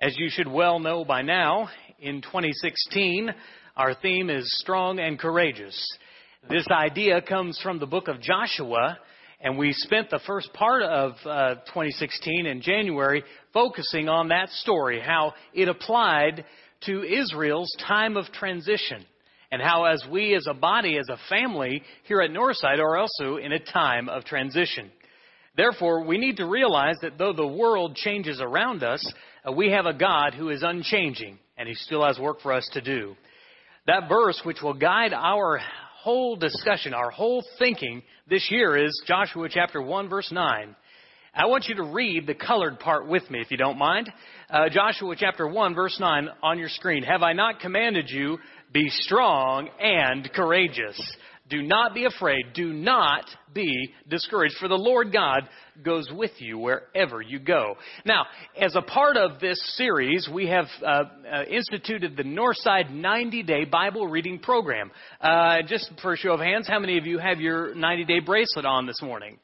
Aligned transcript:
As 0.00 0.16
you 0.16 0.28
should 0.30 0.46
well 0.46 0.78
know 0.78 1.04
by 1.04 1.22
now, 1.22 1.70
in 1.98 2.22
2016, 2.22 3.34
our 3.76 3.94
theme 3.94 4.30
is 4.30 4.48
strong 4.60 5.00
and 5.00 5.18
courageous. 5.18 5.76
This 6.48 6.68
idea 6.70 7.20
comes 7.20 7.58
from 7.60 7.80
the 7.80 7.86
book 7.86 8.06
of 8.06 8.20
Joshua, 8.20 8.96
and 9.40 9.58
we 9.58 9.72
spent 9.72 10.08
the 10.08 10.20
first 10.24 10.52
part 10.52 10.84
of 10.84 11.14
uh, 11.26 11.54
2016 11.66 12.46
in 12.46 12.60
January 12.60 13.24
focusing 13.52 14.08
on 14.08 14.28
that 14.28 14.50
story, 14.50 15.00
how 15.00 15.34
it 15.52 15.68
applied 15.68 16.44
to 16.82 17.02
Israel's 17.02 17.74
time 17.84 18.16
of 18.16 18.26
transition, 18.26 19.04
and 19.50 19.60
how 19.60 19.82
as 19.86 20.00
we 20.08 20.32
as 20.36 20.46
a 20.48 20.54
body, 20.54 20.96
as 20.96 21.08
a 21.08 21.18
family 21.28 21.82
here 22.04 22.20
at 22.20 22.30
Northside 22.30 22.78
are 22.78 22.96
also 22.96 23.38
in 23.38 23.50
a 23.50 23.58
time 23.58 24.08
of 24.08 24.24
transition. 24.24 24.92
Therefore, 25.58 26.04
we 26.04 26.18
need 26.18 26.36
to 26.36 26.46
realize 26.46 26.94
that 27.02 27.18
though 27.18 27.32
the 27.32 27.44
world 27.44 27.96
changes 27.96 28.40
around 28.40 28.84
us, 28.84 29.04
uh, 29.44 29.50
we 29.50 29.72
have 29.72 29.86
a 29.86 29.92
God 29.92 30.32
who 30.32 30.50
is 30.50 30.62
unchanging, 30.62 31.36
and 31.58 31.68
He 31.68 31.74
still 31.74 32.06
has 32.06 32.16
work 32.16 32.40
for 32.42 32.52
us 32.52 32.66
to 32.74 32.80
do. 32.80 33.16
That 33.88 34.08
verse, 34.08 34.40
which 34.44 34.62
will 34.62 34.74
guide 34.74 35.12
our 35.12 35.58
whole 35.96 36.36
discussion, 36.36 36.94
our 36.94 37.10
whole 37.10 37.44
thinking 37.58 38.04
this 38.28 38.48
year, 38.52 38.76
is 38.76 39.02
Joshua 39.04 39.48
chapter 39.50 39.82
1, 39.82 40.08
verse 40.08 40.30
9. 40.30 40.76
I 41.34 41.46
want 41.46 41.66
you 41.66 41.74
to 41.74 41.82
read 41.82 42.28
the 42.28 42.34
colored 42.34 42.78
part 42.78 43.08
with 43.08 43.28
me, 43.28 43.40
if 43.40 43.50
you 43.50 43.56
don't 43.56 43.78
mind. 43.78 44.12
Uh, 44.48 44.68
Joshua 44.68 45.16
chapter 45.18 45.48
1, 45.48 45.74
verse 45.74 45.98
9 45.98 46.28
on 46.40 46.60
your 46.60 46.68
screen. 46.68 47.02
Have 47.02 47.24
I 47.24 47.32
not 47.32 47.58
commanded 47.58 48.08
you, 48.08 48.38
be 48.72 48.88
strong 48.90 49.68
and 49.80 50.32
courageous? 50.32 51.00
Do 51.48 51.62
not 51.62 51.94
be 51.94 52.04
afraid. 52.04 52.52
Do 52.54 52.72
not 52.72 53.24
be 53.54 53.92
discouraged, 54.08 54.56
for 54.60 54.68
the 54.68 54.74
Lord 54.74 55.12
God 55.12 55.48
goes 55.82 56.06
with 56.12 56.32
you 56.38 56.58
wherever 56.58 57.22
you 57.22 57.38
go. 57.38 57.76
Now, 58.04 58.26
as 58.60 58.76
a 58.76 58.82
part 58.82 59.16
of 59.16 59.40
this 59.40 59.58
series, 59.76 60.28
we 60.32 60.48
have 60.48 60.66
uh, 60.82 61.04
uh, 61.30 61.44
instituted 61.44 62.16
the 62.16 62.24
Northside 62.24 62.90
90 62.90 63.42
Day 63.44 63.64
Bible 63.64 64.06
Reading 64.08 64.38
Program. 64.40 64.90
Uh, 65.20 65.62
just 65.66 65.90
for 66.02 66.12
a 66.12 66.16
show 66.16 66.32
of 66.32 66.40
hands, 66.40 66.68
how 66.68 66.78
many 66.78 66.98
of 66.98 67.06
you 67.06 67.18
have 67.18 67.40
your 67.40 67.74
90 67.74 68.04
day 68.04 68.20
bracelet 68.20 68.66
on 68.66 68.86
this 68.86 69.00
morning? 69.00 69.38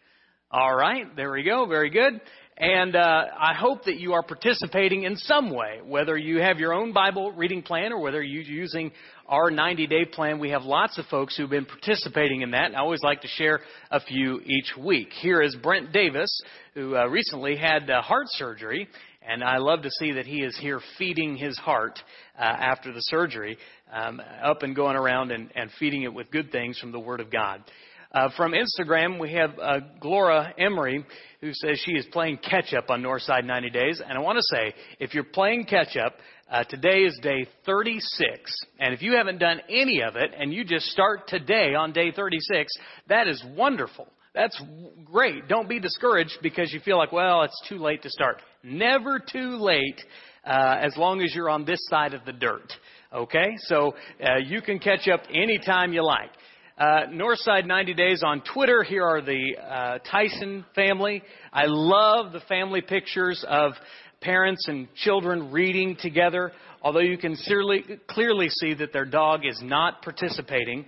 All 0.50 0.74
right, 0.74 1.16
there 1.16 1.32
we 1.32 1.42
go. 1.42 1.66
Very 1.66 1.90
good. 1.90 2.20
And 2.56 2.94
uh, 2.94 3.24
I 3.36 3.52
hope 3.52 3.84
that 3.84 3.98
you 3.98 4.12
are 4.12 4.22
participating 4.22 5.02
in 5.02 5.16
some 5.16 5.50
way, 5.50 5.80
whether 5.84 6.16
you 6.16 6.38
have 6.38 6.60
your 6.60 6.72
own 6.72 6.92
Bible 6.92 7.32
reading 7.32 7.62
plan 7.62 7.92
or 7.92 7.98
whether 7.98 8.22
you're 8.22 8.42
using 8.42 8.92
our 9.26 9.50
90 9.50 9.88
day 9.88 10.04
plan. 10.04 10.38
We 10.38 10.50
have 10.50 10.62
lots 10.62 10.96
of 10.96 11.06
folks 11.06 11.36
who've 11.36 11.50
been 11.50 11.64
participating 11.64 12.42
in 12.42 12.52
that, 12.52 12.66
and 12.66 12.76
I 12.76 12.80
always 12.80 13.02
like 13.02 13.22
to 13.22 13.28
share 13.28 13.58
a 13.90 13.98
few 13.98 14.40
each 14.44 14.72
week. 14.78 15.08
Here 15.20 15.42
is 15.42 15.56
Brent 15.56 15.92
Davis, 15.92 16.30
who 16.74 16.96
uh, 16.96 17.06
recently 17.06 17.56
had 17.56 17.90
uh, 17.90 18.02
heart 18.02 18.26
surgery, 18.28 18.86
and 19.26 19.42
I 19.42 19.56
love 19.56 19.82
to 19.82 19.90
see 19.98 20.12
that 20.12 20.26
he 20.26 20.42
is 20.42 20.56
here 20.56 20.80
feeding 20.96 21.36
his 21.36 21.58
heart 21.58 21.98
uh, 22.38 22.42
after 22.42 22.92
the 22.92 23.00
surgery, 23.00 23.58
um, 23.92 24.22
up 24.44 24.62
and 24.62 24.76
going 24.76 24.96
around 24.96 25.32
and, 25.32 25.50
and 25.56 25.70
feeding 25.80 26.02
it 26.02 26.14
with 26.14 26.30
good 26.30 26.52
things 26.52 26.78
from 26.78 26.92
the 26.92 27.00
Word 27.00 27.20
of 27.20 27.32
God. 27.32 27.64
Uh, 28.14 28.28
from 28.36 28.52
Instagram, 28.52 29.18
we 29.18 29.32
have 29.32 29.58
uh, 29.60 29.80
Glora 29.98 30.54
Emery, 30.56 31.04
who 31.40 31.52
says 31.52 31.80
she 31.84 31.94
is 31.94 32.06
playing 32.12 32.38
catch 32.38 32.72
up 32.72 32.88
on 32.88 33.02
Northside 33.02 33.44
90 33.44 33.70
Days. 33.70 34.00
And 34.06 34.16
I 34.16 34.20
want 34.20 34.38
to 34.38 34.56
say, 34.56 34.72
if 35.00 35.14
you're 35.14 35.24
playing 35.24 35.64
catch 35.64 35.96
up, 35.96 36.14
uh, 36.48 36.62
today 36.62 37.00
is 37.00 37.18
day 37.22 37.48
36. 37.66 38.54
And 38.78 38.94
if 38.94 39.02
you 39.02 39.14
haven't 39.16 39.38
done 39.38 39.60
any 39.68 40.00
of 40.02 40.14
it 40.14 40.30
and 40.38 40.54
you 40.54 40.64
just 40.64 40.86
start 40.86 41.26
today 41.26 41.74
on 41.74 41.92
day 41.92 42.12
36, 42.12 42.72
that 43.08 43.26
is 43.26 43.44
wonderful. 43.56 44.06
That's 44.32 44.62
great. 45.04 45.48
Don't 45.48 45.68
be 45.68 45.80
discouraged 45.80 46.38
because 46.40 46.72
you 46.72 46.78
feel 46.78 46.98
like, 46.98 47.10
well, 47.10 47.42
it's 47.42 47.60
too 47.68 47.78
late 47.78 48.02
to 48.02 48.10
start. 48.10 48.40
Never 48.62 49.18
too 49.18 49.56
late 49.56 50.00
uh, 50.44 50.76
as 50.80 50.96
long 50.96 51.20
as 51.20 51.34
you're 51.34 51.50
on 51.50 51.64
this 51.64 51.80
side 51.90 52.14
of 52.14 52.24
the 52.24 52.32
dirt. 52.32 52.72
Okay? 53.12 53.54
So 53.62 53.96
uh, 54.22 54.36
you 54.38 54.62
can 54.62 54.78
catch 54.78 55.08
up 55.08 55.22
anytime 55.32 55.92
you 55.92 56.04
like. 56.04 56.30
Uh, 56.76 57.06
Northside 57.12 57.66
90 57.66 57.94
Days 57.94 58.22
on 58.26 58.42
Twitter. 58.52 58.82
Here 58.82 59.04
are 59.04 59.22
the 59.22 59.56
uh, 59.56 59.98
Tyson 60.10 60.64
family. 60.74 61.22
I 61.52 61.66
love 61.66 62.32
the 62.32 62.40
family 62.48 62.80
pictures 62.80 63.44
of 63.48 63.74
parents 64.20 64.66
and 64.66 64.92
children 64.96 65.52
reading 65.52 65.96
together, 66.00 66.50
although 66.82 66.98
you 66.98 67.16
can 67.16 67.36
clearly, 67.36 67.84
clearly 68.08 68.48
see 68.48 68.74
that 68.74 68.92
their 68.92 69.04
dog 69.04 69.46
is 69.46 69.60
not 69.62 70.02
participating. 70.02 70.84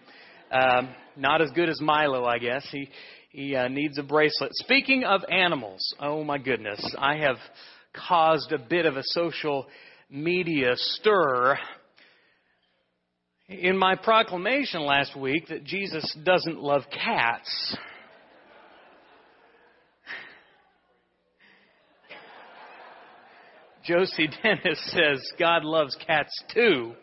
Um, 0.50 0.88
not 1.16 1.41
as 1.41 1.52
good 1.52 1.69
as 1.69 1.80
Milo, 1.80 2.25
I 2.25 2.38
guess. 2.38 2.66
He, 2.72 2.88
he 3.30 3.54
uh, 3.54 3.69
needs 3.69 3.96
a 3.96 4.02
bracelet. 4.02 4.50
Speaking 4.54 5.04
of 5.04 5.20
animals, 5.30 5.94
oh 6.00 6.25
my 6.25 6.38
goodness, 6.38 6.84
I 6.98 7.19
have 7.19 7.36
caused 8.08 8.50
a 8.50 8.58
bit 8.58 8.86
of 8.86 8.96
a 8.96 9.02
social 9.04 9.69
media 10.10 10.72
stir 10.75 11.56
in 13.48 13.78
my 13.78 13.94
proclamation 13.94 14.82
last 14.82 15.16
week 15.16 15.48
that 15.48 15.64
Jesus 15.64 16.16
doesn't 16.24 16.60
love 16.60 16.82
cats, 16.90 17.76
Josie 23.86 24.28
Dennis 24.42 24.92
says 24.92 25.32
God 25.38 25.64
loves 25.64 25.96
cats 26.06 26.32
too. 26.52 26.94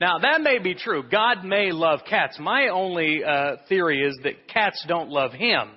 Now 0.00 0.18
that 0.18 0.40
may 0.40 0.58
be 0.58 0.74
true. 0.74 1.02
God 1.08 1.44
may 1.44 1.72
love 1.72 2.00
cats. 2.08 2.38
My 2.38 2.68
only 2.68 3.24
uh, 3.24 3.56
theory 3.68 4.02
is 4.02 4.18
that 4.22 4.48
cats 4.48 4.84
don't 4.86 5.10
love 5.10 5.32
him. 5.32 5.70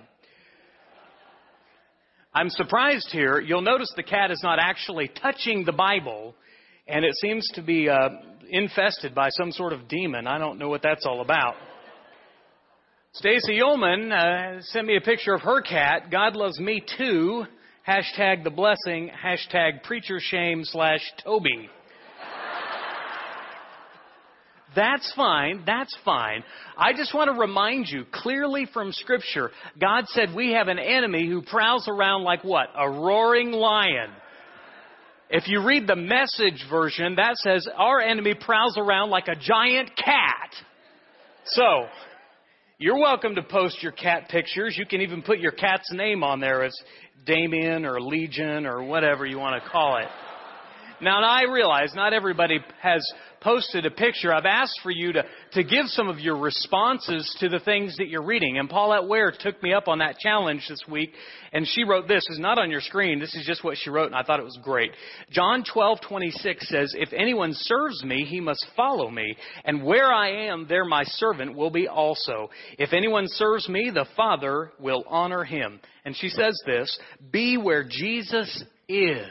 I'm 2.33 2.49
surprised 2.49 3.09
here. 3.11 3.39
You'll 3.39 3.61
notice 3.61 3.91
the 3.95 4.03
cat 4.03 4.29
is 4.29 4.41
not 4.43 4.59
actually 4.59 5.09
touching 5.21 5.63
the 5.63 5.71
Bible, 5.71 6.35
and 6.85 7.05
it 7.05 7.15
seems 7.21 7.49
to 7.55 7.61
be 7.61 7.89
uh, 7.89 8.09
infested 8.49 9.15
by 9.15 9.29
some 9.29 9.51
sort 9.51 9.73
of 9.73 9.87
demon. 9.87 10.27
I 10.27 10.37
don't 10.37 10.57
know 10.59 10.69
what 10.69 10.81
that's 10.81 11.05
all 11.05 11.21
about. 11.21 11.55
Stacy 13.13 13.61
Ullman 13.61 14.11
uh, 14.11 14.61
sent 14.61 14.87
me 14.87 14.97
a 14.97 15.01
picture 15.01 15.33
of 15.33 15.41
her 15.41 15.61
cat. 15.61 16.11
God 16.11 16.35
loves 16.35 16.59
me 16.59 16.83
too. 16.97 17.45
Hashtag 17.87 18.43
the 18.43 18.49
blessing. 18.49 19.09
Hashtag 19.23 19.83
preacher 19.83 20.17
shame 20.19 20.63
slash 20.65 20.99
Toby. 21.23 21.69
That's 24.75 25.11
fine. 25.15 25.63
That's 25.65 25.95
fine. 26.03 26.43
I 26.77 26.91
just 26.91 27.13
want 27.13 27.33
to 27.33 27.39
remind 27.39 27.87
you 27.87 28.03
clearly 28.11 28.67
from 28.73 28.91
Scripture, 28.91 29.51
God 29.79 30.05
said 30.07 30.35
we 30.35 30.51
have 30.51 30.67
an 30.67 30.79
enemy 30.79 31.27
who 31.27 31.41
prowls 31.41 31.87
around 31.87 32.23
like 32.23 32.43
what? 32.43 32.67
A 32.77 32.89
roaring 32.89 33.51
lion. 33.51 34.11
If 35.37 35.49
you 35.49 35.61
read 35.61 35.85
the 35.85 35.97
message 35.97 36.63
version, 36.69 37.15
that 37.17 37.35
says 37.35 37.67
our 37.75 37.99
enemy 37.99 38.35
prowls 38.35 38.77
around 38.77 39.09
like 39.09 39.27
a 39.27 39.35
giant 39.35 39.91
cat. 39.97 40.49
So, 41.47 41.87
you're 42.77 42.97
welcome 42.97 43.35
to 43.35 43.43
post 43.43 43.83
your 43.83 43.91
cat 43.91 44.29
pictures. 44.29 44.77
You 44.77 44.85
can 44.85 45.01
even 45.01 45.21
put 45.21 45.39
your 45.39 45.51
cat's 45.51 45.91
name 45.91 46.23
on 46.23 46.39
there 46.39 46.63
as 46.63 46.73
Damien 47.25 47.83
or 47.83 47.99
Legion 47.99 48.65
or 48.65 48.81
whatever 48.81 49.25
you 49.25 49.37
want 49.37 49.61
to 49.61 49.69
call 49.69 49.97
it. 49.97 50.07
Now, 51.01 51.21
I 51.23 51.43
realize 51.43 51.93
not 51.93 52.13
everybody 52.13 52.59
has 52.81 53.05
posted 53.41 53.85
a 53.85 53.91
picture. 53.91 54.33
I've 54.33 54.45
asked 54.45 54.79
for 54.81 54.91
you 54.91 55.13
to, 55.13 55.23
to 55.53 55.63
give 55.63 55.85
some 55.87 56.07
of 56.07 56.19
your 56.19 56.37
responses 56.37 57.35
to 57.39 57.49
the 57.49 57.59
things 57.59 57.95
that 57.97 58.07
you're 58.07 58.23
reading. 58.23 58.57
And 58.57 58.67
Paulette 58.69 59.07
Ware 59.07 59.31
took 59.37 59.61
me 59.61 59.71
up 59.71 59.87
on 59.87 59.99
that 59.99 60.17
challenge 60.17 60.65
this 60.67 60.81
week, 60.89 61.11
and 61.53 61.67
she 61.67 61.83
wrote 61.83 62.07
this. 62.07 62.25
It's 62.27 62.39
not 62.39 62.57
on 62.57 62.71
your 62.71 62.81
screen. 62.81 63.19
This 63.19 63.35
is 63.35 63.45
just 63.45 63.63
what 63.63 63.77
she 63.77 63.89
wrote, 63.89 64.07
and 64.07 64.15
I 64.15 64.23
thought 64.23 64.39
it 64.39 64.45
was 64.45 64.57
great. 64.63 64.91
John 65.29 65.63
12:26 65.63 66.67
says, 66.67 66.95
"If 66.97 67.13
anyone 67.13 67.53
serves 67.53 68.03
me, 68.03 68.25
he 68.25 68.39
must 68.39 68.65
follow 68.75 69.09
me, 69.09 69.35
and 69.63 69.83
where 69.83 70.11
I 70.11 70.47
am, 70.47 70.65
there 70.67 70.85
my 70.85 71.03
servant 71.03 71.55
will 71.55 71.69
be 71.69 71.87
also. 71.87 72.49
If 72.79 72.93
anyone 72.93 73.27
serves 73.27 73.69
me, 73.69 73.91
the 73.91 74.05
Father 74.15 74.71
will 74.79 75.03
honor 75.07 75.43
him." 75.43 75.79
And 76.03 76.15
she 76.15 76.29
says 76.29 76.59
this, 76.65 76.97
"Be 77.31 77.57
where 77.57 77.83
Jesus 77.83 78.63
is. 78.87 79.27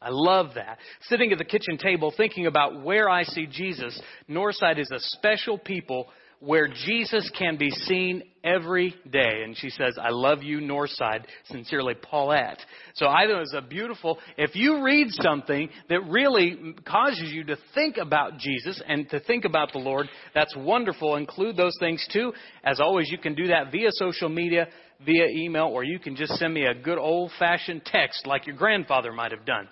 I 0.00 0.08
love 0.10 0.54
that. 0.54 0.78
Sitting 1.02 1.32
at 1.32 1.38
the 1.38 1.44
kitchen 1.44 1.78
table 1.78 2.12
thinking 2.16 2.46
about 2.46 2.82
where 2.82 3.08
I 3.08 3.24
see 3.24 3.46
Jesus, 3.46 4.00
Northside 4.28 4.78
is 4.78 4.90
a 4.90 5.00
special 5.00 5.58
people 5.58 6.08
where 6.40 6.68
Jesus 6.68 7.30
can 7.38 7.58
be 7.58 7.68
seen 7.70 8.22
every 8.42 8.94
day. 9.10 9.42
And 9.44 9.54
she 9.54 9.68
says, 9.68 9.98
I 10.00 10.08
love 10.08 10.42
you, 10.42 10.58
Northside. 10.58 11.26
Sincerely, 11.44 11.94
Paulette. 12.00 12.58
So 12.94 13.06
I 13.06 13.26
think 13.26 13.42
it's 13.42 13.54
a 13.54 13.60
beautiful, 13.60 14.18
if 14.38 14.56
you 14.56 14.82
read 14.82 15.08
something 15.10 15.68
that 15.90 16.00
really 16.08 16.74
causes 16.86 17.30
you 17.30 17.44
to 17.44 17.58
think 17.74 17.98
about 17.98 18.38
Jesus 18.38 18.80
and 18.88 19.08
to 19.10 19.20
think 19.20 19.44
about 19.44 19.72
the 19.72 19.80
Lord, 19.80 20.08
that's 20.34 20.56
wonderful. 20.56 21.16
Include 21.16 21.58
those 21.58 21.76
things 21.78 22.06
too. 22.10 22.32
As 22.64 22.80
always, 22.80 23.10
you 23.10 23.18
can 23.18 23.34
do 23.34 23.48
that 23.48 23.70
via 23.70 23.90
social 23.92 24.30
media 24.30 24.68
via 25.04 25.26
email, 25.26 25.66
or 25.66 25.82
you 25.82 25.98
can 25.98 26.16
just 26.16 26.34
send 26.34 26.52
me 26.52 26.66
a 26.66 26.74
good 26.74 26.98
old 26.98 27.32
fashioned 27.38 27.84
text 27.84 28.26
like 28.26 28.46
your 28.46 28.56
grandfather 28.56 29.12
might 29.12 29.32
have 29.32 29.44
done. 29.44 29.68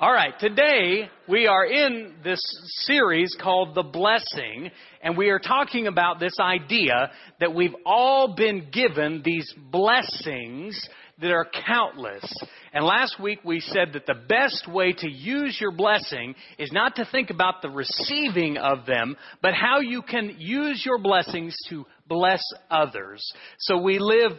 All 0.00 0.12
right, 0.12 0.32
today 0.38 1.08
we 1.28 1.48
are 1.48 1.66
in 1.66 2.14
this 2.22 2.40
series 2.86 3.36
called 3.40 3.74
The 3.74 3.82
Blessing, 3.82 4.70
and 5.02 5.16
we 5.16 5.30
are 5.30 5.40
talking 5.40 5.88
about 5.88 6.20
this 6.20 6.34
idea 6.40 7.10
that 7.40 7.52
we've 7.52 7.74
all 7.84 8.34
been 8.36 8.68
given 8.72 9.22
these 9.24 9.52
blessings 9.72 10.88
that 11.20 11.32
are 11.32 11.48
countless. 11.66 12.24
And 12.72 12.84
last 12.84 13.20
week 13.20 13.40
we 13.44 13.60
said 13.60 13.92
that 13.94 14.06
the 14.06 14.14
best 14.14 14.68
way 14.68 14.92
to 14.92 15.10
use 15.10 15.58
your 15.60 15.72
blessing 15.72 16.34
is 16.58 16.70
not 16.72 16.96
to 16.96 17.08
think 17.10 17.30
about 17.30 17.62
the 17.62 17.70
receiving 17.70 18.56
of 18.56 18.86
them, 18.86 19.16
but 19.42 19.54
how 19.54 19.80
you 19.80 20.02
can 20.02 20.36
use 20.38 20.82
your 20.84 20.98
blessings 20.98 21.56
to 21.68 21.86
bless 22.06 22.42
others. 22.70 23.22
So 23.58 23.78
we 23.78 23.98
live 23.98 24.32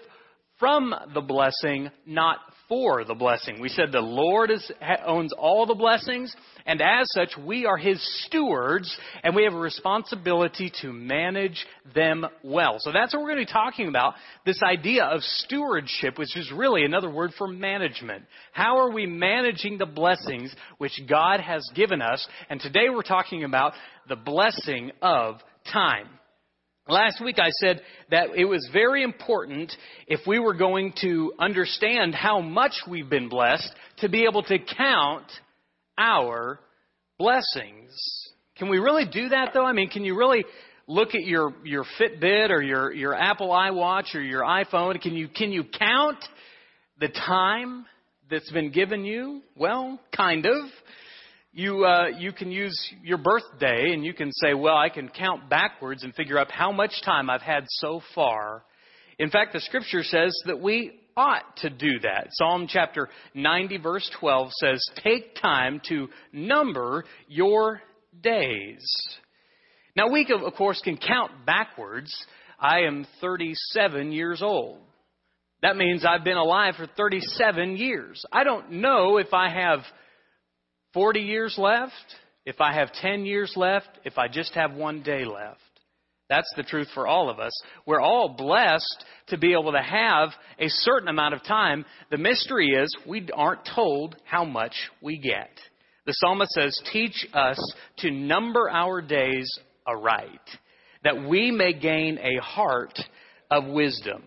from 0.60 0.94
the 1.14 1.22
blessing, 1.22 1.90
not 2.06 2.38
for 2.70 3.04
the 3.04 3.16
blessing. 3.16 3.60
We 3.60 3.68
said 3.68 3.92
the 3.92 4.00
Lord 4.00 4.52
is, 4.52 4.72
owns 5.06 5.34
all 5.34 5.66
the 5.66 5.76
blessings, 5.76 6.34
and 6.68 6.82
as 6.82 7.08
such, 7.14 7.32
we 7.44 7.66
are 7.66 7.78
His 7.78 8.00
stewards, 8.26 8.96
and 9.24 9.36
we 9.36 9.44
have 9.44 9.56
a 9.56 9.60
responsibility 9.60 10.72
to 10.82 10.94
manage 10.94 11.66
them 11.96 12.28
well. 12.44 12.78
So 12.80 12.92
that's 12.92 13.14
what 13.14 13.24
we're 13.24 13.34
going 13.34 13.46
to 13.46 13.50
be 13.50 13.52
talking 13.52 13.88
about 13.88 14.14
this 14.46 14.62
idea 14.64 15.04
of 15.04 15.22
stewardship, 15.24 16.20
which 16.20 16.38
is 16.38 16.52
really 16.56 16.86
another 16.86 17.10
word 17.10 17.32
for 17.38 17.48
management. 17.48 18.24
How 18.54 18.78
are 18.78 18.92
we 18.92 19.08
managing 19.08 19.80
the 19.80 19.88
blessings 19.88 20.56
which 20.78 21.02
God 21.10 21.40
has 21.40 21.68
given 21.74 22.04
us? 22.04 22.26
And 22.52 22.62
today 22.62 22.90
we're 22.90 23.02
talking 23.02 23.44
about 23.44 23.74
the 24.08 24.16
blessing 24.16 24.92
of 25.02 25.38
time. 25.74 26.08
Last 26.90 27.24
week 27.24 27.38
I 27.38 27.52
said 27.52 27.82
that 28.10 28.30
it 28.36 28.46
was 28.46 28.68
very 28.74 29.04
important 29.04 29.72
if 30.08 30.22
we 30.26 30.40
were 30.40 30.56
going 30.56 30.94
to 31.02 31.34
understand 31.38 32.16
how 32.16 32.42
much 32.42 32.72
we've 32.90 33.08
been 33.08 33.30
blessed 33.30 33.72
to 33.98 34.10
be 34.10 34.26
able 34.26 34.42
to 34.44 34.58
count 34.58 35.28
our 36.00 36.60
blessings. 37.20 37.92
Can 38.58 38.70
we 38.70 38.80
really 38.80 39.06
do 39.06 39.30
that 39.30 39.52
though? 39.54 39.64
I 39.64 39.72
mean, 39.72 39.92
can 39.92 40.04
you 40.04 40.18
really 40.18 40.44
look 40.88 41.10
at 41.14 41.22
your, 41.22 41.54
your 41.64 41.86
Fitbit 42.00 42.50
or 42.50 42.64
your, 42.64 42.92
your 42.92 43.14
Apple 43.14 43.50
iWatch 43.50 44.16
or 44.16 44.22
your 44.22 44.42
iPhone? 44.42 45.00
Can 45.00 45.14
you, 45.14 45.28
can 45.28 45.52
you 45.52 45.66
count 45.66 46.18
the 47.00 47.10
time 47.10 47.86
that's 48.32 48.52
been 48.52 48.72
given 48.72 49.06
you? 49.06 49.42
Well, 49.56 50.00
kind 50.16 50.48
of 50.48 50.56
you 51.52 51.86
uh, 51.86 52.08
you 52.18 52.32
can 52.32 52.52
use 52.52 52.78
your 53.04 53.18
birthday 53.18 53.92
and 53.94 54.06
you 54.06 54.14
can 54.14 54.32
say, 54.32 54.54
well, 54.54 54.78
I 54.78 54.90
can 54.90 55.10
count 55.10 55.50
backwards 55.50 56.04
and 56.04 56.14
figure 56.14 56.38
out 56.38 56.52
how 56.52 56.72
much 56.72 57.02
time 57.04 57.30
I've 57.30 57.42
had 57.42 57.66
so 57.68 58.02
far. 58.14 58.64
In 59.18 59.30
fact, 59.30 59.54
the 59.54 59.60
scripture 59.60 60.04
says 60.04 60.34
that 60.46 60.60
we 60.60 61.00
ought 61.18 61.58
to 61.58 61.70
do 61.70 62.00
that. 62.02 62.28
Psalm 62.32 62.68
chapter 62.70 63.10
90 63.34 63.78
verse 63.78 64.10
12 64.20 64.52
says, 64.54 64.82
"Take 65.04 65.36
time 65.36 65.82
to 65.90 66.10
number 66.32 67.06
your 67.28 67.82
days." 68.22 68.86
Now, 69.96 70.08
we 70.08 70.26
of 70.32 70.54
course 70.54 70.80
can 70.82 70.98
count 70.98 71.46
backwards. 71.46 72.14
I 72.60 72.82
am 72.82 73.06
37 73.22 74.12
years 74.12 74.42
old. 74.42 74.80
That 75.62 75.76
means 75.76 76.06
I've 76.06 76.24
been 76.24 76.38
alive 76.38 76.76
for 76.78 76.86
37 76.86 77.76
years. 77.76 78.24
I 78.32 78.44
don't 78.44 78.72
know 78.74 79.18
if 79.18 79.34
I 79.34 79.50
have 79.50 79.80
40 80.94 81.20
years 81.20 81.56
left, 81.58 81.94
if 82.46 82.62
I 82.62 82.74
have 82.74 82.92
10 82.94 83.26
years 83.26 83.54
left, 83.56 83.90
if 84.06 84.18
I 84.18 84.28
just 84.28 84.54
have 84.56 84.74
one 84.74 85.04
day 85.04 85.26
left. 85.26 85.60
That's 86.30 86.52
the 86.56 86.64
truth 86.64 86.88
for 86.94 87.08
all 87.08 87.30
of 87.30 87.40
us. 87.40 87.52
We're 87.88 88.02
all 88.02 88.30
blessed 88.38 89.06
to 89.28 89.38
be 89.38 89.54
able 89.54 89.72
to 89.72 89.82
have 89.82 90.30
a 90.60 90.68
certain 90.68 91.08
amount 91.08 91.34
of 91.34 91.44
time. 91.44 91.86
The 92.12 92.18
mystery 92.18 92.70
is 92.70 92.96
we 93.08 93.28
aren't 93.34 93.68
told 93.76 94.16
how 94.26 94.46
much 94.46 94.76
we 95.02 95.18
get. 95.18 95.50
The 96.06 96.14
psalmist 96.14 96.52
says, 96.52 96.80
Teach 96.94 97.28
us 97.34 97.58
to 98.00 98.12
number 98.12 98.70
our 98.70 99.02
days 99.02 99.50
aright, 99.88 100.40
that 101.04 101.28
we 101.28 101.50
may 101.52 101.74
gain 101.74 102.20
a 102.20 102.42
heart 102.42 102.98
of 103.50 103.66
wisdom. 103.66 104.24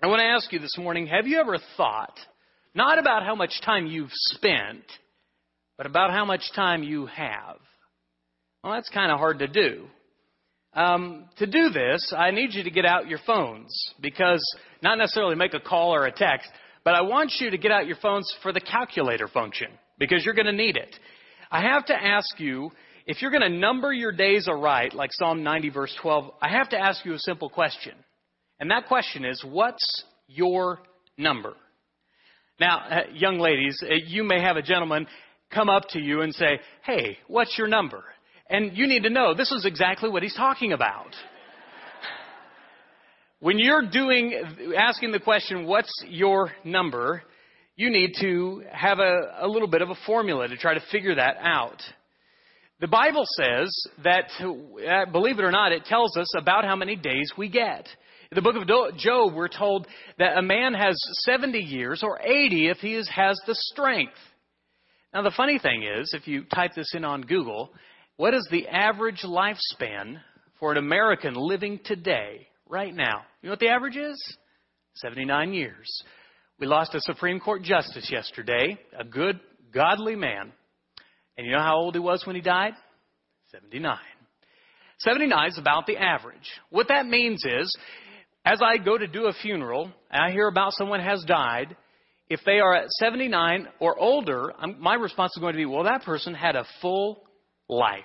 I 0.00 0.06
want 0.06 0.20
to 0.20 0.24
ask 0.24 0.52
you 0.52 0.60
this 0.60 0.78
morning 0.78 1.08
have 1.08 1.26
you 1.26 1.40
ever 1.40 1.58
thought, 1.76 2.16
not 2.74 3.00
about 3.00 3.24
how 3.24 3.34
much 3.34 3.60
time 3.64 3.86
you've 3.86 4.12
spent, 4.12 4.84
but 5.78 5.86
about 5.86 6.10
how 6.10 6.26
much 6.26 6.52
time 6.54 6.82
you 6.82 7.06
have. 7.06 7.56
Well, 8.62 8.74
that's 8.74 8.90
kind 8.90 9.10
of 9.10 9.18
hard 9.18 9.38
to 9.38 9.46
do. 9.46 9.86
Um, 10.74 11.30
to 11.38 11.46
do 11.46 11.70
this, 11.70 12.12
I 12.16 12.32
need 12.32 12.52
you 12.52 12.64
to 12.64 12.70
get 12.70 12.84
out 12.84 13.08
your 13.08 13.20
phones 13.26 13.72
because 14.00 14.42
not 14.82 14.98
necessarily 14.98 15.36
make 15.36 15.54
a 15.54 15.60
call 15.60 15.94
or 15.94 16.04
a 16.04 16.12
text, 16.12 16.50
but 16.84 16.94
I 16.94 17.02
want 17.02 17.32
you 17.40 17.50
to 17.50 17.58
get 17.58 17.70
out 17.70 17.86
your 17.86 17.96
phones 18.02 18.30
for 18.42 18.52
the 18.52 18.60
calculator 18.60 19.28
function 19.28 19.68
because 19.98 20.24
you're 20.24 20.34
going 20.34 20.46
to 20.46 20.52
need 20.52 20.76
it. 20.76 20.94
I 21.50 21.62
have 21.62 21.86
to 21.86 21.94
ask 21.94 22.38
you 22.38 22.70
if 23.06 23.22
you're 23.22 23.30
going 23.30 23.42
to 23.42 23.48
number 23.48 23.92
your 23.92 24.12
days 24.12 24.48
aright, 24.48 24.92
like 24.92 25.10
Psalm 25.12 25.42
90 25.42 25.70
verse 25.70 25.94
12, 26.02 26.32
I 26.42 26.50
have 26.50 26.68
to 26.70 26.78
ask 26.78 27.04
you 27.04 27.14
a 27.14 27.18
simple 27.18 27.48
question. 27.48 27.94
And 28.60 28.70
that 28.70 28.86
question 28.86 29.24
is, 29.24 29.42
what's 29.48 30.04
your 30.26 30.80
number? 31.16 31.54
Now, 32.60 32.78
uh, 32.78 33.00
young 33.14 33.38
ladies, 33.38 33.80
uh, 33.82 33.94
you 34.06 34.24
may 34.24 34.42
have 34.42 34.56
a 34.56 34.62
gentleman 34.62 35.06
come 35.50 35.68
up 35.68 35.84
to 35.90 36.00
you 36.00 36.22
and 36.22 36.34
say, 36.34 36.60
Hey, 36.82 37.18
what's 37.26 37.56
your 37.58 37.68
number? 37.68 38.04
And 38.50 38.76
you 38.76 38.86
need 38.86 39.02
to 39.02 39.10
know 39.10 39.34
this 39.34 39.52
is 39.52 39.64
exactly 39.64 40.08
what 40.08 40.22
he's 40.22 40.34
talking 40.34 40.72
about. 40.72 41.14
when 43.40 43.58
you're 43.58 43.88
doing, 43.90 44.74
asking 44.76 45.12
the 45.12 45.20
question, 45.20 45.66
What's 45.66 45.92
your 46.06 46.52
number? 46.64 47.22
you 47.78 47.90
need 47.90 48.14
to 48.20 48.64
have 48.72 48.98
a, 48.98 49.36
a 49.40 49.46
little 49.46 49.68
bit 49.68 49.82
of 49.82 49.88
a 49.88 49.94
formula 50.04 50.48
to 50.48 50.56
try 50.56 50.74
to 50.74 50.82
figure 50.90 51.14
that 51.14 51.36
out. 51.40 51.80
The 52.80 52.88
Bible 52.88 53.24
says 53.36 53.72
that, 54.02 54.24
uh, 54.40 55.10
believe 55.12 55.38
it 55.38 55.44
or 55.44 55.52
not, 55.52 55.70
it 55.70 55.84
tells 55.84 56.16
us 56.16 56.26
about 56.36 56.64
how 56.64 56.74
many 56.74 56.96
days 56.96 57.30
we 57.38 57.48
get. 57.48 57.86
In 58.32 58.34
the 58.34 58.42
book 58.42 58.56
of 58.56 58.66
Job, 58.98 59.32
we're 59.32 59.48
told 59.48 59.86
that 60.18 60.36
a 60.36 60.42
man 60.42 60.74
has 60.74 60.96
70 61.20 61.56
years 61.60 62.02
or 62.02 62.20
80 62.20 62.68
if 62.68 62.78
he 62.78 62.94
has 62.94 63.40
the 63.46 63.54
strength. 63.54 64.12
Now, 65.14 65.22
the 65.22 65.32
funny 65.36 65.58
thing 65.58 65.84
is, 65.84 66.12
if 66.12 66.28
you 66.28 66.44
type 66.44 66.72
this 66.74 66.92
in 66.94 67.04
on 67.04 67.22
Google, 67.22 67.70
what 68.16 68.34
is 68.34 68.46
the 68.50 68.68
average 68.68 69.22
lifespan 69.24 70.20
for 70.60 70.72
an 70.72 70.78
American 70.78 71.34
living 71.34 71.80
today, 71.82 72.46
right 72.68 72.94
now? 72.94 73.22
You 73.40 73.48
know 73.48 73.52
what 73.52 73.60
the 73.60 73.68
average 73.68 73.96
is? 73.96 74.36
79 74.96 75.54
years. 75.54 76.02
We 76.60 76.66
lost 76.66 76.94
a 76.94 77.00
Supreme 77.00 77.40
Court 77.40 77.62
justice 77.62 78.10
yesterday, 78.10 78.78
a 78.98 79.04
good, 79.04 79.40
godly 79.72 80.16
man. 80.16 80.52
And 81.36 81.46
you 81.46 81.52
know 81.52 81.62
how 81.62 81.76
old 81.76 81.94
he 81.94 82.00
was 82.00 82.26
when 82.26 82.36
he 82.36 82.42
died? 82.42 82.72
79. 83.52 83.96
79 84.98 85.48
is 85.48 85.58
about 85.58 85.86
the 85.86 85.96
average. 85.96 86.50
What 86.70 86.88
that 86.88 87.06
means 87.06 87.44
is, 87.44 87.74
as 88.44 88.60
I 88.60 88.76
go 88.78 88.98
to 88.98 89.06
do 89.06 89.26
a 89.26 89.32
funeral 89.32 89.90
and 90.10 90.22
I 90.22 90.32
hear 90.32 90.48
about 90.48 90.72
someone 90.72 91.00
has 91.00 91.24
died, 91.26 91.76
if 92.28 92.40
they 92.44 92.60
are 92.60 92.74
at 92.74 92.90
79 92.98 93.68
or 93.80 93.98
older, 93.98 94.52
my 94.78 94.94
response 94.94 95.32
is 95.36 95.40
going 95.40 95.54
to 95.54 95.56
be, 95.56 95.64
well, 95.64 95.84
that 95.84 96.02
person 96.02 96.34
had 96.34 96.56
a 96.56 96.66
full 96.82 97.22
life. 97.68 98.04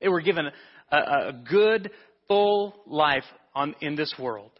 They 0.00 0.08
were 0.08 0.20
given 0.20 0.46
a, 0.90 0.96
a 0.96 1.32
good, 1.48 1.90
full 2.26 2.74
life 2.86 3.24
on, 3.54 3.74
in 3.80 3.94
this 3.94 4.14
world. 4.18 4.50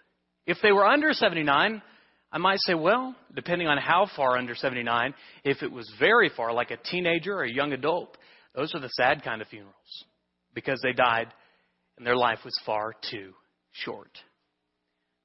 If 0.47 0.59
they 0.63 0.73
were 0.73 0.87
under 0.87 1.13
79, 1.13 1.83
I 2.31 2.39
might 2.39 2.59
say, 2.61 2.75
well, 2.75 3.15
depending 3.35 3.69
on 3.69 3.79
how 3.79 4.09
far 4.15 4.37
under 4.37 4.55
79, 4.55 5.15
if 5.45 5.63
it 5.63 5.73
was 5.73 5.91
very 5.99 6.31
far, 6.35 6.53
like 6.53 6.71
a 6.71 6.77
teenager 6.77 7.35
or 7.35 7.45
a 7.45 7.53
young 7.53 7.73
adult, 7.73 8.17
those 8.55 8.75
are 8.75 8.81
the 8.81 8.89
sad 8.91 9.23
kind 9.23 9.43
of 9.43 9.49
funerals 9.49 9.75
because 10.55 10.81
they 10.83 10.93
died 10.93 11.29
and 11.97 12.07
their 12.07 12.17
life 12.17 12.39
was 12.45 12.59
far 12.65 12.95
too 13.11 13.33
short. 13.73 14.11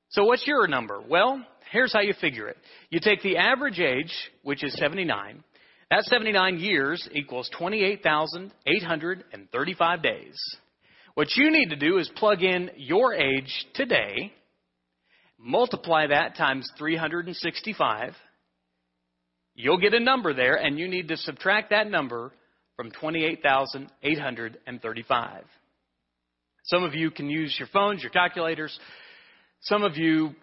So, 0.09 0.25
what's 0.25 0.45
your 0.45 0.67
number? 0.67 1.01
Well, 1.07 1.43
here's 1.73 1.91
how 1.91 1.99
you 1.99 2.13
figure 2.21 2.47
it. 2.47 2.55
You 2.89 3.01
take 3.01 3.21
the 3.21 3.35
average 3.37 3.79
age, 3.79 4.13
which 4.43 4.63
is 4.63 4.73
79. 4.77 5.43
That 5.89 6.03
79 6.03 6.59
years 6.59 7.09
equals 7.11 7.49
28,835 7.57 10.01
days. 10.01 10.37
What 11.15 11.35
you 11.35 11.51
need 11.51 11.71
to 11.71 11.75
do 11.75 11.97
is 11.97 12.09
plug 12.15 12.41
in 12.41 12.71
your 12.77 13.13
age 13.13 13.67
today, 13.75 14.31
multiply 15.37 16.07
that 16.07 16.37
times 16.37 16.71
365. 16.77 18.13
You'll 19.55 19.77
get 19.77 19.93
a 19.93 19.99
number 19.99 20.33
there, 20.33 20.55
and 20.55 20.79
you 20.79 20.87
need 20.87 21.09
to 21.09 21.17
subtract 21.17 21.69
that 21.69 21.87
number 21.87 22.31
from 22.75 22.89
28,835. 22.89 25.43
Some 26.63 26.83
of 26.83 26.95
you 26.95 27.11
can 27.11 27.29
use 27.29 27.55
your 27.59 27.67
phones, 27.71 28.01
your 28.01 28.09
calculators. 28.09 28.75
Some 29.61 29.83
of 29.83 29.97
you 29.97 30.33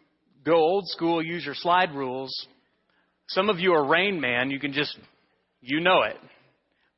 go 0.44 0.54
old 0.54 0.88
school, 0.88 1.24
use 1.24 1.44
your 1.44 1.54
slide 1.54 1.94
rules. 1.94 2.32
Some 3.28 3.48
of 3.48 3.60
you 3.60 3.72
are 3.72 3.86
Rain 3.86 4.20
Man, 4.20 4.50
you 4.50 4.58
can 4.58 4.72
just, 4.72 4.98
you 5.60 5.80
know 5.80 6.02
it. 6.02 6.16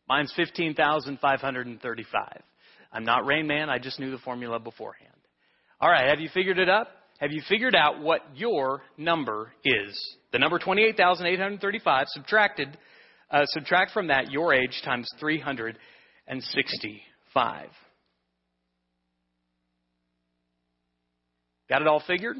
Mine's 0.08 0.32
15,535. 0.36 2.42
I'm 2.92 3.04
not 3.04 3.26
Rain 3.26 3.46
Man, 3.46 3.70
I 3.70 3.78
just 3.78 4.00
knew 4.00 4.10
the 4.10 4.18
formula 4.18 4.58
beforehand. 4.58 5.08
All 5.80 5.90
right, 5.90 6.08
have 6.08 6.20
you 6.20 6.28
figured 6.32 6.58
it 6.58 6.68
up? 6.68 6.88
Have 7.18 7.32
you 7.32 7.42
figured 7.48 7.74
out 7.74 8.00
what 8.00 8.20
your 8.34 8.82
number 8.96 9.52
is? 9.64 10.16
The 10.32 10.38
number 10.38 10.58
28,835 10.58 12.06
subtracted 12.08 12.76
Uh, 13.32 13.46
subtract 13.46 13.92
from 13.92 14.08
that 14.08 14.30
your 14.30 14.52
age 14.52 14.82
times 14.84 15.08
365. 15.18 17.68
Got 21.70 21.80
it 21.80 21.88
all 21.88 22.02
figured? 22.06 22.36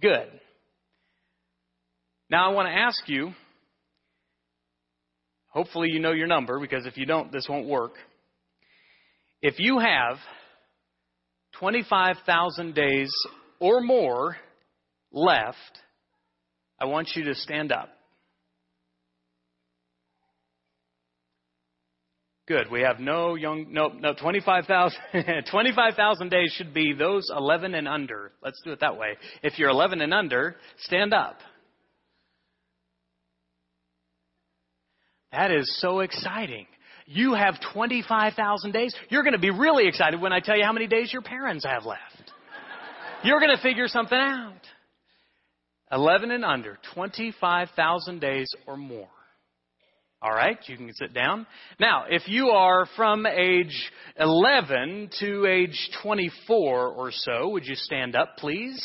Good. 0.00 0.28
Now 2.28 2.50
I 2.50 2.54
want 2.54 2.68
to 2.68 2.74
ask 2.74 3.08
you, 3.08 3.32
hopefully 5.48 5.88
you 5.90 6.00
know 6.00 6.12
your 6.12 6.26
number, 6.26 6.58
because 6.60 6.86
if 6.86 6.96
you 6.96 7.06
don't, 7.06 7.32
this 7.32 7.46
won't 7.48 7.66
work. 7.66 7.92
If 9.40 9.58
you 9.58 9.78
have 9.78 10.18
25,000 11.58 12.74
days 12.74 13.10
or 13.60 13.80
more 13.80 14.36
left, 15.12 15.56
I 16.80 16.86
want 16.86 17.08
you 17.14 17.24
to 17.24 17.34
stand 17.34 17.72
up. 17.72 17.88
Good. 22.46 22.70
We 22.70 22.82
have 22.82 23.00
no 23.00 23.34
young, 23.34 23.72
no, 23.72 23.88
no, 23.88 24.14
25,000 24.14 25.46
25, 25.50 26.30
days 26.30 26.52
should 26.56 26.72
be 26.72 26.92
those 26.92 27.28
11 27.36 27.74
and 27.74 27.88
under. 27.88 28.30
Let's 28.40 28.60
do 28.64 28.70
it 28.70 28.80
that 28.80 28.96
way. 28.96 29.16
If 29.42 29.58
you're 29.58 29.70
11 29.70 30.00
and 30.00 30.14
under, 30.14 30.54
stand 30.78 31.12
up. 31.12 31.38
That 35.32 35.50
is 35.50 35.80
so 35.80 36.00
exciting. 36.00 36.66
You 37.06 37.34
have 37.34 37.56
25,000 37.72 38.72
days. 38.72 38.94
You're 39.08 39.24
going 39.24 39.32
to 39.32 39.40
be 39.40 39.50
really 39.50 39.88
excited 39.88 40.20
when 40.20 40.32
I 40.32 40.38
tell 40.38 40.56
you 40.56 40.64
how 40.64 40.72
many 40.72 40.86
days 40.86 41.12
your 41.12 41.22
parents 41.22 41.64
have 41.64 41.84
left. 41.84 42.32
You're 43.24 43.40
going 43.40 43.54
to 43.56 43.62
figure 43.62 43.88
something 43.88 44.18
out. 44.18 44.54
11 45.90 46.30
and 46.30 46.44
under, 46.44 46.78
25,000 46.94 48.20
days 48.20 48.48
or 48.66 48.76
more. 48.76 49.08
All 50.26 50.32
right, 50.32 50.58
you 50.66 50.76
can 50.76 50.92
sit 50.92 51.14
down. 51.14 51.46
Now, 51.78 52.06
if 52.10 52.26
you 52.26 52.48
are 52.48 52.88
from 52.96 53.26
age 53.26 53.92
11 54.18 55.10
to 55.20 55.46
age 55.46 55.90
24 56.02 56.88
or 56.88 57.12
so, 57.12 57.50
would 57.50 57.64
you 57.64 57.76
stand 57.76 58.16
up, 58.16 58.36
please? 58.36 58.84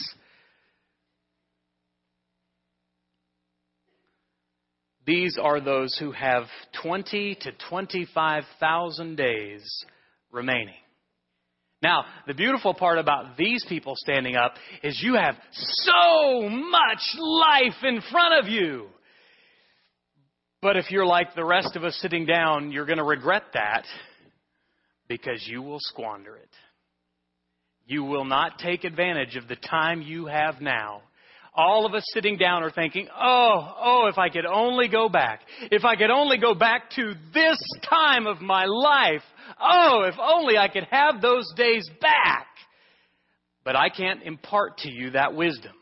These 5.08 5.40
are 5.42 5.60
those 5.60 5.98
who 5.98 6.12
have 6.12 6.44
20 6.84 7.40
to 7.42 7.52
25,000 7.72 9.16
days 9.16 9.86
remaining. 10.32 10.76
Now, 11.82 12.06
the 12.28 12.36
beautiful 12.36 12.76
part 12.76 13.00
about 13.00 13.36
these 13.36 13.66
people 13.68 13.94
standing 13.96 14.36
up 14.36 14.54
is 14.84 15.02
you 15.02 15.16
have 15.16 15.38
so 15.56 16.48
much 16.50 17.02
life 17.18 17.84
in 17.84 18.00
front 18.12 18.46
of 18.46 18.48
you. 18.48 18.90
But 20.62 20.78
if 20.78 20.92
you're 20.92 21.06
like 21.06 21.34
the 21.34 21.44
rest 21.44 21.76
of 21.76 21.84
us 21.84 21.98
sitting 22.02 22.26
down, 22.26 22.72
you're 22.72 22.86
going 22.86 23.00
to 23.00 23.04
regret 23.04 23.44
that 23.54 23.86
because 25.08 25.44
you 25.48 25.62
will 25.64 25.80
squander 25.80 26.36
it. 26.36 26.50
You 27.88 28.04
will 28.04 28.26
not 28.26 28.60
take 28.60 28.84
advantage 28.84 29.36
of 29.36 29.48
the 29.48 29.56
time 29.56 30.02
you 30.02 30.28
have 30.28 30.62
now. 30.62 31.02
All 31.54 31.86
of 31.86 31.94
us 31.94 32.04
sitting 32.14 32.38
down 32.38 32.64
are 32.64 32.72
thinking, 32.72 33.10
oh, 33.14 33.76
oh, 33.78 34.08
if 34.08 34.18
I 34.18 34.30
could 34.30 34.46
only 34.46 34.88
go 34.88 35.10
back. 35.10 35.42
If 35.72 35.84
I 35.84 35.96
could 35.96 36.12
only 36.12 36.38
go 36.38 36.54
back 36.54 36.92
to 36.92 37.14
this 37.34 37.58
time 37.90 38.28
of 38.28 38.40
my 38.40 38.66
life. 38.66 39.24
Oh, 39.60 40.04
if 40.04 40.16
only 40.18 40.58
I 40.58 40.70
could 40.70 40.86
have 40.90 41.22
those 41.22 41.52
days 41.58 41.90
back. 42.00 42.48
But 43.66 43.76
I 43.76 43.90
can't 43.90 44.24
impart 44.24 44.78
to 44.80 44.92
you 44.92 45.12
that 45.12 45.34
wisdom. 45.34 45.74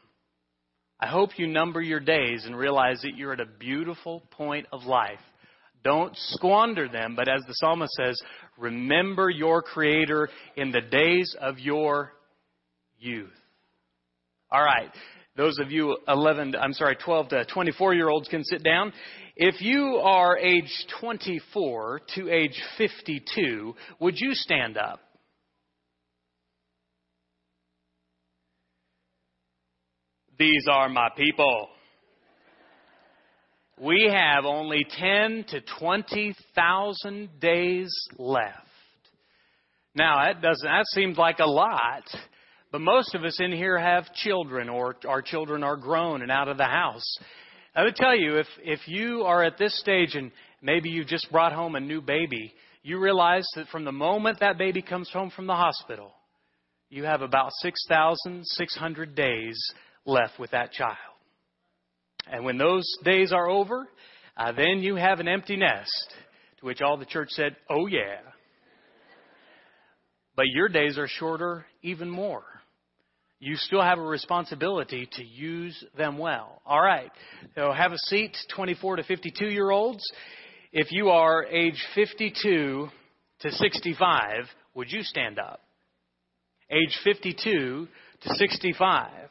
I 0.99 1.07
hope 1.07 1.39
you 1.39 1.47
number 1.47 1.81
your 1.81 1.99
days 1.99 2.43
and 2.45 2.55
realize 2.57 3.01
that 3.03 3.15
you're 3.15 3.33
at 3.33 3.39
a 3.39 3.45
beautiful 3.45 4.23
point 4.31 4.67
of 4.71 4.83
life. 4.83 5.19
Don't 5.83 6.13
squander 6.15 6.89
them, 6.89 7.15
but 7.15 7.29
as 7.29 7.41
the 7.47 7.53
psalmist 7.53 7.93
says, 7.93 8.19
remember 8.57 9.29
your 9.29 9.61
Creator 9.61 10.29
in 10.57 10.71
the 10.71 10.81
days 10.81 11.33
of 11.39 11.57
your 11.57 12.11
youth. 12.99 13.31
All 14.51 14.63
right. 14.63 14.89
Those 15.37 15.57
of 15.59 15.71
you 15.71 15.97
11, 16.07 16.55
I'm 16.59 16.73
sorry, 16.73 16.97
12 16.97 17.29
to 17.29 17.45
24 17.45 17.93
year 17.93 18.09
olds 18.09 18.27
can 18.27 18.43
sit 18.43 18.61
down. 18.61 18.91
If 19.37 19.61
you 19.61 20.01
are 20.03 20.37
age 20.37 20.85
24 20.99 22.01
to 22.15 22.29
age 22.29 22.61
52, 22.77 23.73
would 24.01 24.15
you 24.17 24.33
stand 24.33 24.77
up? 24.77 24.99
These 30.39 30.67
are 30.71 30.87
my 30.87 31.09
people. 31.17 31.67
We 33.77 34.09
have 34.09 34.45
only 34.45 34.85
10 34.89 35.45
to 35.49 35.61
20,000 35.79 37.29
days 37.41 37.93
left. 38.17 38.55
Now, 39.93 40.23
that 40.23 40.41
doesn't, 40.41 40.65
that 40.65 40.85
seems 40.93 41.17
like 41.17 41.39
a 41.39 41.45
lot, 41.45 42.03
but 42.71 42.79
most 42.79 43.15
of 43.15 43.25
us 43.25 43.41
in 43.41 43.51
here 43.51 43.77
have 43.77 44.13
children 44.13 44.69
or 44.69 44.95
our 45.05 45.21
children 45.21 45.61
are 45.61 45.75
grown 45.75 46.21
and 46.21 46.31
out 46.31 46.47
of 46.47 46.55
the 46.57 46.63
house. 46.63 47.17
I 47.75 47.83
would 47.83 47.97
tell 47.97 48.15
you, 48.15 48.37
if, 48.37 48.47
if 48.63 48.79
you 48.87 49.23
are 49.23 49.43
at 49.43 49.57
this 49.57 49.77
stage 49.77 50.15
and 50.15 50.31
maybe 50.61 50.89
you've 50.89 51.07
just 51.07 51.29
brought 51.33 51.51
home 51.51 51.75
a 51.75 51.81
new 51.81 51.99
baby, 51.99 52.53
you 52.81 52.97
realize 52.97 53.45
that 53.57 53.67
from 53.67 53.83
the 53.83 53.91
moment 53.91 54.39
that 54.39 54.57
baby 54.57 54.81
comes 54.81 55.09
home 55.11 55.31
from 55.35 55.47
the 55.47 55.55
hospital, 55.55 56.13
you 56.89 57.03
have 57.03 57.21
about 57.21 57.51
6,600 57.59 59.15
days 59.15 59.73
left 60.09 60.39
with 60.39 60.51
that 60.51 60.71
child. 60.71 60.97
And 62.31 62.45
when 62.45 62.57
those 62.57 62.85
days 63.03 63.31
are 63.31 63.49
over, 63.49 63.87
uh, 64.37 64.51
then 64.51 64.79
you 64.79 64.95
have 64.95 65.19
an 65.19 65.27
empty 65.27 65.55
nest. 65.55 66.13
To 66.59 66.65
which 66.65 66.81
all 66.81 66.97
the 66.97 67.05
church 67.05 67.29
said, 67.31 67.55
Oh, 67.69 67.87
yeah. 67.87 68.19
But 70.35 70.47
your 70.47 70.69
days 70.69 70.97
are 70.97 71.07
shorter 71.07 71.65
even 71.81 72.09
more. 72.09 72.43
You 73.41 73.55
still 73.55 73.81
have 73.81 73.99
a 73.99 74.03
responsibility 74.03 75.07
to 75.13 75.23
use 75.23 75.81
them 75.97 76.17
well. 76.17 76.61
All 76.65 76.81
right. 76.81 77.11
So 77.55 77.71
have 77.71 77.93
a 77.93 77.97
seat, 78.07 78.35
24 78.53 78.97
to 78.97 79.03
52 79.03 79.45
year 79.45 79.69
olds. 79.69 80.03
If 80.73 80.91
you 80.91 81.09
are 81.09 81.45
age 81.45 81.81
52 81.95 82.89
to 83.41 83.51
65, 83.51 84.45
would 84.75 84.91
you 84.91 85.03
stand 85.03 85.39
up? 85.39 85.61
Age 86.69 86.97
52 87.03 87.87
to 88.21 88.35
65. 88.35 89.28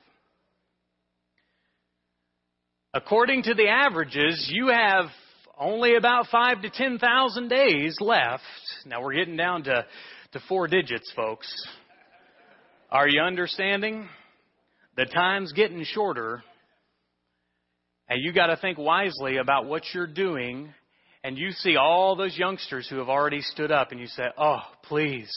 According 2.94 3.42
to 3.42 3.54
the 3.54 3.68
averages, 3.68 4.48
you 4.50 4.68
have 4.68 5.06
only 5.58 5.96
about 5.96 6.28
five 6.28 6.62
to 6.62 6.70
ten 6.70 6.98
thousand 6.98 7.48
days 7.48 7.98
left. 8.00 8.42
Now 8.86 9.02
we're 9.02 9.12
getting 9.12 9.36
down 9.36 9.64
to, 9.64 9.84
to 10.32 10.40
four 10.48 10.68
digits, 10.68 11.12
folks. 11.14 11.52
Are 12.90 13.06
you 13.06 13.20
understanding? 13.20 14.08
The 14.96 15.04
time's 15.04 15.52
getting 15.52 15.84
shorter, 15.84 16.42
and 18.08 18.24
you 18.24 18.32
got 18.32 18.46
to 18.46 18.56
think 18.56 18.78
wisely 18.78 19.36
about 19.36 19.66
what 19.66 19.82
you're 19.92 20.06
doing. 20.06 20.72
And 21.22 21.36
you 21.36 21.50
see 21.50 21.76
all 21.76 22.16
those 22.16 22.38
youngsters 22.38 22.88
who 22.88 22.96
have 22.96 23.10
already 23.10 23.42
stood 23.42 23.70
up, 23.70 23.92
and 23.92 24.00
you 24.00 24.06
say, 24.06 24.28
"Oh, 24.38 24.62
please, 24.84 25.30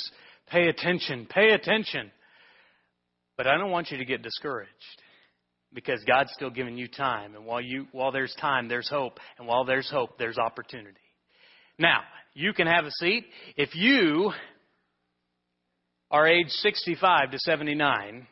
pay 0.50 0.70
attention, 0.70 1.28
pay 1.30 1.50
attention." 1.50 2.12
But 3.36 3.48
I 3.48 3.58
don't 3.58 3.72
want 3.72 3.92
you 3.92 3.98
to 3.98 4.06
get 4.06 4.22
discouraged 4.22 5.02
because 5.74 6.04
God's 6.06 6.32
still 6.34 6.50
giving 6.50 6.78
you 6.78 6.88
time. 6.88 7.36
And 7.36 7.46
while 7.46 7.62
you 7.62 7.88
while 7.92 8.12
there's 8.12 8.36
time, 8.40 8.68
there's 8.68 8.90
hope, 8.90 9.20
and 9.38 9.48
while 9.48 9.66
there's 9.66 9.90
hope, 9.90 10.18
there's 10.18 10.38
opportunity. 10.38 11.00
Now, 11.78 12.02
you 12.34 12.54
can 12.54 12.68
have 12.68 12.86
a 12.86 12.92
seat. 12.92 13.26
If 13.58 13.76
you 13.76 14.32
are 16.10 16.28
age 16.28 16.50
65 16.50 17.32
to 17.32 17.40
79, 17.40 18.28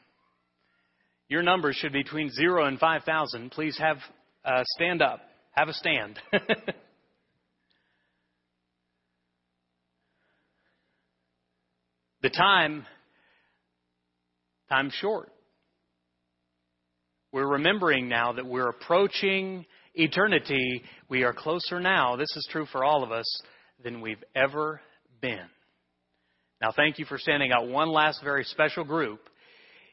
your 1.29 1.41
numbers 1.43 1.75
should 1.75 1.93
be 1.93 2.03
between 2.03 2.29
0 2.29 2.65
and 2.65 2.77
5,000. 2.79 3.51
Please 3.51 3.77
have 3.77 3.97
uh, 4.43 4.63
stand 4.75 5.01
up. 5.01 5.21
Have 5.51 5.69
a 5.69 5.73
stand. 5.73 6.19
the 12.21 12.29
time 12.29 12.85
time's 14.69 14.93
short. 14.93 15.31
We're 17.31 17.47
remembering 17.47 18.09
now 18.09 18.33
that 18.33 18.45
we're 18.45 18.69
approaching 18.69 19.65
eternity. 19.93 20.83
We 21.09 21.23
are 21.23 21.33
closer 21.33 21.79
now, 21.79 22.15
this 22.15 22.35
is 22.35 22.47
true 22.51 22.65
for 22.71 22.83
all 22.83 23.03
of 23.03 23.11
us, 23.11 23.41
than 23.83 24.01
we've 24.01 24.23
ever 24.35 24.81
been. 25.21 25.45
Now, 26.61 26.71
thank 26.75 26.99
you 26.99 27.05
for 27.05 27.17
standing 27.17 27.51
out. 27.51 27.67
One 27.67 27.89
last 27.89 28.21
very 28.23 28.43
special 28.43 28.83
group. 28.83 29.21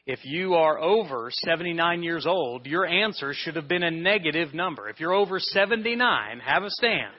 If 0.05 0.19
you 0.23 0.55
are 0.55 0.79
over 0.79 1.29
79 1.31 2.01
years 2.01 2.25
old, 2.25 2.65
your 2.65 2.85
answer 2.85 3.33
should 3.35 3.55
have 3.55 3.67
been 3.67 3.83
a 3.83 3.91
negative 3.91 4.53
number. 4.53 4.89
If 4.89 4.99
you're 4.99 5.13
over 5.13 5.39
79, 5.39 6.39
have 6.39 6.63
a 6.63 6.69
stand. 6.69 7.13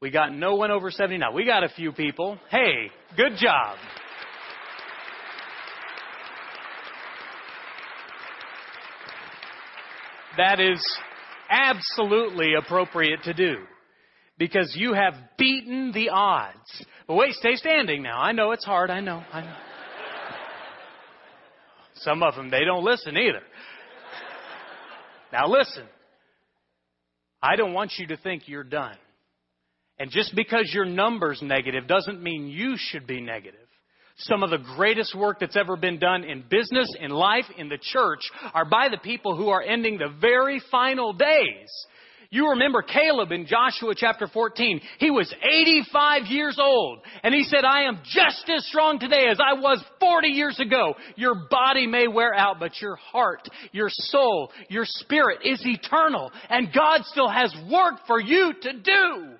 We 0.00 0.10
got 0.10 0.32
no 0.32 0.54
one 0.54 0.70
over 0.70 0.90
79. 0.90 1.34
We 1.34 1.44
got 1.44 1.64
a 1.64 1.68
few 1.68 1.92
people. 1.92 2.38
Hey, 2.50 2.90
good 3.16 3.36
job. 3.38 3.76
That 10.36 10.60
is 10.60 10.84
absolutely 11.48 12.54
appropriate 12.54 13.22
to 13.24 13.34
do 13.34 13.56
because 14.38 14.74
you 14.76 14.92
have 14.92 15.14
beaten 15.38 15.92
the 15.92 16.10
odds. 16.10 16.84
But 17.06 17.14
wait, 17.14 17.34
stay 17.34 17.56
standing 17.56 18.02
now. 18.02 18.20
I 18.20 18.32
know 18.32 18.52
it's 18.52 18.64
hard. 18.64 18.90
I 18.90 19.00
know. 19.00 19.22
I 19.32 19.40
know. 19.42 19.56
Some 21.96 22.22
of 22.22 22.34
them, 22.34 22.50
they 22.50 22.64
don't 22.64 22.84
listen 22.84 23.16
either. 23.16 23.42
Now 25.32 25.48
listen. 25.48 25.84
I 27.42 27.56
don't 27.56 27.72
want 27.72 27.92
you 27.98 28.08
to 28.08 28.16
think 28.16 28.42
you're 28.46 28.64
done. 28.64 28.96
And 29.98 30.10
just 30.10 30.34
because 30.34 30.70
your 30.74 30.84
number's 30.84 31.40
negative 31.40 31.86
doesn't 31.86 32.22
mean 32.22 32.48
you 32.48 32.74
should 32.76 33.06
be 33.06 33.20
negative. 33.20 33.65
Some 34.18 34.42
of 34.42 34.50
the 34.50 34.58
greatest 34.76 35.14
work 35.14 35.40
that's 35.40 35.56
ever 35.56 35.76
been 35.76 35.98
done 35.98 36.24
in 36.24 36.42
business, 36.48 36.94
in 36.98 37.10
life, 37.10 37.44
in 37.58 37.68
the 37.68 37.78
church 37.78 38.20
are 38.54 38.64
by 38.64 38.88
the 38.88 38.96
people 38.96 39.36
who 39.36 39.48
are 39.48 39.60
ending 39.60 39.98
the 39.98 40.08
very 40.20 40.60
final 40.70 41.12
days. 41.12 41.68
You 42.30 42.50
remember 42.50 42.82
Caleb 42.82 43.30
in 43.30 43.46
Joshua 43.46 43.94
chapter 43.96 44.26
14. 44.26 44.80
He 44.98 45.10
was 45.10 45.32
85 45.42 46.26
years 46.26 46.58
old 46.58 47.00
and 47.22 47.34
he 47.34 47.44
said, 47.44 47.64
I 47.64 47.82
am 47.82 48.00
just 48.04 48.50
as 48.54 48.66
strong 48.66 48.98
today 48.98 49.26
as 49.30 49.38
I 49.38 49.60
was 49.60 49.84
40 50.00 50.28
years 50.28 50.58
ago. 50.58 50.94
Your 51.16 51.46
body 51.48 51.86
may 51.86 52.08
wear 52.08 52.34
out, 52.34 52.58
but 52.58 52.80
your 52.80 52.96
heart, 52.96 53.48
your 53.72 53.88
soul, 53.90 54.50
your 54.68 54.84
spirit 54.86 55.40
is 55.44 55.60
eternal 55.64 56.32
and 56.48 56.72
God 56.72 57.02
still 57.04 57.28
has 57.28 57.54
work 57.70 58.06
for 58.06 58.20
you 58.20 58.54
to 58.62 58.72
do. 58.72 59.35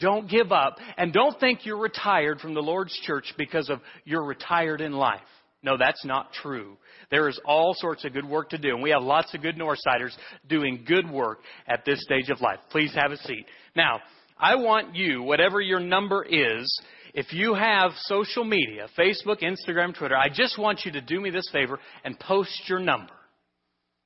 Don't 0.00 0.28
give 0.28 0.50
up 0.50 0.78
and 0.96 1.12
don't 1.12 1.38
think 1.38 1.66
you're 1.66 1.76
retired 1.76 2.40
from 2.40 2.54
the 2.54 2.60
Lord's 2.60 2.98
church 3.02 3.34
because 3.36 3.68
of 3.68 3.80
you're 4.04 4.24
retired 4.24 4.80
in 4.80 4.92
life. 4.92 5.20
No, 5.62 5.76
that's 5.76 6.04
not 6.06 6.32
true. 6.32 6.78
There 7.10 7.28
is 7.28 7.38
all 7.44 7.74
sorts 7.76 8.04
of 8.06 8.14
good 8.14 8.26
work 8.26 8.50
to 8.50 8.58
do, 8.58 8.70
and 8.70 8.82
we 8.82 8.90
have 8.90 9.02
lots 9.02 9.34
of 9.34 9.42
good 9.42 9.56
Northsiders 9.56 10.16
doing 10.48 10.84
good 10.86 11.10
work 11.10 11.40
at 11.68 11.84
this 11.84 12.02
stage 12.02 12.30
of 12.30 12.40
life. 12.40 12.58
Please 12.70 12.94
have 12.94 13.12
a 13.12 13.18
seat. 13.18 13.44
Now, 13.76 14.00
I 14.38 14.54
want 14.54 14.94
you, 14.94 15.22
whatever 15.22 15.60
your 15.60 15.80
number 15.80 16.24
is, 16.24 16.80
if 17.12 17.34
you 17.34 17.52
have 17.52 17.90
social 18.04 18.44
media, 18.44 18.88
Facebook, 18.98 19.42
Instagram, 19.42 19.94
Twitter, 19.94 20.16
I 20.16 20.30
just 20.32 20.58
want 20.58 20.86
you 20.86 20.92
to 20.92 21.02
do 21.02 21.20
me 21.20 21.28
this 21.28 21.50
favor 21.52 21.78
and 22.04 22.18
post 22.18 22.62
your 22.66 22.78
number. 22.78 23.12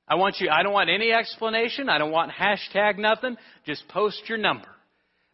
I 0.07 0.15
want 0.15 0.35
you, 0.39 0.49
I 0.49 0.61
don't 0.61 0.73
want 0.73 0.89
any 0.89 1.13
explanation. 1.13 1.87
I 1.87 1.99
don't 1.99 2.11
want 2.11 2.31
hashtag 2.31 2.97
nothing. 2.97 3.37
Just 3.65 3.87
post 3.87 4.23
your 4.27 4.37
number 4.37 4.67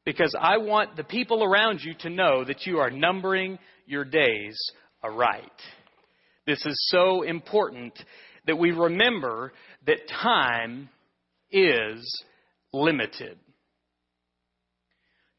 because 0.05 0.35
I 0.39 0.57
want 0.57 0.95
the 0.95 1.03
people 1.03 1.43
around 1.43 1.81
you 1.81 1.93
to 1.99 2.09
know 2.09 2.43
that 2.43 2.65
you 2.65 2.79
are 2.79 2.89
numbering 2.89 3.59
your 3.85 4.03
days 4.03 4.57
aright. 5.03 5.51
This 6.45 6.65
is 6.65 6.89
so 6.89 7.21
important 7.21 7.93
that 8.47 8.57
we 8.57 8.71
remember 8.71 9.53
that 9.85 10.07
time 10.21 10.89
is 11.51 12.23
limited. 12.73 13.37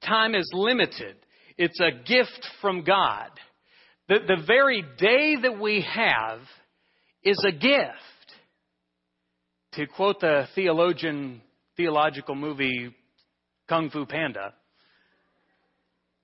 Time 0.04 0.34
is 0.34 0.48
limited. 0.52 1.16
It's 1.58 1.80
a 1.80 1.90
gift 2.04 2.46
from 2.60 2.84
God. 2.84 3.30
The, 4.08 4.18
the 4.26 4.42
very 4.46 4.82
day 4.98 5.36
that 5.42 5.60
we 5.60 5.84
have 5.92 6.40
is 7.22 7.42
a 7.46 7.52
gift. 7.52 7.92
To 9.74 9.86
quote 9.86 10.20
the 10.20 10.46
theologian, 10.54 11.40
theological 11.76 12.34
movie 12.34 12.94
Kung 13.72 13.88
Fu 13.88 14.04
Panda. 14.04 14.52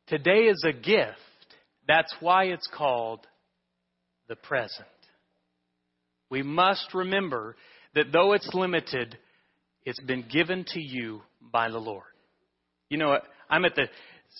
Today 0.06 0.48
is 0.48 0.62
a 0.68 0.72
gift. 0.74 1.16
That's 1.86 2.14
why 2.20 2.44
it's 2.44 2.68
called 2.76 3.26
the 4.28 4.36
present. 4.36 4.86
We 6.28 6.42
must 6.42 6.92
remember 6.92 7.56
that 7.94 8.12
though 8.12 8.34
it's 8.34 8.50
limited, 8.52 9.16
it's 9.86 10.00
been 10.02 10.26
given 10.30 10.66
to 10.74 10.78
you 10.78 11.22
by 11.40 11.70
the 11.70 11.78
Lord. 11.78 12.04
You 12.90 12.98
know, 12.98 13.18
I'm 13.48 13.64
at 13.64 13.74
the 13.74 13.86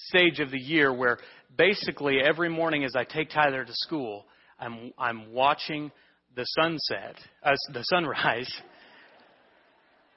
stage 0.09 0.39
of 0.41 0.51
the 0.51 0.61
year 0.61 0.93
where 0.93 1.17
basically 1.57 2.19
every 2.23 2.51
morning 2.51 2.85
as 2.85 2.95
I 2.95 3.05
take 3.05 3.31
Tyler 3.31 3.65
to 3.65 3.73
school, 3.73 4.27
I'm, 4.61 4.93
I'm 4.99 5.33
watching 5.33 5.93
the 6.37 6.45
sunset, 6.45 7.17
uh, 7.43 7.55
the 7.73 7.85
sunrise. 7.85 8.53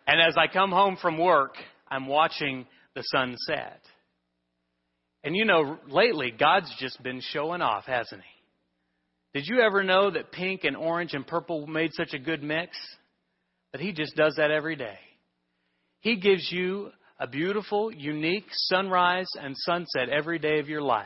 And 0.08 0.20
as 0.20 0.36
I 0.38 0.52
come 0.52 0.72
home 0.72 0.98
from 1.02 1.18
work, 1.18 1.54
I'm 1.90 2.08
watching 2.08 2.68
the 2.96 3.04
sun 3.04 3.36
set. 3.48 3.82
And 5.24 5.36
you 5.36 5.46
know, 5.46 5.78
lately, 5.88 6.34
God's 6.38 6.74
just 6.80 7.02
been 7.04 7.22
showing 7.22 7.62
off, 7.62 7.86
hasn't 7.86 8.22
He? 8.22 9.40
Did 9.40 9.48
you 9.48 9.62
ever 9.62 9.84
know 9.84 10.12
that 10.12 10.32
pink 10.32 10.64
and 10.64 10.76
orange 10.76 11.14
and 11.14 11.26
purple 11.26 11.68
made 11.68 11.92
such 11.94 12.14
a 12.14 12.20
good 12.20 12.44
mix? 12.44 12.78
But 13.72 13.82
He 13.82 13.94
just 13.94 14.16
does 14.16 14.36
that 14.38 14.52
every 14.52 14.76
day. 14.76 14.98
He 16.02 16.18
gives 16.18 16.52
you 16.52 16.90
a 17.20 17.28
beautiful, 17.28 17.94
unique 17.94 18.48
sunrise 18.52 19.28
and 19.40 19.56
sunset 19.56 20.10
every 20.10 20.40
day 20.40 20.60
of 20.60 20.68
your 20.68 20.82
life 20.82 21.06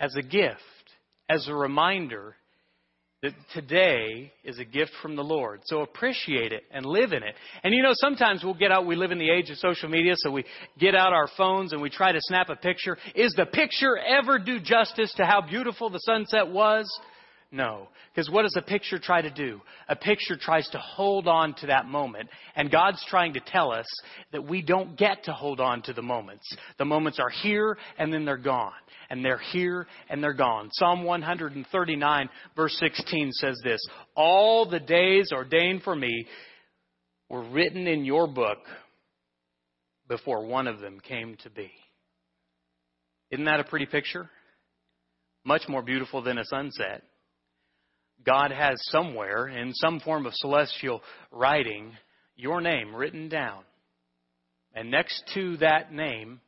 as 0.00 0.14
a 0.16 0.22
gift, 0.22 0.58
as 1.28 1.46
a 1.48 1.54
reminder 1.54 2.34
that 3.22 3.32
today 3.52 4.32
is 4.44 4.60
a 4.60 4.64
gift 4.64 4.92
from 5.02 5.16
the 5.16 5.24
Lord. 5.24 5.60
So 5.64 5.80
appreciate 5.80 6.52
it 6.52 6.62
and 6.70 6.86
live 6.86 7.12
in 7.12 7.24
it. 7.24 7.34
And 7.64 7.74
you 7.74 7.82
know, 7.82 7.90
sometimes 7.94 8.44
we'll 8.44 8.54
get 8.54 8.70
out, 8.70 8.86
we 8.86 8.94
live 8.94 9.10
in 9.10 9.18
the 9.18 9.28
age 9.28 9.50
of 9.50 9.56
social 9.56 9.88
media, 9.88 10.14
so 10.18 10.30
we 10.30 10.44
get 10.78 10.94
out 10.94 11.12
our 11.12 11.28
phones 11.36 11.72
and 11.72 11.82
we 11.82 11.90
try 11.90 12.12
to 12.12 12.20
snap 12.20 12.48
a 12.48 12.54
picture. 12.54 12.96
Is 13.16 13.34
the 13.36 13.46
picture 13.46 13.98
ever 13.98 14.38
do 14.38 14.60
justice 14.60 15.12
to 15.16 15.24
how 15.24 15.40
beautiful 15.40 15.90
the 15.90 15.98
sunset 15.98 16.46
was? 16.46 16.86
No. 17.50 17.88
Because 18.14 18.30
what 18.30 18.42
does 18.42 18.56
a 18.56 18.62
picture 18.62 18.98
try 18.98 19.22
to 19.22 19.30
do? 19.30 19.60
A 19.88 19.96
picture 19.96 20.36
tries 20.38 20.68
to 20.70 20.78
hold 20.78 21.26
on 21.26 21.54
to 21.54 21.68
that 21.68 21.86
moment. 21.86 22.28
And 22.54 22.70
God's 22.70 23.02
trying 23.08 23.32
to 23.34 23.40
tell 23.40 23.72
us 23.72 23.86
that 24.32 24.46
we 24.46 24.60
don't 24.60 24.98
get 24.98 25.24
to 25.24 25.32
hold 25.32 25.58
on 25.58 25.80
to 25.82 25.94
the 25.94 26.02
moments. 26.02 26.44
The 26.76 26.84
moments 26.84 27.18
are 27.18 27.30
here 27.30 27.78
and 27.98 28.12
then 28.12 28.26
they're 28.26 28.36
gone. 28.36 28.72
And 29.08 29.24
they're 29.24 29.38
here 29.38 29.86
and 30.10 30.22
they're 30.22 30.34
gone. 30.34 30.68
Psalm 30.72 31.04
139 31.04 32.28
verse 32.54 32.76
16 32.78 33.32
says 33.32 33.58
this, 33.64 33.80
All 34.14 34.68
the 34.68 34.80
days 34.80 35.30
ordained 35.32 35.82
for 35.82 35.96
me 35.96 36.26
were 37.30 37.48
written 37.48 37.86
in 37.86 38.04
your 38.04 38.26
book 38.26 38.58
before 40.06 40.44
one 40.44 40.66
of 40.66 40.80
them 40.80 41.00
came 41.00 41.36
to 41.42 41.50
be. 41.50 41.70
Isn't 43.30 43.46
that 43.46 43.60
a 43.60 43.64
pretty 43.64 43.86
picture? 43.86 44.28
Much 45.44 45.62
more 45.66 45.82
beautiful 45.82 46.22
than 46.22 46.36
a 46.36 46.44
sunset. 46.44 47.02
God 48.24 48.50
has 48.50 48.76
somewhere, 48.90 49.48
in 49.48 49.72
some 49.74 50.00
form 50.00 50.26
of 50.26 50.34
celestial 50.34 51.02
writing, 51.30 51.92
your 52.36 52.60
name 52.60 52.94
written 52.94 53.28
down. 53.28 53.62
And 54.74 54.90
next 54.90 55.22
to 55.34 55.56
that 55.58 55.92
name, 55.92 56.40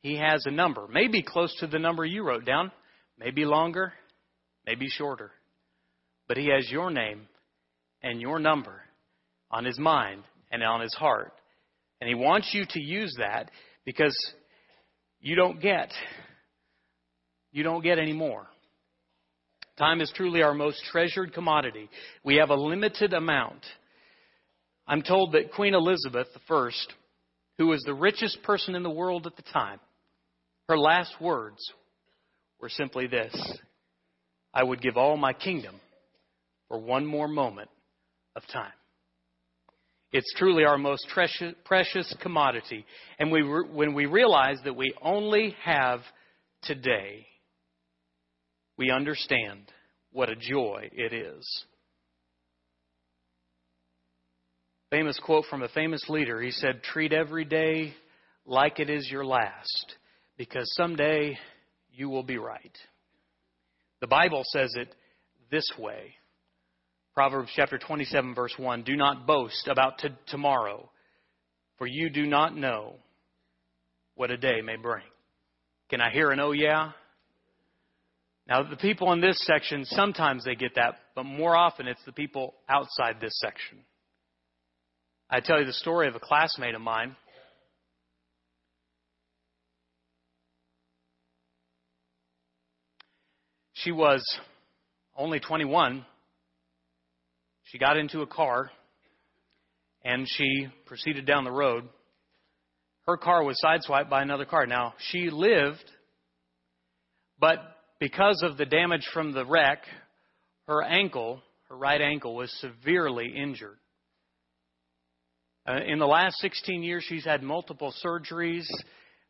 He 0.00 0.16
has 0.16 0.44
a 0.46 0.50
number. 0.50 0.86
Maybe 0.88 1.22
close 1.22 1.54
to 1.60 1.66
the 1.66 1.78
number 1.78 2.04
you 2.04 2.22
wrote 2.22 2.44
down, 2.44 2.72
maybe 3.18 3.44
longer, 3.44 3.92
maybe 4.66 4.88
shorter. 4.88 5.30
But 6.28 6.36
He 6.36 6.48
has 6.48 6.70
your 6.70 6.90
name 6.90 7.28
and 8.02 8.20
your 8.20 8.38
number 8.38 8.82
on 9.50 9.64
His 9.64 9.78
mind 9.78 10.24
and 10.50 10.62
on 10.62 10.80
His 10.80 10.94
heart. 10.94 11.32
And 12.00 12.08
He 12.08 12.14
wants 12.14 12.50
you 12.52 12.64
to 12.68 12.82
use 12.82 13.14
that 13.18 13.50
because 13.84 14.16
you 15.20 15.36
don't 15.36 15.60
get, 15.60 15.90
you 17.52 17.62
don't 17.62 17.82
get 17.82 17.98
any 17.98 18.12
more. 18.12 18.46
Time 19.80 20.02
is 20.02 20.12
truly 20.14 20.42
our 20.42 20.52
most 20.52 20.84
treasured 20.92 21.32
commodity. 21.32 21.88
We 22.22 22.36
have 22.36 22.50
a 22.50 22.54
limited 22.54 23.14
amount. 23.14 23.64
I'm 24.86 25.00
told 25.00 25.32
that 25.32 25.52
Queen 25.54 25.72
Elizabeth 25.72 26.26
I, 26.50 26.70
who 27.56 27.68
was 27.68 27.82
the 27.86 27.94
richest 27.94 28.42
person 28.42 28.74
in 28.74 28.82
the 28.82 28.90
world 28.90 29.26
at 29.26 29.36
the 29.36 29.52
time, 29.54 29.80
her 30.68 30.76
last 30.76 31.18
words 31.18 31.56
were 32.60 32.68
simply 32.68 33.06
this 33.06 33.34
I 34.52 34.64
would 34.64 34.82
give 34.82 34.98
all 34.98 35.16
my 35.16 35.32
kingdom 35.32 35.80
for 36.68 36.78
one 36.78 37.06
more 37.06 37.28
moment 37.28 37.70
of 38.36 38.42
time. 38.52 38.72
It's 40.12 40.34
truly 40.36 40.64
our 40.64 40.76
most 40.76 41.06
precious 41.64 42.14
commodity. 42.20 42.84
And 43.18 43.32
we, 43.32 43.42
when 43.42 43.94
we 43.94 44.04
realize 44.04 44.58
that 44.64 44.76
we 44.76 44.92
only 45.00 45.56
have 45.64 46.00
today, 46.64 47.26
we 48.80 48.90
understand 48.90 49.70
what 50.10 50.30
a 50.30 50.34
joy 50.34 50.88
it 50.90 51.12
is. 51.12 51.64
Famous 54.88 55.20
quote 55.22 55.44
from 55.50 55.62
a 55.62 55.68
famous 55.68 56.02
leader. 56.08 56.40
He 56.40 56.50
said, 56.50 56.82
Treat 56.82 57.12
every 57.12 57.44
day 57.44 57.92
like 58.46 58.80
it 58.80 58.88
is 58.88 59.06
your 59.10 59.24
last, 59.24 59.96
because 60.38 60.64
someday 60.76 61.38
you 61.92 62.08
will 62.08 62.22
be 62.22 62.38
right. 62.38 62.76
The 64.00 64.06
Bible 64.06 64.44
says 64.46 64.72
it 64.76 64.88
this 65.50 65.70
way 65.78 66.14
Proverbs 67.12 67.50
chapter 67.54 67.76
27, 67.76 68.34
verse 68.34 68.54
1 68.56 68.82
Do 68.82 68.96
not 68.96 69.26
boast 69.26 69.68
about 69.68 69.98
t- 69.98 70.08
tomorrow, 70.28 70.90
for 71.76 71.86
you 71.86 72.08
do 72.08 72.24
not 72.24 72.56
know 72.56 72.94
what 74.14 74.30
a 74.30 74.38
day 74.38 74.62
may 74.64 74.76
bring. 74.76 75.04
Can 75.90 76.00
I 76.00 76.10
hear 76.10 76.30
an 76.30 76.40
oh 76.40 76.52
yeah? 76.52 76.92
Now, 78.50 78.64
the 78.64 78.76
people 78.76 79.12
in 79.12 79.20
this 79.20 79.38
section, 79.46 79.84
sometimes 79.84 80.44
they 80.44 80.56
get 80.56 80.74
that, 80.74 80.96
but 81.14 81.22
more 81.22 81.54
often 81.54 81.86
it's 81.86 82.04
the 82.04 82.10
people 82.10 82.54
outside 82.68 83.20
this 83.20 83.38
section. 83.38 83.78
I 85.30 85.38
tell 85.38 85.60
you 85.60 85.66
the 85.66 85.72
story 85.72 86.08
of 86.08 86.16
a 86.16 86.20
classmate 86.20 86.74
of 86.74 86.80
mine. 86.80 87.14
She 93.74 93.92
was 93.92 94.20
only 95.16 95.38
21. 95.38 96.04
She 97.62 97.78
got 97.78 97.96
into 97.96 98.22
a 98.22 98.26
car 98.26 98.72
and 100.04 100.26
she 100.28 100.66
proceeded 100.86 101.24
down 101.24 101.44
the 101.44 101.52
road. 101.52 101.88
Her 103.06 103.16
car 103.16 103.44
was 103.44 103.56
sideswiped 103.64 104.10
by 104.10 104.22
another 104.22 104.44
car. 104.44 104.66
Now, 104.66 104.94
she 104.98 105.30
lived, 105.30 105.88
but 107.38 107.60
because 108.00 108.42
of 108.42 108.56
the 108.56 108.64
damage 108.64 109.06
from 109.12 109.32
the 109.32 109.44
wreck, 109.44 109.84
her 110.66 110.82
ankle, 110.82 111.42
her 111.68 111.76
right 111.76 112.00
ankle, 112.00 112.34
was 112.34 112.50
severely 112.60 113.32
injured. 113.36 113.76
Uh, 115.68 115.80
in 115.86 115.98
the 115.98 116.06
last 116.06 116.36
16 116.38 116.82
years, 116.82 117.04
she's 117.06 117.24
had 117.24 117.42
multiple 117.42 117.92
surgeries, 118.04 118.66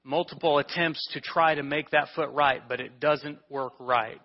multiple 0.05 0.59
attempts 0.59 1.07
to 1.13 1.21
try 1.21 1.55
to 1.55 1.63
make 1.65 1.91
that 1.91 2.09
foot 2.15 2.31
right, 2.31 2.63
but 2.69 2.81
it 2.81 3.01
doesn't 3.01 3.39
work 3.51 3.73
right. 3.81 4.21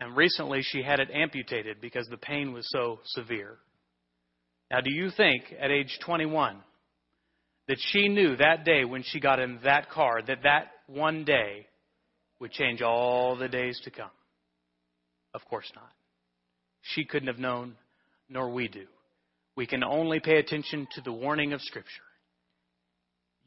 And 0.00 0.16
recently, 0.16 0.62
she 0.62 0.82
had 0.82 0.98
it 0.98 1.08
amputated 1.14 1.80
because 1.80 2.08
the 2.10 2.16
pain 2.16 2.52
was 2.52 2.68
so 2.70 2.98
severe. 3.04 3.56
Now, 4.70 4.80
do 4.80 4.92
you 4.92 5.10
think 5.16 5.44
at 5.60 5.70
age 5.70 5.96
21 6.04 6.56
that 7.68 7.76
she 7.78 8.08
knew 8.08 8.34
that 8.36 8.64
day 8.64 8.84
when 8.84 9.04
she 9.04 9.20
got 9.20 9.38
in 9.38 9.60
that 9.62 9.90
car 9.90 10.20
that 10.26 10.42
that 10.42 10.72
one 10.88 11.24
day 11.24 11.66
would 12.42 12.50
change 12.50 12.82
all 12.82 13.36
the 13.36 13.48
days 13.48 13.80
to 13.84 13.90
come? 13.90 14.10
Of 15.32 15.42
course 15.48 15.70
not. 15.76 15.90
She 16.82 17.04
couldn't 17.04 17.28
have 17.28 17.38
known, 17.38 17.76
nor 18.28 18.50
we 18.50 18.66
do. 18.66 18.86
We 19.54 19.66
can 19.66 19.84
only 19.84 20.18
pay 20.18 20.38
attention 20.38 20.88
to 20.96 21.00
the 21.02 21.12
warning 21.12 21.52
of 21.52 21.62
Scripture. 21.62 21.88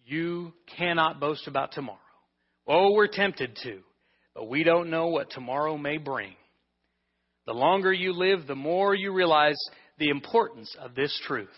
You 0.06 0.54
cannot 0.78 1.20
boast 1.20 1.46
about 1.46 1.74
tomorrow. 1.74 2.00
Oh, 2.68 2.94
we're 2.94 3.08
tempted 3.08 3.58
to, 3.64 3.80
but 4.34 4.48
we 4.48 4.64
don't 4.64 4.90
know 4.90 5.08
what 5.08 5.30
tomorrow 5.30 5.78
may 5.78 5.98
bring. 5.98 6.34
The 7.48 7.54
longer 7.54 7.92
you 7.92 8.14
live, 8.14 8.48
the 8.48 8.56
more 8.56 8.96
you 8.96 9.12
realize 9.12 9.60
the 10.00 10.10
importance 10.10 10.74
of 10.80 10.96
this 10.96 11.20
truth. 11.28 11.50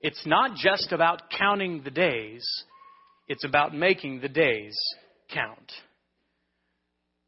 It's 0.00 0.24
not 0.24 0.56
just 0.56 0.92
about 0.92 1.30
counting 1.38 1.82
the 1.84 1.90
days, 1.90 2.42
it's 3.28 3.44
about 3.44 3.74
making 3.74 4.22
the 4.22 4.28
days 4.30 4.74
count. 5.30 5.70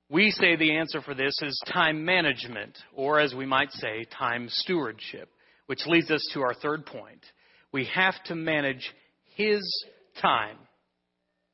We 0.09 0.31
say 0.31 0.55
the 0.55 0.77
answer 0.77 1.01
for 1.03 1.15
this 1.15 1.35
is 1.43 1.61
time 1.73 2.05
management, 2.05 2.79
or 2.95 3.19
as 3.19 3.35
we 3.35 3.45
might 3.45 3.73
say, 3.73 4.07
time 4.17 4.49
stewardship. 4.49 5.29
Which 5.67 5.85
leads 5.87 6.13
us 6.13 6.25
to 6.33 6.43
our 6.43 6.55
third 6.55 6.87
point. 6.87 7.25
We 7.73 7.87
have 7.87 8.15
to 8.27 8.37
manage 8.37 8.95
His 9.35 9.61
time 10.23 10.59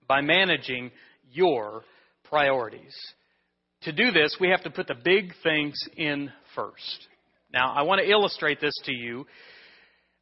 by 0.07 0.21
managing 0.21 0.91
your 1.33 1.85
priorities. 2.25 2.95
To 3.83 3.93
do 3.93 4.11
this, 4.11 4.37
we 4.39 4.51
have 4.51 4.63
to 4.65 4.71
put 4.71 4.87
the 4.87 4.95
big 4.95 5.33
things 5.43 5.75
in 5.97 6.31
first. 6.55 7.09
Now, 7.55 7.73
I 7.73 7.83
want 7.83 8.03
to 8.03 8.11
illustrate 8.11 8.61
this 8.61 8.79
to 8.85 8.93
you 8.93 9.27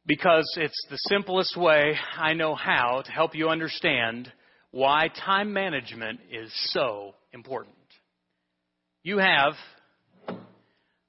because 0.05 0.49
it's 0.57 0.87
the 0.89 0.97
simplest 1.09 1.57
way 1.57 1.97
I 2.17 2.33
know 2.33 2.55
how 2.55 3.01
to 3.05 3.11
help 3.11 3.35
you 3.35 3.49
understand 3.49 4.31
why 4.71 5.09
time 5.25 5.51
management 5.51 6.21
is 6.31 6.49
so 6.71 7.13
important. 7.33 7.75
You 9.03 9.17
have 9.17 9.53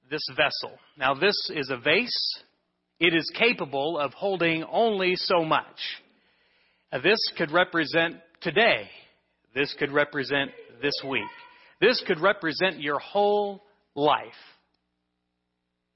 this 0.09 0.27
vessel. 0.35 0.77
Now, 0.97 1.13
this 1.13 1.35
is 1.53 1.69
a 1.69 1.77
vase 1.77 2.43
it 2.99 3.13
is 3.13 3.29
capable 3.37 3.97
of 3.97 4.13
holding 4.13 4.63
only 4.63 5.15
so 5.15 5.43
much. 5.43 5.65
This 7.03 7.19
could 7.37 7.51
represent 7.51 8.15
today. 8.41 8.89
This 9.53 9.75
could 9.77 9.91
represent 9.91 10.51
this 10.81 10.93
week. 11.05 11.27
This 11.81 12.01
could 12.07 12.19
represent 12.19 12.79
your 12.79 12.99
whole 12.99 13.61
life. 13.93 14.21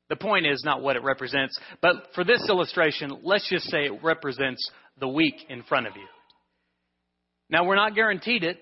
The 0.10 0.18
point 0.18 0.46
is 0.46 0.64
not 0.66 0.82
what 0.82 0.96
it 0.98 1.04
represents, 1.04 1.58
but 1.82 2.08
for 2.14 2.24
this 2.24 2.46
illustration, 2.50 3.20
let's 3.24 3.50
just 3.50 3.70
say 3.70 3.86
it 3.86 4.04
represents 4.04 4.70
the 5.00 5.08
week 5.08 5.36
in 5.50 5.64
front 5.64 5.88
of 5.88 5.96
you. 5.96 6.08
Now, 7.50 7.66
we're 7.66 7.76
not 7.76 7.96
guaranteed 7.96 8.44
it, 8.44 8.58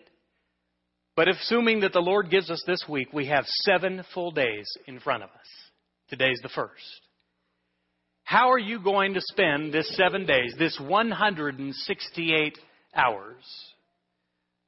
but 1.16 1.30
assuming 1.30 1.82
that 1.82 1.94
the 1.94 2.02
Lord 2.02 2.30
gives 2.30 2.50
us 2.50 2.62
this 2.68 2.84
week, 2.90 3.14
we 3.14 3.28
have 3.28 3.46
seven 3.48 4.04
full 4.14 4.32
days 4.32 4.68
in 4.88 5.00
front 5.00 5.24
of 5.24 5.30
us. 5.30 5.48
Today's 6.10 6.40
the 6.44 6.50
first. 6.50 7.02
How 8.24 8.52
are 8.52 8.60
you 8.60 8.82
going 8.84 9.14
to 9.14 9.22
spend 9.22 9.72
this 9.72 9.96
seven 9.96 10.26
days, 10.26 10.56
this 10.58 10.80
168 10.80 12.58
hours? 12.96 13.44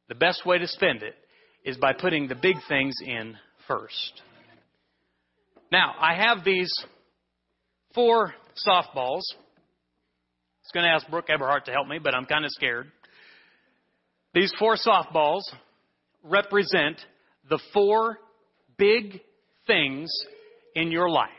The 0.10 0.16
best 0.16 0.46
way 0.46 0.58
to 0.60 0.68
spend 0.68 1.04
it 1.04 1.16
is 1.66 1.78
by 1.78 1.94
putting 1.94 2.28
the 2.28 2.36
big 2.36 2.56
things 2.70 2.96
in 3.06 3.36
first. 3.68 4.22
Now, 5.72 5.96
I 6.00 6.16
have 6.16 6.46
these 6.46 6.72
four 7.94 8.34
softballs. 8.66 9.24
I 9.34 10.64
was 10.64 10.72
going 10.74 10.86
to 10.86 10.92
ask 10.92 11.10
Brooke 11.10 11.30
Eberhardt 11.30 11.66
to 11.66 11.72
help 11.72 11.88
me, 11.88 12.00
but 12.02 12.16
I'm 12.16 12.26
kind 12.26 12.46
of 12.46 12.52
scared. 12.52 12.90
These 14.34 14.54
four 14.60 14.78
softballs 14.78 15.42
represent 16.30 16.98
the 17.50 17.60
four 17.74 18.18
big 18.78 19.22
things 19.66 20.10
in 20.76 20.92
your 20.92 21.10
life 21.10 21.32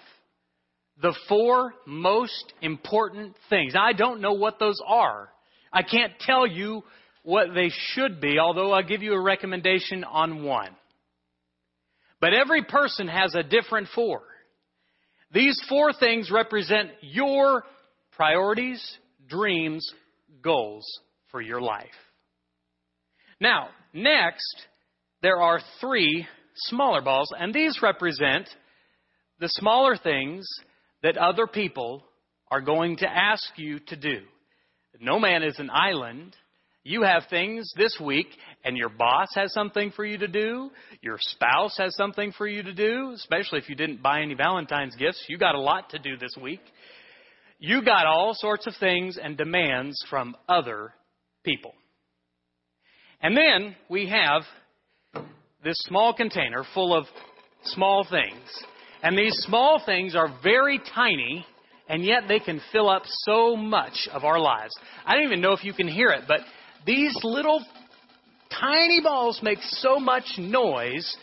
the 1.00 1.14
four 1.28 1.74
most 1.86 2.52
important 2.60 3.36
things. 3.48 3.74
I 3.78 3.92
don't 3.92 4.20
know 4.20 4.32
what 4.32 4.58
those 4.58 4.80
are. 4.84 5.28
I 5.72 5.82
can't 5.82 6.12
tell 6.20 6.46
you 6.46 6.82
what 7.22 7.54
they 7.54 7.70
should 7.92 8.20
be, 8.20 8.38
although 8.38 8.72
I'll 8.72 8.82
give 8.82 9.02
you 9.02 9.12
a 9.12 9.22
recommendation 9.22 10.02
on 10.04 10.42
one. 10.42 10.70
But 12.20 12.34
every 12.34 12.64
person 12.64 13.06
has 13.06 13.34
a 13.34 13.44
different 13.44 13.88
four. 13.94 14.22
These 15.32 15.60
four 15.68 15.92
things 15.92 16.30
represent 16.32 16.90
your 17.00 17.64
priorities, 18.12 18.82
dreams, 19.28 19.88
goals 20.42 20.84
for 21.30 21.40
your 21.40 21.60
life. 21.60 21.86
Now, 23.40 23.68
next, 23.92 24.66
there 25.22 25.40
are 25.40 25.60
three 25.80 26.26
smaller 26.54 27.00
balls, 27.00 27.32
and 27.38 27.52
these 27.52 27.78
represent 27.82 28.48
the 29.40 29.48
smaller 29.48 29.96
things 29.96 30.46
that 31.02 31.16
other 31.16 31.46
people 31.46 32.04
are 32.50 32.60
going 32.60 32.96
to 32.98 33.08
ask 33.08 33.44
you 33.56 33.78
to 33.86 33.96
do. 33.96 34.20
No 35.00 35.18
man 35.18 35.42
is 35.42 35.58
an 35.58 35.70
island. 35.72 36.34
You 36.82 37.02
have 37.02 37.24
things 37.28 37.70
this 37.76 37.98
week, 38.02 38.28
and 38.64 38.76
your 38.76 38.88
boss 38.88 39.28
has 39.34 39.52
something 39.52 39.92
for 39.92 40.04
you 40.04 40.18
to 40.18 40.28
do. 40.28 40.70
Your 41.02 41.18
spouse 41.20 41.76
has 41.78 41.94
something 41.94 42.32
for 42.32 42.46
you 42.46 42.62
to 42.62 42.72
do, 42.72 43.12
especially 43.14 43.58
if 43.58 43.68
you 43.68 43.76
didn't 43.76 44.02
buy 44.02 44.22
any 44.22 44.34
Valentine's 44.34 44.96
gifts. 44.96 45.24
You 45.28 45.38
got 45.38 45.54
a 45.54 45.60
lot 45.60 45.90
to 45.90 45.98
do 45.98 46.16
this 46.16 46.34
week. 46.40 46.60
You 47.58 47.84
got 47.84 48.06
all 48.06 48.34
sorts 48.34 48.66
of 48.66 48.74
things 48.80 49.18
and 49.22 49.36
demands 49.36 50.02
from 50.08 50.36
other 50.48 50.94
people. 51.44 51.74
And 53.20 53.36
then 53.36 53.76
we 53.88 54.08
have 54.08 54.42
this 55.68 55.76
small 55.86 56.14
container 56.14 56.64
full 56.72 56.96
of 56.96 57.04
small 57.64 58.06
things. 58.10 58.40
And 59.02 59.16
these 59.16 59.34
small 59.46 59.82
things 59.84 60.16
are 60.16 60.34
very 60.42 60.80
tiny, 60.94 61.44
and 61.88 62.02
yet 62.02 62.22
they 62.26 62.40
can 62.40 62.60
fill 62.72 62.88
up 62.88 63.02
so 63.04 63.54
much 63.54 64.08
of 64.12 64.24
our 64.24 64.40
lives. 64.40 64.74
I 65.04 65.14
don't 65.14 65.24
even 65.24 65.42
know 65.42 65.52
if 65.52 65.64
you 65.64 65.74
can 65.74 65.86
hear 65.86 66.08
it, 66.08 66.24
but 66.26 66.40
these 66.86 67.14
little 67.22 67.62
tiny 68.50 69.02
balls 69.02 69.40
make 69.42 69.58
so 69.60 70.00
much 70.00 70.24
noise 70.38 71.16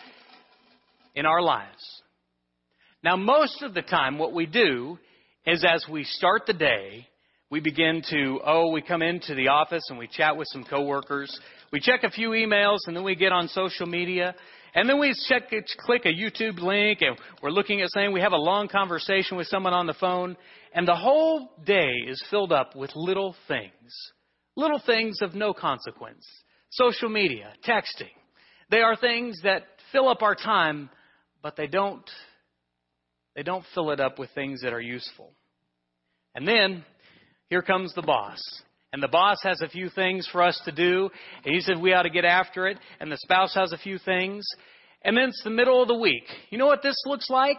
in 1.16 1.26
our 1.26 1.42
lives. 1.42 2.02
Now, 3.04 3.16
most 3.16 3.64
of 3.64 3.74
the 3.74 3.82
time, 3.82 4.20
what 4.20 4.34
we 4.34 4.46
do 4.46 5.00
is 5.48 5.66
as 5.68 5.86
we 5.90 6.04
start 6.04 6.44
the 6.46 6.54
day, 6.54 7.08
we 7.50 7.62
begin 7.62 8.04
to, 8.10 8.40
oh, 8.46 8.72
we 8.72 8.82
come 8.82 9.02
into 9.02 9.34
the 9.34 9.48
office 9.48 9.84
and 9.90 9.98
we 9.98 10.08
chat 10.08 10.38
with 10.38 10.48
some 10.52 10.64
coworkers. 10.64 11.40
We 11.72 11.80
check 11.80 12.04
a 12.04 12.10
few 12.10 12.30
emails 12.30 12.80
and 12.88 12.96
then 12.96 13.04
we 13.04 13.16
get 13.16 13.32
on 13.32 13.48
social 13.48 13.86
media 13.86 14.36
and 14.76 14.90
then 14.90 15.00
we 15.00 15.16
check, 15.30 15.50
click 15.80 16.06
a 16.06 16.10
YouTube 16.10 16.60
link 16.60 17.02
and 17.02 17.18
we're 17.42 17.50
looking 17.50 17.82
at 17.82 17.90
saying 17.94 18.12
we 18.12 18.20
have 18.20 18.34
a 18.34 18.38
long 18.38 18.68
conversation 18.68 19.38
with 19.38 19.48
someone 19.48 19.74
on 19.74 19.88
the 19.88 19.94
phone. 19.94 20.36
And 20.74 20.86
the 20.86 20.96
whole 20.96 21.50
day 21.66 21.94
is 22.08 22.22
filled 22.30 22.52
up 22.52 22.76
with 22.76 22.92
little 22.94 23.36
things. 23.48 23.72
Little 24.58 24.82
things 24.86 25.20
of 25.22 25.34
no 25.34 25.54
consequence. 25.54 26.26
Social 26.72 27.08
media, 27.08 27.54
texting. 27.66 28.12
They 28.70 28.82
are 28.82 28.98
things 28.98 29.40
that 29.44 29.64
fill 29.94 30.10
up 30.10 30.22
our 30.22 30.36
time, 30.36 30.90
but 31.42 31.56
they 31.56 31.68
don't, 31.68 32.10
they 33.34 33.44
don't 33.44 33.64
fill 33.74 33.92
it 33.92 34.02
up 34.02 34.20
with 34.20 34.30
things 34.36 34.62
that 34.62 34.74
are 34.74 34.82
useful. 34.82 35.32
And 36.34 36.46
then 36.46 36.84
here 37.50 37.62
comes 37.62 37.94
the 37.94 38.02
boss. 38.02 38.42
And 38.96 39.04
the 39.04 39.10
boss 39.10 39.40
has 39.44 39.60
a 39.60 39.68
few 39.68 39.90
things 39.90 40.26
for 40.32 40.42
us 40.42 40.58
to 40.64 40.72
do, 40.72 41.10
and 41.44 41.54
he 41.54 41.60
said 41.60 41.82
we 41.82 41.92
ought 41.92 42.04
to 42.04 42.10
get 42.10 42.24
after 42.24 42.66
it, 42.66 42.78
and 43.02 43.12
the 43.12 43.18
spouse 43.18 43.54
has 43.54 43.74
a 43.74 43.78
few 43.78 43.98
things. 43.98 44.48
And 45.04 45.18
then 45.18 45.28
it's 45.28 45.44
the 45.44 45.50
middle 45.50 45.82
of 45.82 45.90
the 45.90 45.98
week. 45.98 46.24
You 46.50 46.58
know 46.58 46.66
what 46.66 46.82
this 46.82 46.96
looks 47.06 47.30
like? 47.30 47.58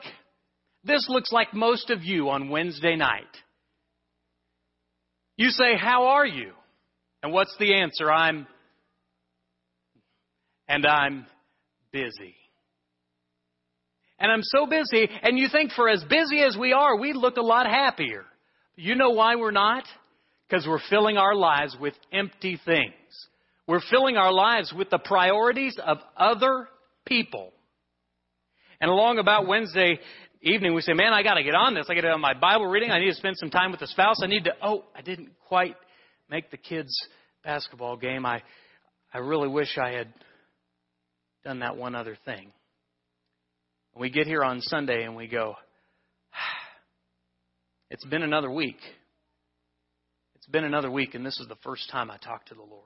This 0.82 1.04
looks 1.10 1.30
like 1.32 1.52
most 1.52 1.90
of 1.90 2.02
you 2.02 2.30
on 2.30 2.48
Wednesday 2.48 2.96
night. 2.96 3.24
You 5.36 5.50
say, 5.50 5.76
How 5.76 6.06
are 6.06 6.24
you? 6.24 6.52
And 7.22 7.34
what's 7.34 7.54
the 7.58 7.74
answer? 7.74 8.10
I'm, 8.10 8.46
and 10.66 10.86
I'm 10.86 11.26
busy. 11.92 12.34
And 14.18 14.32
I'm 14.32 14.42
so 14.42 14.64
busy, 14.64 15.06
and 15.22 15.38
you 15.38 15.48
think 15.52 15.72
for 15.72 15.86
as 15.90 16.02
busy 16.04 16.40
as 16.40 16.56
we 16.58 16.72
are, 16.72 16.96
we 16.96 17.12
look 17.12 17.36
a 17.36 17.42
lot 17.42 17.66
happier. 17.66 18.24
You 18.74 18.94
know 18.94 19.10
why 19.10 19.36
we're 19.36 19.50
not? 19.50 19.84
Because 20.48 20.66
we're 20.66 20.80
filling 20.88 21.16
our 21.16 21.34
lives 21.34 21.76
with 21.80 21.94
empty 22.12 22.60
things. 22.64 22.92
We're 23.66 23.80
filling 23.90 24.16
our 24.16 24.32
lives 24.32 24.72
with 24.76 24.90
the 24.90 24.98
priorities 24.98 25.76
of 25.84 25.98
other 26.16 26.68
people. 27.04 27.52
And 28.80 28.90
along 28.90 29.18
about 29.18 29.48
Wednesday 29.48 29.98
evening, 30.42 30.74
we 30.74 30.82
say, 30.82 30.92
man, 30.92 31.12
I 31.12 31.22
got 31.22 31.34
to 31.34 31.42
get 31.42 31.54
on 31.54 31.74
this. 31.74 31.86
I 31.88 31.94
got 31.94 32.02
to 32.02 32.10
on 32.10 32.20
my 32.20 32.34
Bible 32.34 32.66
reading. 32.66 32.90
I 32.90 33.00
need 33.00 33.10
to 33.10 33.14
spend 33.14 33.36
some 33.38 33.50
time 33.50 33.70
with 33.70 33.80
the 33.80 33.86
spouse. 33.88 34.20
I 34.22 34.26
need 34.26 34.44
to, 34.44 34.52
oh, 34.62 34.84
I 34.94 35.02
didn't 35.02 35.30
quite 35.48 35.74
make 36.30 36.50
the 36.50 36.56
kids' 36.56 36.94
basketball 37.42 37.96
game. 37.96 38.24
I, 38.24 38.42
I 39.12 39.18
really 39.18 39.48
wish 39.48 39.78
I 39.78 39.90
had 39.90 40.12
done 41.44 41.60
that 41.60 41.76
one 41.76 41.94
other 41.94 42.16
thing. 42.24 42.52
We 43.96 44.10
get 44.10 44.26
here 44.26 44.44
on 44.44 44.60
Sunday 44.60 45.04
and 45.04 45.16
we 45.16 45.26
go, 45.26 45.54
ah, 46.34 46.56
it's 47.90 48.04
been 48.04 48.22
another 48.22 48.50
week. 48.50 48.76
It's 50.46 50.52
been 50.52 50.64
another 50.64 50.92
week, 50.92 51.16
and 51.16 51.26
this 51.26 51.40
is 51.40 51.48
the 51.48 51.56
first 51.64 51.90
time 51.90 52.08
I 52.08 52.18
talked 52.18 52.50
to 52.50 52.54
the 52.54 52.62
Lord. 52.62 52.84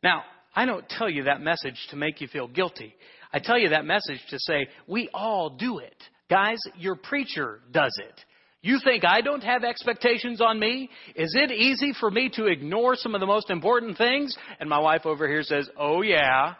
Now, 0.00 0.22
I 0.54 0.64
don't 0.64 0.88
tell 0.88 1.10
you 1.10 1.24
that 1.24 1.40
message 1.40 1.74
to 1.90 1.96
make 1.96 2.20
you 2.20 2.28
feel 2.28 2.46
guilty. 2.46 2.94
I 3.32 3.40
tell 3.40 3.58
you 3.58 3.70
that 3.70 3.84
message 3.84 4.20
to 4.30 4.38
say, 4.38 4.68
we 4.86 5.08
all 5.12 5.50
do 5.50 5.78
it. 5.78 5.96
Guys, 6.30 6.58
your 6.76 6.94
preacher 6.94 7.58
does 7.72 7.92
it. 7.98 8.20
You 8.62 8.78
think 8.84 9.04
I 9.04 9.22
don't 9.22 9.42
have 9.42 9.64
expectations 9.64 10.40
on 10.40 10.60
me? 10.60 10.88
Is 11.16 11.34
it 11.36 11.50
easy 11.50 11.92
for 11.98 12.08
me 12.08 12.30
to 12.34 12.46
ignore 12.46 12.94
some 12.94 13.16
of 13.16 13.20
the 13.20 13.26
most 13.26 13.50
important 13.50 13.98
things? 13.98 14.36
And 14.60 14.70
my 14.70 14.78
wife 14.78 15.04
over 15.04 15.26
here 15.26 15.42
says, 15.42 15.68
Oh, 15.76 16.02
yeah. 16.02 16.54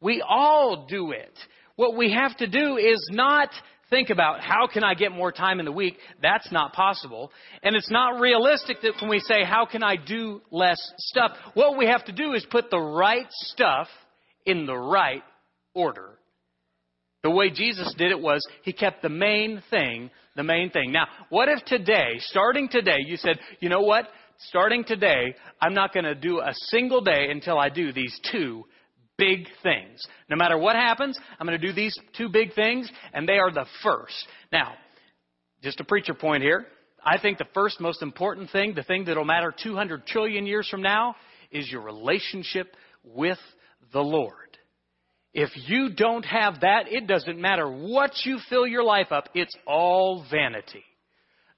We 0.00 0.20
all 0.20 0.86
do 0.88 1.12
it. 1.12 1.38
What 1.76 1.96
we 1.96 2.12
have 2.12 2.36
to 2.38 2.48
do 2.48 2.76
is 2.76 3.08
not 3.12 3.50
think 3.92 4.10
about 4.10 4.40
how 4.40 4.66
can 4.66 4.82
I 4.82 4.94
get 4.94 5.12
more 5.12 5.30
time 5.30 5.60
in 5.60 5.66
the 5.66 5.72
week. 5.72 5.98
That's 6.22 6.50
not 6.50 6.72
possible. 6.72 7.30
And 7.62 7.76
it's 7.76 7.90
not 7.90 8.18
realistic 8.20 8.78
that 8.82 8.94
when 9.00 9.10
we 9.10 9.20
say, 9.20 9.44
how 9.44 9.66
can 9.66 9.84
I 9.84 9.96
do 9.96 10.40
less 10.50 10.80
stuff? 10.98 11.32
What 11.54 11.76
we 11.76 11.86
have 11.86 12.04
to 12.06 12.12
do 12.12 12.32
is 12.32 12.44
put 12.50 12.70
the 12.70 12.80
right 12.80 13.26
stuff 13.30 13.88
in 14.46 14.66
the 14.66 14.76
right 14.76 15.22
order. 15.74 16.18
The 17.22 17.30
way 17.30 17.50
Jesus 17.50 17.94
did 17.96 18.10
it 18.10 18.18
was 18.18 18.44
he 18.62 18.72
kept 18.72 19.02
the 19.02 19.08
main 19.08 19.62
thing 19.70 20.10
the 20.36 20.42
main 20.42 20.70
thing. 20.70 20.92
Now, 20.92 21.06
what 21.28 21.48
if 21.48 21.64
today, 21.66 22.14
starting 22.18 22.68
today, 22.68 22.98
you 23.06 23.16
said, 23.16 23.38
you 23.60 23.68
know 23.68 23.82
what? 23.82 24.08
Starting 24.48 24.84
today, 24.84 25.34
I'm 25.60 25.74
not 25.74 25.92
going 25.92 26.04
to 26.04 26.14
do 26.14 26.40
a 26.40 26.52
single 26.70 27.02
day 27.02 27.28
until 27.30 27.58
I 27.58 27.68
do 27.68 27.92
these 27.92 28.18
two 28.30 28.64
big 29.18 29.46
things. 29.62 30.04
No 30.28 30.36
matter 30.36 30.58
what 30.58 30.76
happens, 30.76 31.18
I'm 31.38 31.46
going 31.46 31.60
to 31.60 31.66
do 31.66 31.72
these 31.72 31.96
two 32.16 32.28
big 32.28 32.54
things, 32.54 32.90
and 33.12 33.28
they 33.28 33.38
are 33.38 33.52
the 33.52 33.66
first. 33.82 34.26
Now, 34.52 34.74
just 35.62 35.80
a 35.80 35.84
preacher 35.84 36.14
point 36.14 36.42
here. 36.42 36.66
I 37.04 37.18
think 37.18 37.38
the 37.38 37.46
first 37.54 37.80
most 37.80 38.02
important 38.02 38.50
thing, 38.50 38.74
the 38.74 38.82
thing 38.82 39.04
that'll 39.04 39.24
matter 39.24 39.52
200 39.62 40.06
trillion 40.06 40.46
years 40.46 40.68
from 40.68 40.82
now, 40.82 41.16
is 41.50 41.70
your 41.70 41.82
relationship 41.82 42.74
with 43.04 43.38
the 43.92 44.00
Lord. 44.00 44.34
If 45.34 45.50
you 45.66 45.90
don't 45.94 46.24
have 46.24 46.60
that, 46.60 46.92
it 46.92 47.06
doesn't 47.06 47.40
matter 47.40 47.66
what 47.66 48.12
you 48.24 48.38
fill 48.50 48.66
your 48.66 48.84
life 48.84 49.10
up, 49.10 49.28
it's 49.34 49.56
all 49.66 50.24
vanity. 50.30 50.84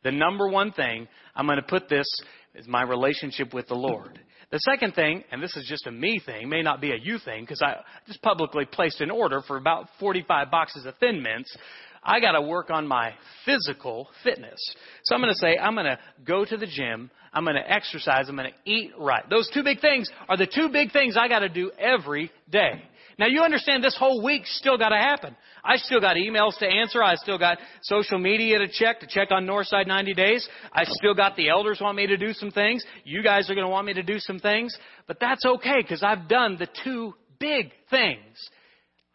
The 0.05 0.13
number 0.13 0.49
one 0.49 0.73
thing, 0.73 1.09
I'm 1.35 1.47
going 1.47 1.57
to 1.57 1.63
put 1.63 1.89
this, 1.89 2.07
is 2.55 2.69
my 2.69 2.83
relationship 2.83 3.53
with 3.53 3.67
the 3.67 3.75
Lord. 3.75 4.21
The 4.51 4.59
second 4.61 4.95
thing, 4.95 5.25
and 5.33 5.43
this 5.43 5.57
is 5.57 5.67
just 5.69 5.87
a 5.87 5.91
me 5.91 6.21
thing, 6.25 6.49
may 6.49 6.63
not 6.63 6.81
be 6.81 6.93
a 6.93 6.97
you 6.97 7.19
thing, 7.19 7.43
because 7.43 7.63
I 7.63 7.77
just 8.07 8.23
publicly 8.23 8.65
placed 8.65 9.01
an 9.01 9.11
order 9.11 9.41
for 9.47 9.57
about 9.57 9.89
45 10.01 10.51
boxes 10.51 10.87
of 10.87 10.97
Thin 10.99 11.23
Mints. 11.23 11.57
I 12.03 12.21
got 12.21 12.33
to 12.33 12.43
work 12.43 12.71
on 12.71 12.87
my 12.87 13.15
physical 13.47 14.09
fitness. 14.23 14.59
So 15.05 15.15
I'm 15.15 15.23
going 15.23 15.33
to 15.33 15.39
say, 15.39 15.57
I'm 15.57 15.75
going 15.75 15.87
to 15.87 15.99
go 16.25 16.45
to 16.45 16.57
the 16.57 16.67
gym. 16.67 17.11
I'm 17.33 17.45
going 17.45 17.57
to 17.57 17.71
exercise. 17.71 18.27
I'm 18.29 18.37
going 18.37 18.53
to 18.53 18.71
eat 18.71 18.93
right. 18.99 19.29
Those 19.29 19.49
two 19.53 19.65
big 19.65 19.81
things 19.81 20.11
are 20.29 20.37
the 20.37 20.47
two 20.47 20.69
big 20.69 20.93
things 20.93 21.17
I 21.19 21.29
got 21.29 21.41
to 21.41 21.49
do 21.49 21.73
every 21.79 22.31
day. 22.51 22.83
Now 23.19 23.27
you 23.27 23.43
understand 23.43 23.83
this 23.83 23.97
whole 23.97 24.23
week 24.23 24.43
still 24.47 24.77
got 24.77 24.89
to 24.91 24.97
happen. 24.97 25.37
I 25.63 25.77
still 25.77 26.01
got 26.01 26.17
emails 26.17 26.59
to 26.59 26.67
answer. 26.67 27.03
I 27.03 27.15
still 27.15 27.39
got 27.39 27.59
social 27.83 28.19
media 28.19 28.59
to 28.59 28.69
check, 28.69 29.01
to 29.01 29.07
check 29.07 29.31
on 29.31 29.47
Northside 29.47 29.87
90 29.87 30.15
days. 30.15 30.49
I 30.73 30.85
still 30.85 31.15
got 31.15 31.37
the 31.37 31.49
elders 31.49 31.79
want 31.81 31.97
me 31.97 32.07
to 32.07 32.17
do 32.17 32.33
some 32.33 32.51
things. 32.51 32.85
You 33.05 33.23
guys 33.23 33.49
are 33.49 33.55
going 33.55 33.67
to 33.67 33.71
want 33.71 33.87
me 33.87 33.95
to 33.95 34.03
do 34.03 34.19
some 34.19 34.41
things. 34.41 34.77
But 35.07 35.21
that's 35.21 35.45
okay 35.45 35.81
because 35.81 36.03
I've 36.03 36.29
done 36.29 36.57
the 36.59 36.69
two 36.85 37.15
big 37.39 37.71
things. 37.91 38.51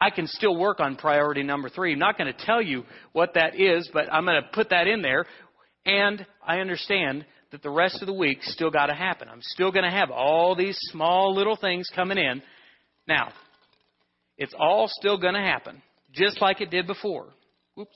I 0.00 0.10
can 0.10 0.26
still 0.26 0.56
work 0.56 0.80
on 0.80 0.96
priority 0.96 1.42
number 1.42 1.68
three. 1.68 1.92
I'm 1.92 1.98
not 1.98 2.16
going 2.16 2.32
to 2.32 2.46
tell 2.46 2.62
you 2.62 2.84
what 3.12 3.34
that 3.34 3.60
is, 3.60 3.88
but 3.92 4.10
I'm 4.12 4.24
going 4.24 4.42
to 4.42 4.48
put 4.52 4.70
that 4.70 4.86
in 4.86 5.02
there. 5.02 5.26
And 5.84 6.26
I 6.46 6.58
understand 6.60 7.26
that 7.52 7.62
the 7.62 7.70
rest 7.70 8.00
of 8.00 8.06
the 8.06 8.14
week 8.14 8.38
still 8.42 8.70
got 8.70 8.86
to 8.86 8.94
happen. 8.94 9.28
I'm 9.28 9.42
still 9.42 9.70
going 9.72 9.84
to 9.84 9.90
have 9.90 10.10
all 10.10 10.54
these 10.54 10.78
small 10.90 11.34
little 11.34 11.56
things 11.56 11.88
coming 11.94 12.16
in. 12.16 12.42
Now, 13.06 13.32
it's 14.40 14.54
all 14.58 14.88
still 14.88 15.18
going 15.18 15.34
to 15.34 15.40
happen, 15.40 15.82
just 16.12 16.40
like 16.40 16.60
it 16.62 16.70
did 16.70 16.86
before. 16.86 17.26
Oops. 17.78 17.94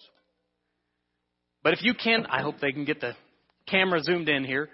But 1.62 1.72
if 1.72 1.82
you 1.82 1.94
can, 1.94 2.26
I 2.26 2.42
hope 2.42 2.60
they 2.60 2.70
can 2.70 2.84
get 2.84 3.00
the 3.00 3.14
camera 3.66 4.00
zoomed 4.02 4.28
in 4.28 4.44
here. 4.44 4.68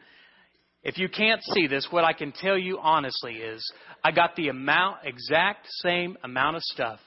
If 0.83 0.99
you 0.99 1.09
can't 1.09 1.41
see 1.55 1.69
this, 1.69 1.87
what 1.91 2.05
I 2.05 2.13
can 2.13 2.33
tell 2.33 2.59
you 2.59 2.81
honestly 2.83 3.35
is 3.35 3.65
I 4.03 4.11
got 4.11 4.35
the 4.35 4.49
amount, 4.49 4.99
exact 5.05 5.69
same 5.83 6.19
amount 6.25 6.57
of 6.57 6.63
stuff 6.63 6.99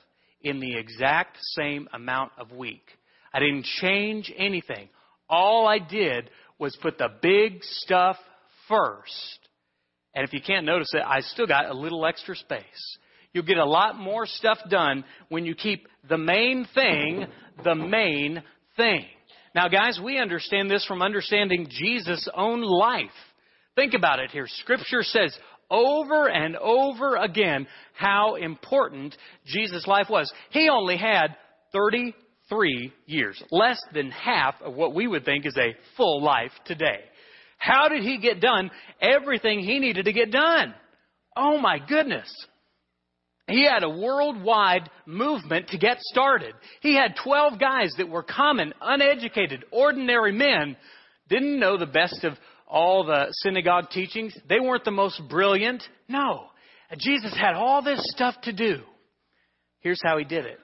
in 0.41 0.61
the 0.61 0.77
exact 0.77 1.37
same 1.57 1.89
amount 1.93 2.31
of 2.37 2.53
week. 2.53 2.85
I 3.33 3.39
didn't 3.39 3.65
change 3.81 4.31
anything. 4.37 4.87
All 5.27 5.67
I 5.67 5.79
did 5.79 6.29
was 6.57 6.77
put 6.81 6.97
the 6.97 7.09
big 7.21 7.63
stuff 7.63 8.15
first. 8.69 9.39
And 10.15 10.25
if 10.25 10.31
you 10.31 10.39
can't 10.41 10.65
notice 10.65 10.93
it, 10.93 11.01
I 11.05 11.19
still 11.19 11.47
got 11.47 11.65
a 11.65 11.73
little 11.73 12.05
extra 12.05 12.35
space. 12.35 12.97
You'll 13.33 13.43
get 13.43 13.57
a 13.57 13.65
lot 13.65 13.97
more 13.97 14.25
stuff 14.25 14.59
done 14.69 15.03
when 15.29 15.45
you 15.45 15.55
keep 15.55 15.87
the 16.07 16.17
main 16.17 16.67
thing 16.73 17.27
the 17.63 17.75
main 17.75 18.43
thing. 18.77 19.05
Now, 19.55 19.67
guys, 19.67 19.99
we 20.03 20.17
understand 20.17 20.69
this 20.69 20.85
from 20.85 21.01
understanding 21.01 21.67
Jesus' 21.69 22.27
own 22.35 22.61
life. 22.61 23.05
Think 23.75 23.93
about 23.93 24.19
it 24.19 24.31
here. 24.31 24.47
Scripture 24.47 25.03
says 25.03 25.37
over 25.69 26.27
and 26.27 26.55
over 26.57 27.15
again 27.17 27.67
how 27.93 28.35
important 28.35 29.15
Jesus' 29.45 29.87
life 29.87 30.07
was. 30.09 30.31
He 30.49 30.69
only 30.69 30.97
had 30.97 31.35
33 31.71 32.91
years, 33.05 33.41
less 33.51 33.79
than 33.93 34.11
half 34.11 34.55
of 34.61 34.73
what 34.73 34.95
we 34.95 35.07
would 35.07 35.25
think 35.25 35.45
is 35.45 35.57
a 35.57 35.75
full 35.97 36.23
life 36.23 36.51
today. 36.65 37.01
How 37.57 37.87
did 37.87 38.03
he 38.03 38.17
get 38.17 38.41
done 38.41 38.71
everything 38.99 39.59
he 39.59 39.79
needed 39.79 40.05
to 40.05 40.13
get 40.13 40.31
done? 40.31 40.73
Oh 41.37 41.57
my 41.59 41.79
goodness. 41.79 42.29
He 43.47 43.65
had 43.65 43.83
a 43.83 43.89
worldwide 43.89 44.89
movement 45.05 45.67
to 45.69 45.77
get 45.77 45.99
started. 45.99 46.53
He 46.81 46.95
had 46.95 47.15
12 47.23 47.59
guys 47.59 47.93
that 47.97 48.09
were 48.09 48.23
common, 48.23 48.73
uneducated, 48.81 49.65
ordinary 49.71 50.31
men, 50.31 50.77
didn't 51.27 51.59
know 51.59 51.77
the 51.77 51.85
best 51.85 52.23
of 52.23 52.33
all 52.67 53.05
the 53.05 53.27
synagogue 53.43 53.89
teachings. 53.89 54.35
They 54.47 54.59
weren't 54.59 54.85
the 54.85 54.91
most 54.91 55.21
brilliant. 55.29 55.83
No. 56.07 56.45
Jesus 56.97 57.35
had 57.35 57.55
all 57.55 57.81
this 57.81 57.99
stuff 58.11 58.35
to 58.43 58.53
do. 58.53 58.81
Here's 59.79 60.01
how 60.03 60.17
he 60.17 60.23
did 60.23 60.45
it. 60.45 60.59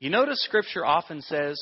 You 0.00 0.10
notice 0.10 0.42
scripture 0.44 0.84
often 0.84 1.22
says 1.22 1.58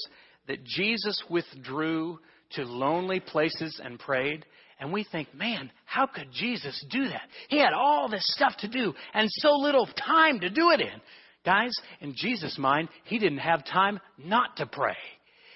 that 0.48 0.64
Jesus 0.64 1.22
withdrew 1.30 2.18
to 2.52 2.64
lonely 2.64 3.20
places 3.20 3.80
and 3.82 3.98
prayed. 3.98 4.44
And 4.82 4.92
we 4.92 5.04
think, 5.04 5.32
man, 5.32 5.70
how 5.84 6.06
could 6.06 6.32
Jesus 6.32 6.84
do 6.90 7.04
that? 7.04 7.22
He 7.48 7.58
had 7.60 7.72
all 7.72 8.08
this 8.08 8.26
stuff 8.34 8.56
to 8.58 8.68
do 8.68 8.92
and 9.14 9.28
so 9.30 9.52
little 9.52 9.86
time 9.86 10.40
to 10.40 10.50
do 10.50 10.70
it 10.70 10.80
in. 10.80 11.00
Guys, 11.44 11.70
in 12.00 12.14
Jesus' 12.16 12.58
mind, 12.58 12.88
he 13.04 13.20
didn't 13.20 13.38
have 13.38 13.64
time 13.64 14.00
not 14.18 14.56
to 14.56 14.66
pray. 14.66 14.96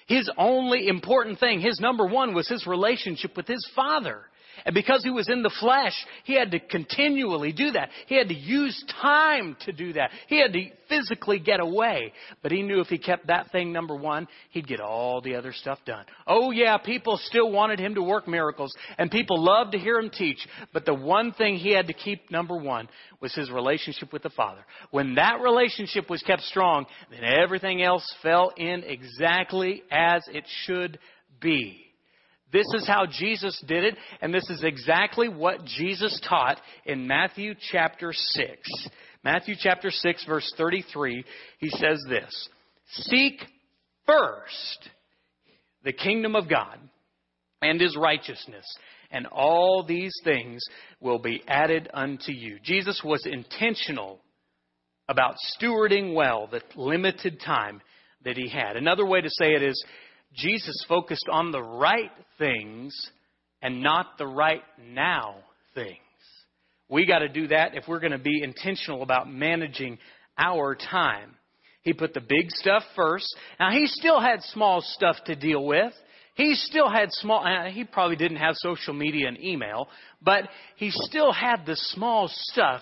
His 0.07 0.31
only 0.37 0.87
important 0.87 1.41
thing, 1.41 1.59
his 1.59 1.77
number 1.81 2.05
one, 2.05 2.33
was 2.33 2.47
his 2.47 2.65
relationship 2.65 3.35
with 3.35 3.47
his 3.47 3.69
Father. 3.75 4.21
And 4.65 4.73
because 4.73 5.03
he 5.03 5.09
was 5.09 5.29
in 5.29 5.43
the 5.43 5.53
flesh, 5.59 5.93
he 6.23 6.33
had 6.33 6.51
to 6.51 6.59
continually 6.59 7.51
do 7.51 7.71
that. 7.71 7.89
He 8.07 8.15
had 8.17 8.29
to 8.29 8.35
use 8.35 8.83
time 9.01 9.55
to 9.65 9.71
do 9.71 9.93
that. 9.93 10.11
He 10.27 10.39
had 10.39 10.53
to 10.53 10.69
physically 10.89 11.39
get 11.39 11.59
away. 11.59 12.13
But 12.41 12.51
he 12.51 12.61
knew 12.61 12.79
if 12.79 12.87
he 12.87 12.97
kept 12.97 13.27
that 13.27 13.51
thing 13.51 13.71
number 13.71 13.95
one, 13.95 14.27
he'd 14.51 14.67
get 14.67 14.79
all 14.79 15.21
the 15.21 15.35
other 15.35 15.53
stuff 15.53 15.79
done. 15.85 16.05
Oh 16.25 16.51
yeah, 16.51 16.77
people 16.77 17.19
still 17.23 17.51
wanted 17.51 17.79
him 17.79 17.95
to 17.95 18.01
work 18.01 18.27
miracles 18.27 18.73
and 18.97 19.11
people 19.11 19.43
loved 19.43 19.73
to 19.73 19.79
hear 19.79 19.99
him 19.99 20.09
teach. 20.09 20.45
But 20.73 20.85
the 20.85 20.93
one 20.93 21.33
thing 21.33 21.55
he 21.55 21.71
had 21.73 21.87
to 21.87 21.93
keep 21.93 22.31
number 22.31 22.57
one 22.57 22.89
was 23.21 23.33
his 23.33 23.49
relationship 23.51 24.13
with 24.13 24.23
the 24.23 24.29
Father. 24.29 24.65
When 24.91 25.15
that 25.15 25.41
relationship 25.41 26.09
was 26.09 26.21
kept 26.23 26.43
strong, 26.43 26.85
then 27.09 27.23
everything 27.23 27.81
else 27.81 28.05
fell 28.21 28.51
in 28.55 28.83
exactly 28.83 29.83
as 29.91 30.23
it 30.27 30.45
should 30.65 30.99
be. 31.39 31.86
This 32.51 32.67
is 32.73 32.87
how 32.87 33.05
Jesus 33.05 33.61
did 33.67 33.83
it, 33.83 33.97
and 34.21 34.33
this 34.33 34.49
is 34.49 34.63
exactly 34.63 35.27
what 35.27 35.65
Jesus 35.65 36.19
taught 36.27 36.59
in 36.85 37.07
Matthew 37.07 37.55
chapter 37.71 38.13
6. 38.13 38.49
Matthew 39.23 39.55
chapter 39.59 39.91
6, 39.91 40.25
verse 40.25 40.53
33, 40.57 41.25
he 41.59 41.69
says 41.69 42.01
this 42.07 42.49
Seek 42.91 43.41
first 44.05 44.89
the 45.83 45.91
kingdom 45.91 46.35
of 46.35 46.49
God 46.49 46.79
and 47.61 47.81
his 47.81 47.97
righteousness, 47.97 48.65
and 49.11 49.25
all 49.27 49.83
these 49.83 50.13
things 50.23 50.63
will 51.01 51.19
be 51.19 51.43
added 51.47 51.89
unto 51.93 52.31
you. 52.31 52.59
Jesus 52.63 53.01
was 53.03 53.25
intentional 53.25 54.21
about 55.09 55.35
stewarding 55.59 56.13
well 56.13 56.47
the 56.47 56.61
limited 56.75 57.41
time 57.41 57.81
that 58.23 58.37
he 58.37 58.49
had. 58.49 58.75
Another 58.75 59.05
way 59.05 59.21
to 59.21 59.29
say 59.29 59.53
it 59.53 59.63
is 59.63 59.83
Jesus 60.35 60.85
focused 60.87 61.27
on 61.31 61.51
the 61.51 61.61
right 61.61 62.11
things 62.37 62.95
and 63.61 63.81
not 63.81 64.17
the 64.17 64.27
right 64.27 64.63
now 64.79 65.35
things. 65.73 65.97
We 66.89 67.05
got 67.05 67.19
to 67.19 67.29
do 67.29 67.47
that 67.47 67.75
if 67.75 67.87
we're 67.87 67.99
going 67.99 68.11
to 68.11 68.17
be 68.17 68.41
intentional 68.43 69.03
about 69.03 69.31
managing 69.31 69.97
our 70.37 70.75
time. 70.75 71.35
He 71.81 71.93
put 71.93 72.13
the 72.13 72.21
big 72.21 72.49
stuff 72.49 72.83
first. 72.95 73.27
Now, 73.59 73.71
he 73.71 73.87
still 73.87 74.19
had 74.19 74.41
small 74.43 74.81
stuff 74.81 75.17
to 75.25 75.35
deal 75.35 75.65
with. 75.65 75.93
He 76.35 76.53
still 76.53 76.89
had 76.89 77.09
small, 77.13 77.43
he 77.71 77.83
probably 77.83 78.15
didn't 78.15 78.37
have 78.37 78.53
social 78.57 78.93
media 78.93 79.27
and 79.27 79.41
email, 79.43 79.87
but 80.21 80.43
he 80.75 80.91
still 80.91 81.33
had 81.33 81.65
the 81.65 81.75
small 81.75 82.29
stuff 82.31 82.81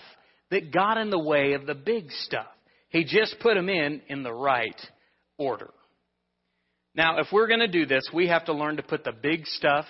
that 0.50 0.72
got 0.72 0.98
in 0.98 1.08
the 1.08 1.18
way 1.18 1.54
of 1.54 1.66
the 1.66 1.74
big 1.74 2.10
stuff. 2.10 2.46
He 2.90 3.04
just 3.04 3.36
put 3.40 3.54
them 3.54 3.70
in 3.70 4.02
in 4.08 4.22
the 4.22 4.32
right 4.32 4.78
order. 5.38 5.70
Now, 6.96 7.18
if 7.18 7.26
we're 7.30 7.46
going 7.46 7.60
to 7.60 7.68
do 7.68 7.84
this, 7.84 8.08
we 8.12 8.28
have 8.28 8.46
to 8.46 8.54
learn 8.54 8.78
to 8.78 8.82
put 8.82 9.04
the 9.04 9.12
big 9.12 9.46
stuff 9.46 9.84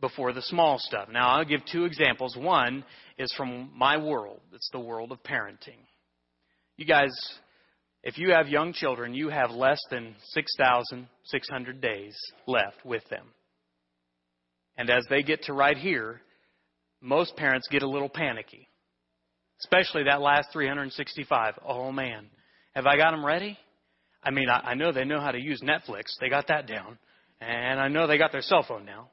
before 0.00 0.32
the 0.32 0.42
small 0.42 0.78
stuff. 0.78 1.08
Now, 1.10 1.30
I'll 1.30 1.44
give 1.44 1.60
two 1.70 1.84
examples. 1.84 2.36
One 2.36 2.84
is 3.18 3.34
from 3.36 3.72
my 3.74 3.96
world. 3.96 4.40
It's 4.52 4.70
the 4.70 4.78
world 4.78 5.10
of 5.10 5.20
parenting. 5.24 5.80
You 6.76 6.86
guys, 6.86 7.10
if 8.04 8.18
you 8.18 8.30
have 8.30 8.46
young 8.46 8.72
children, 8.72 9.14
you 9.14 9.30
have 9.30 9.50
less 9.50 9.80
than 9.90 10.14
6,600 10.26 11.80
days 11.80 12.16
left 12.46 12.84
with 12.84 13.02
them. 13.10 13.26
And 14.76 14.88
as 14.90 15.04
they 15.10 15.24
get 15.24 15.42
to 15.44 15.52
right 15.52 15.76
here, 15.76 16.20
most 17.00 17.36
parents 17.36 17.66
get 17.68 17.82
a 17.82 17.88
little 17.88 18.08
panicky. 18.08 18.68
Especially 19.60 20.04
that 20.04 20.20
last 20.20 20.52
365. 20.52 21.54
Oh 21.66 21.90
man, 21.90 22.26
have 22.76 22.86
I 22.86 22.96
got 22.96 23.10
them 23.10 23.26
ready? 23.26 23.58
I 24.22 24.30
mean, 24.30 24.48
I, 24.48 24.70
I 24.70 24.74
know 24.74 24.92
they 24.92 25.04
know 25.04 25.20
how 25.20 25.30
to 25.30 25.40
use 25.40 25.62
Netflix. 25.62 26.04
They 26.20 26.28
got 26.28 26.48
that 26.48 26.66
down. 26.66 26.98
And 27.40 27.78
I 27.78 27.88
know 27.88 28.06
they 28.06 28.18
got 28.18 28.32
their 28.32 28.42
cell 28.42 28.64
phone 28.66 28.84
now. 28.84 29.10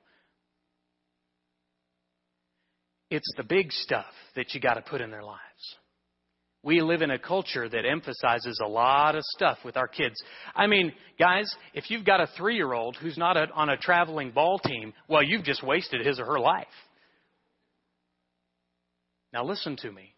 It's 3.12 3.32
the 3.38 3.44
big 3.44 3.72
stuff 3.72 4.06
that 4.36 4.54
you 4.54 4.60
got 4.60 4.74
to 4.76 4.82
put 4.82 5.02
in 5.02 5.12
their 5.12 5.24
lives. 5.24 5.40
We 6.64 6.82
live 6.82 7.04
in 7.04 7.12
a 7.12 7.20
culture 7.20 7.70
that 7.70 7.86
emphasizes 7.86 8.60
a 8.64 8.68
lot 8.68 9.16
of 9.16 9.22
stuff 9.36 9.60
with 9.64 9.78
our 9.78 9.88
kids. 9.88 10.16
I 10.56 10.66
mean, 10.66 10.94
guys, 11.20 11.46
if 11.76 11.92
you've 11.92 12.04
got 12.04 12.20
a 12.20 12.28
three 12.36 12.56
year 12.56 12.74
old 12.74 12.96
who's 12.96 13.20
not 13.20 13.38
a, 13.38 13.48
on 13.54 13.70
a 13.70 13.78
traveling 13.78 14.32
ball 14.32 14.58
team, 14.58 14.92
well, 15.08 15.22
you've 15.22 15.44
just 15.44 15.62
wasted 15.62 16.04
his 16.04 16.20
or 16.20 16.26
her 16.26 16.40
life. 16.40 16.66
Now, 19.32 19.46
listen 19.46 19.76
to 19.84 19.92
me. 19.92 20.16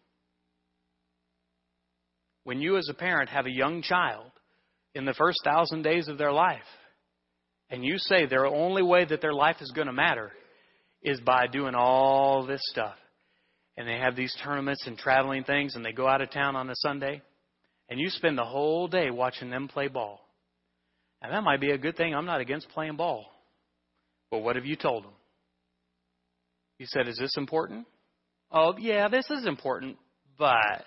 When 2.44 2.62
you, 2.62 2.78
as 2.78 2.88
a 2.88 2.94
parent, 2.94 3.28
have 3.28 3.44
a 3.44 3.50
young 3.50 3.82
child 3.82 4.30
in 4.98 5.04
the 5.04 5.14
first 5.14 5.38
thousand 5.44 5.82
days 5.82 6.08
of 6.08 6.18
their 6.18 6.32
life, 6.32 6.58
and 7.70 7.84
you 7.84 7.98
say 7.98 8.26
their 8.26 8.46
only 8.46 8.82
way 8.82 9.04
that 9.04 9.20
their 9.20 9.32
life 9.32 9.58
is 9.60 9.70
going 9.70 9.86
to 9.86 9.92
matter 9.92 10.32
is 11.02 11.20
by 11.20 11.46
doing 11.46 11.76
all 11.76 12.44
this 12.44 12.60
stuff, 12.64 12.96
and 13.76 13.86
they 13.86 13.96
have 13.96 14.16
these 14.16 14.34
tournaments 14.42 14.82
and 14.88 14.98
traveling 14.98 15.44
things, 15.44 15.76
and 15.76 15.84
they 15.84 15.92
go 15.92 16.08
out 16.08 16.20
of 16.20 16.32
town 16.32 16.56
on 16.56 16.68
a 16.68 16.74
Sunday, 16.74 17.22
and 17.88 18.00
you 18.00 18.10
spend 18.10 18.36
the 18.36 18.44
whole 18.44 18.88
day 18.88 19.08
watching 19.10 19.50
them 19.50 19.68
play 19.68 19.86
ball. 19.86 20.18
And 21.22 21.32
that 21.32 21.44
might 21.44 21.60
be 21.60 21.70
a 21.70 21.78
good 21.78 21.96
thing. 21.96 22.12
I'm 22.12 22.26
not 22.26 22.40
against 22.40 22.68
playing 22.70 22.96
ball. 22.96 23.26
But 24.32 24.40
what 24.40 24.56
have 24.56 24.66
you 24.66 24.74
told 24.74 25.04
them? 25.04 25.12
You 26.78 26.86
said, 26.88 27.06
Is 27.06 27.18
this 27.18 27.36
important? 27.36 27.86
Oh, 28.50 28.74
yeah, 28.76 29.06
this 29.08 29.30
is 29.30 29.46
important, 29.46 29.96
but 30.38 30.84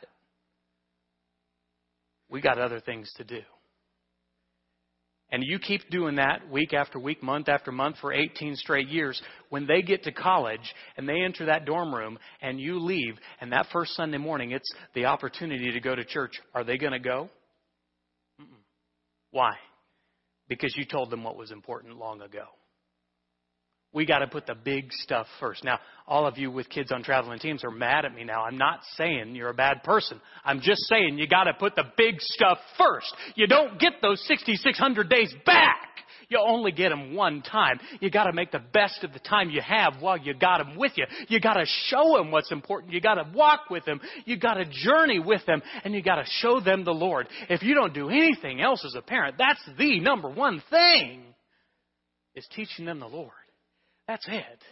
we 2.30 2.42
got 2.42 2.60
other 2.60 2.82
things 2.82 3.10
to 3.16 3.24
do 3.24 3.40
and 5.32 5.44
you 5.44 5.60
keep 5.60 5.90
doing 5.90 6.16
that 6.16 6.50
week 6.50 6.74
after 6.74 7.00
week, 7.00 7.24
month 7.24 7.48
after 7.48 7.72
month 7.72 7.98
for 8.02 8.14
18 8.14 8.56
straight 8.56 8.90
years, 8.90 9.22
when 9.50 9.66
they 9.66 9.82
get 9.82 10.04
to 10.04 10.12
college 10.12 10.74
and 10.98 11.08
they 11.08 11.22
enter 11.22 11.46
that 11.46 11.66
dorm 11.66 11.94
room 11.94 12.20
and 12.42 12.60
you 12.60 12.80
leave, 12.80 13.16
and 13.40 13.52
that 13.54 13.68
first 13.72 13.96
Sunday 13.96 14.18
morning 14.18 14.52
it's 14.52 14.72
the 14.94 15.06
opportunity 15.06 15.72
to 15.72 15.80
go 15.80 15.96
to 15.96 16.04
church, 16.04 16.34
are 16.54 16.64
they 16.64 16.78
going 16.78 16.94
to 16.94 17.00
go? 17.00 17.30
Mm-mm. 18.42 18.62
Why? 19.32 19.52
Because 20.50 20.76
you 20.76 20.86
told 20.86 21.10
them 21.10 21.24
what 21.24 21.38
was 21.38 21.52
important 21.52 21.98
long 21.98 22.22
ago. 22.22 22.46
We 23.94 24.06
got 24.06 24.20
to 24.20 24.28
put 24.28 24.46
the 24.46 24.56
big 24.56 24.92
stuff 24.92 25.28
first. 25.40 25.66
Now, 25.66 25.80
all 26.08 26.26
of 26.26 26.38
you 26.38 26.50
with 26.50 26.70
kids 26.70 26.94
on 26.94 27.04
traveling 27.04 27.40
teams 27.40 27.64
are 27.66 27.72
mad 27.72 28.06
at 28.06 28.14
me 28.16 28.24
now. 28.24 28.44
I'm 28.44 28.58
not 28.58 28.80
saying 28.96 29.36
you're 29.36 29.50
a 29.50 29.54
bad 29.54 29.84
person. 29.84 30.22
I'm 30.46 30.62
just 30.62 30.82
saying 30.88 31.18
you 31.18 31.28
got 31.28 31.44
to 31.44 31.54
put 31.54 31.76
the 31.76 31.84
big 31.98 32.16
stuff 32.20 32.58
first. 32.78 33.14
You 33.36 33.48
don't 33.48 33.80
get 33.80 33.94
those 34.02 34.26
6,600 34.28 35.10
days 35.10 35.34
back. 35.46 35.92
You 36.30 36.40
only 36.40 36.72
get 36.72 36.90
them 36.90 37.14
one 37.14 37.42
time. 37.42 37.82
You 38.00 38.10
got 38.10 38.24
to 38.24 38.34
make 38.34 38.52
the 38.52 38.62
best 38.72 39.04
of 39.04 39.12
the 39.12 39.20
time 39.20 39.50
you 39.50 39.60
have 39.60 39.96
while 40.00 40.18
you 40.18 40.34
got 40.34 40.60
them 40.60 40.78
with 40.78 40.94
you. 40.96 41.06
You 41.28 41.42
got 41.42 41.56
to 41.56 41.66
show 41.66 42.16
them 42.16 42.32
what's 42.32 42.54
important. 42.54 42.94
You 42.94 43.02
got 43.02 43.16
to 43.16 43.30
walk 43.34 43.70
with 43.70 43.84
them. 43.84 44.00
You 44.24 44.38
got 44.38 44.54
to 44.54 44.64
journey 44.66 45.20
with 45.20 45.46
them 45.46 45.62
and 45.84 45.94
you 45.94 46.02
got 46.02 46.16
to 46.16 46.26
show 46.26 46.62
them 46.62 46.86
the 46.86 46.94
Lord. 46.94 47.28
If 47.50 47.64
you 47.64 47.76
don't 47.76 47.94
do 47.94 48.10
anything 48.10 48.62
else 48.62 48.86
as 48.86 48.96
a 48.96 49.02
parent, 49.02 49.36
that's 49.38 49.60
the 49.78 50.00
number 50.00 50.30
one 50.30 50.64
thing 50.70 51.24
is 52.34 52.48
teaching 52.56 52.86
them 52.86 53.02
the 53.02 53.08
Lord. 53.08 53.32
That's 54.12 54.28
it. 54.28 54.64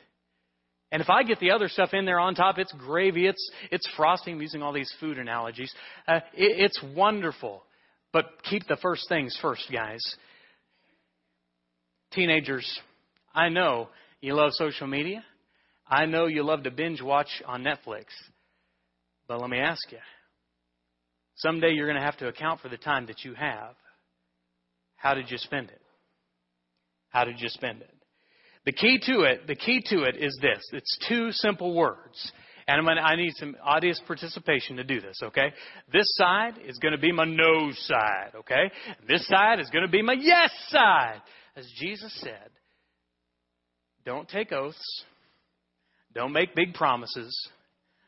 And 0.91 1.01
if 1.01 1.09
I 1.09 1.23
get 1.23 1.39
the 1.39 1.51
other 1.51 1.69
stuff 1.69 1.93
in 1.93 2.03
there 2.03 2.19
on 2.19 2.35
top, 2.35 2.57
it's 2.57 2.73
gravy, 2.73 3.25
it's, 3.25 3.51
it's 3.71 3.87
frosting, 3.95 4.33
I'm 4.33 4.41
using 4.41 4.61
all 4.61 4.73
these 4.73 4.93
food 4.99 5.17
analogies. 5.17 5.73
Uh, 6.05 6.19
it, 6.33 6.59
it's 6.59 6.83
wonderful. 6.93 7.63
But 8.11 8.25
keep 8.43 8.67
the 8.67 8.75
first 8.81 9.07
things 9.07 9.37
first, 9.41 9.63
guys. 9.71 10.01
Teenagers, 12.11 12.67
I 13.33 13.47
know 13.47 13.87
you 14.19 14.33
love 14.33 14.51
social 14.55 14.87
media. 14.87 15.23
I 15.87 16.05
know 16.05 16.25
you 16.25 16.43
love 16.43 16.63
to 16.63 16.71
binge 16.71 17.01
watch 17.01 17.41
on 17.45 17.63
Netflix. 17.63 18.07
But 19.29 19.39
let 19.39 19.49
me 19.49 19.59
ask 19.59 19.89
you 19.89 19.99
someday 21.35 21.71
you're 21.71 21.87
going 21.87 21.99
to 21.99 22.05
have 22.05 22.17
to 22.17 22.27
account 22.27 22.59
for 22.59 22.67
the 22.67 22.77
time 22.77 23.05
that 23.05 23.23
you 23.23 23.35
have. 23.35 23.75
How 24.97 25.13
did 25.13 25.31
you 25.31 25.37
spend 25.37 25.69
it? 25.69 25.81
How 27.07 27.23
did 27.23 27.39
you 27.39 27.47
spend 27.47 27.83
it? 27.83 27.98
The 28.65 28.71
key 28.71 28.99
to 29.05 29.21
it, 29.21 29.47
the 29.47 29.55
key 29.55 29.81
to 29.87 30.03
it 30.03 30.15
is 30.17 30.37
this. 30.41 30.63
It's 30.73 30.97
two 31.07 31.31
simple 31.31 31.73
words. 31.73 32.31
And 32.67 32.85
gonna, 32.85 33.01
i 33.01 33.15
need 33.15 33.33
some 33.35 33.55
audience 33.63 33.99
participation 34.05 34.75
to 34.75 34.83
do 34.83 35.01
this, 35.01 35.19
okay? 35.23 35.53
This 35.91 36.05
side 36.15 36.59
is 36.63 36.77
going 36.77 36.91
to 36.91 36.99
be 36.99 37.11
my 37.11 37.25
no 37.25 37.71
side, 37.73 38.31
okay? 38.35 38.69
This 39.07 39.25
side 39.27 39.59
is 39.59 39.69
going 39.71 39.85
to 39.85 39.91
be 39.91 40.03
my 40.03 40.15
yes 40.19 40.51
side. 40.67 41.21
As 41.55 41.65
Jesus 41.79 42.13
said, 42.21 42.49
don't 44.05 44.29
take 44.29 44.51
oaths. 44.51 45.03
Don't 46.13 46.31
make 46.31 46.55
big 46.55 46.73
promises. 46.73 47.35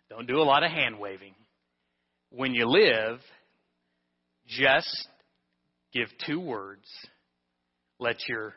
Don't 0.09 0.27
do 0.27 0.39
a 0.39 0.43
lot 0.43 0.63
of 0.63 0.71
hand 0.71 0.99
waving. 0.99 1.33
When 2.29 2.53
you 2.53 2.67
live, 2.67 3.19
just 4.47 5.07
give 5.93 6.07
two 6.25 6.39
words. 6.39 6.85
Let 7.99 8.17
your 8.27 8.53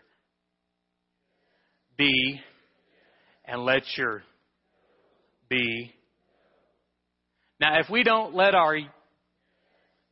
be 1.96 2.40
and 3.44 3.62
let 3.62 3.83
your 3.96 4.22
be. 5.48 5.92
Now, 7.61 7.78
if 7.80 7.88
we 7.88 8.02
don't 8.02 8.35
let 8.35 8.54
our 8.54 8.78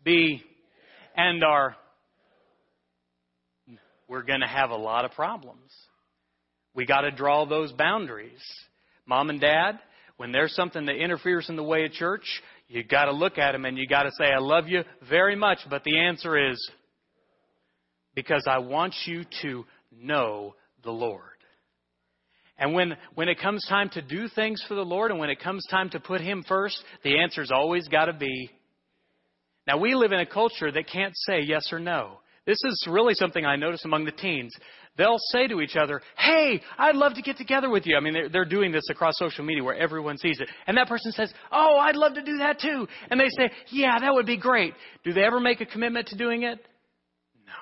be 0.05 0.43
and 1.17 1.43
our, 1.45 1.77
we're 4.09 4.23
going 4.23 4.41
to 4.41 4.47
have 4.47 4.71
a 4.71 4.77
lot 4.77 5.05
of 5.05 5.13
problems. 5.13 5.71
We 6.75 6.87
got 6.87 7.03
to 7.03 7.11
draw 7.11 7.45
those 7.47 7.73
boundaries. 7.73 8.41
Mom 9.07 9.31
and 9.31 9.41
dad, 9.41 9.79
when 10.17 10.33
there's 10.33 10.55
something 10.55 10.87
that 10.87 10.97
interferes 10.97 11.49
in 11.49 11.57
the 11.57 11.63
way 11.63 11.85
of 11.85 11.93
church, 11.93 12.25
you 12.69 12.83
got 12.85 13.07
to 13.07 13.13
look 13.13 13.39
at 13.39 13.53
them 13.53 13.65
and 13.65 13.77
you 13.77 13.87
got 13.87 14.05
to 14.05 14.11
say, 14.19 14.27
I 14.27 14.39
love 14.39 14.69
you 14.69 14.83
very 15.09 15.37
much, 15.37 15.59
but 15.69 15.85
the 15.85 15.99
answer 15.99 16.51
is 16.51 16.71
because 18.15 18.45
I 18.47 18.59
want 18.59 18.95
you 19.05 19.25
to 19.43 19.65
know 19.91 20.55
the 20.83 20.91
Lord. 20.91 21.32
And 22.59 22.75
when, 22.75 22.97
when 23.15 23.29
it 23.29 23.41
comes 23.41 23.67
time 23.69 23.89
to 23.91 24.03
do 24.03 24.29
things 24.29 24.63
for 24.69 24.75
the 24.75 24.85
Lord 24.85 25.11
and 25.11 25.19
when 25.19 25.31
it 25.31 25.41
comes 25.41 25.67
time 25.71 25.91
to 25.91 26.01
put 26.01 26.21
Him 26.21 26.45
first, 26.47 26.79
the 27.03 27.19
answer's 27.19 27.51
always 27.51 27.89
got 27.89 28.07
to 28.07 28.13
be. 28.13 28.51
Now, 29.67 29.79
we 29.79 29.95
live 29.95 30.13
in 30.13 30.21
a 30.21 30.27
culture 30.27 30.71
that 30.71 30.89
can't 30.89 31.15
say 31.15 31.41
yes 31.41 31.73
or 31.73 31.79
no. 31.79 32.19
This 32.47 32.59
is 32.65 32.87
really 32.91 33.15
something 33.15 33.45
I 33.45 33.57
notice 33.57 33.85
among 33.85 34.05
the 34.05 34.13
teens. 34.13 34.53
They'll 34.99 35.19
say 35.31 35.47
to 35.47 35.61
each 35.61 35.77
other, 35.77 36.03
Hey, 36.19 36.61
I'd 36.77 36.97
love 36.97 37.15
to 37.15 37.23
get 37.23 37.37
together 37.37 37.71
with 37.71 37.87
you. 37.87 37.97
I 37.97 38.01
mean, 38.01 38.13
they're, 38.13 38.29
they're 38.29 38.45
doing 38.45 38.73
this 38.73 38.91
across 38.91 39.17
social 39.17 39.45
media 39.45 39.63
where 39.63 39.77
everyone 39.77 40.19
sees 40.19 40.41
it. 40.41 40.49
And 40.67 40.77
that 40.77 40.89
person 40.89 41.13
says, 41.13 41.33
Oh, 41.51 41.79
I'd 41.79 41.97
love 41.97 42.15
to 42.15 42.23
do 42.23 42.39
that 42.39 42.61
too. 42.61 42.87
And 43.11 43.19
they 43.19 43.29
say, 43.29 43.51
Yeah, 43.71 43.99
that 44.01 44.13
would 44.13 44.27
be 44.27 44.37
great. 44.37 44.75
Do 45.05 45.13
they 45.13 45.23
ever 45.23 45.41
make 45.41 45.61
a 45.61 45.67
commitment 45.67 46.09
to 46.09 46.17
doing 46.17 46.43
it? 46.43 46.59
No. 47.47 47.53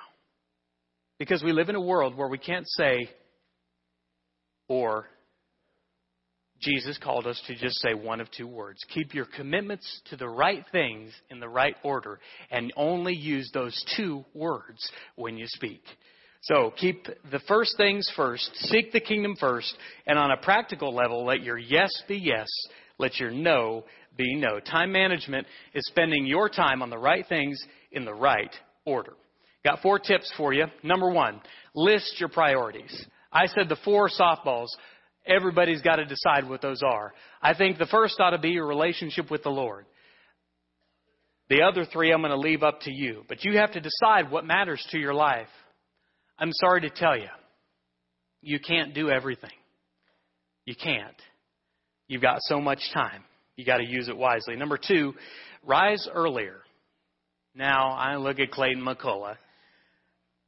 Because 1.19 1.43
we 1.43 1.53
live 1.53 1.69
in 1.69 1.75
a 1.75 1.81
world 1.81 2.17
where 2.17 2.27
we 2.27 2.39
can't 2.39 2.67
say, 2.67 3.09
or 4.71 5.05
Jesus 6.61 6.97
called 6.97 7.27
us 7.27 7.41
to 7.47 7.55
just 7.57 7.81
say 7.81 7.93
one 7.93 8.21
of 8.21 8.31
two 8.31 8.47
words. 8.47 8.79
Keep 8.93 9.13
your 9.13 9.25
commitments 9.25 10.01
to 10.09 10.15
the 10.15 10.29
right 10.29 10.63
things 10.71 11.11
in 11.29 11.41
the 11.41 11.49
right 11.49 11.75
order 11.83 12.21
and 12.51 12.71
only 12.77 13.13
use 13.13 13.51
those 13.53 13.75
two 13.97 14.23
words 14.33 14.89
when 15.17 15.37
you 15.37 15.45
speak. 15.47 15.81
So 16.43 16.71
keep 16.77 17.05
the 17.31 17.41
first 17.49 17.75
things 17.75 18.09
first, 18.15 18.49
seek 18.55 18.93
the 18.93 19.01
kingdom 19.01 19.35
first, 19.37 19.75
and 20.07 20.17
on 20.17 20.31
a 20.31 20.37
practical 20.37 20.95
level, 20.95 21.25
let 21.25 21.43
your 21.43 21.57
yes 21.57 21.91
be 22.07 22.15
yes, 22.15 22.47
let 22.97 23.19
your 23.19 23.29
no 23.29 23.83
be 24.17 24.35
no. 24.35 24.61
Time 24.61 24.93
management 24.93 25.47
is 25.73 25.85
spending 25.87 26.25
your 26.25 26.47
time 26.47 26.81
on 26.81 26.89
the 26.89 26.97
right 26.97 27.25
things 27.27 27.61
in 27.91 28.05
the 28.05 28.13
right 28.13 28.55
order. 28.85 29.13
Got 29.65 29.81
four 29.81 29.99
tips 29.99 30.31
for 30.37 30.53
you. 30.53 30.65
Number 30.81 31.11
one, 31.11 31.41
list 31.75 32.15
your 32.19 32.29
priorities. 32.29 33.05
I 33.31 33.47
said 33.47 33.69
the 33.69 33.77
four 33.83 34.09
softballs 34.09 34.67
Everybody's 35.25 35.81
got 35.81 35.97
to 35.97 36.05
decide 36.05 36.49
what 36.49 36.61
those 36.61 36.81
are. 36.83 37.13
I 37.41 37.53
think 37.53 37.77
the 37.77 37.85
first 37.85 38.19
ought 38.19 38.31
to 38.31 38.39
be 38.39 38.49
your 38.49 38.65
relationship 38.65 39.29
with 39.29 39.43
the 39.43 39.49
Lord. 39.49 39.85
The 41.49 41.61
other 41.61 41.85
three 41.85 42.11
I'm 42.11 42.21
going 42.21 42.31
to 42.31 42.37
leave 42.37 42.63
up 42.63 42.81
to 42.81 42.91
you. 42.91 43.23
But 43.27 43.43
you 43.43 43.57
have 43.57 43.73
to 43.73 43.81
decide 43.81 44.31
what 44.31 44.45
matters 44.45 44.85
to 44.91 44.97
your 44.97 45.13
life. 45.13 45.47
I'm 46.39 46.51
sorry 46.53 46.81
to 46.81 46.89
tell 46.89 47.15
you, 47.15 47.27
you 48.41 48.59
can't 48.59 48.95
do 48.95 49.11
everything. 49.11 49.51
You 50.65 50.75
can't. 50.75 51.15
You've 52.07 52.21
got 52.21 52.37
so 52.41 52.59
much 52.59 52.79
time. 52.93 53.23
You 53.57 53.65
got 53.65 53.77
to 53.77 53.85
use 53.85 54.07
it 54.07 54.17
wisely. 54.17 54.55
Number 54.55 54.79
two, 54.79 55.13
rise 55.63 56.07
earlier. 56.11 56.61
Now, 57.53 57.91
I 57.91 58.15
look 58.15 58.39
at 58.39 58.49
Clayton 58.49 58.83
McCullough. 58.83 59.35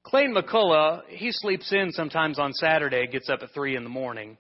Clayton 0.03 0.35
McCullough, 0.35 1.03
he 1.07 1.31
sleeps 1.31 1.71
in 1.71 1.91
sometimes 1.91 2.37
on 2.37 2.51
Saturday, 2.53 3.07
gets 3.07 3.29
up 3.29 3.39
at 3.41 3.49
3 3.53 3.75
in 3.77 3.83
the 3.83 3.89
morning. 3.89 4.37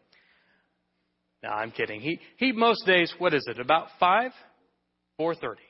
No, 1.43 1.49
I'm 1.49 1.71
kidding. 1.71 1.99
He 1.99 2.19
he 2.37 2.53
most 2.53 2.85
days, 2.85 3.13
what 3.17 3.33
is 3.33 3.45
it? 3.47 3.59
About 3.59 3.87
five, 3.99 4.31
four 5.17 5.35
thirty. 5.35 5.61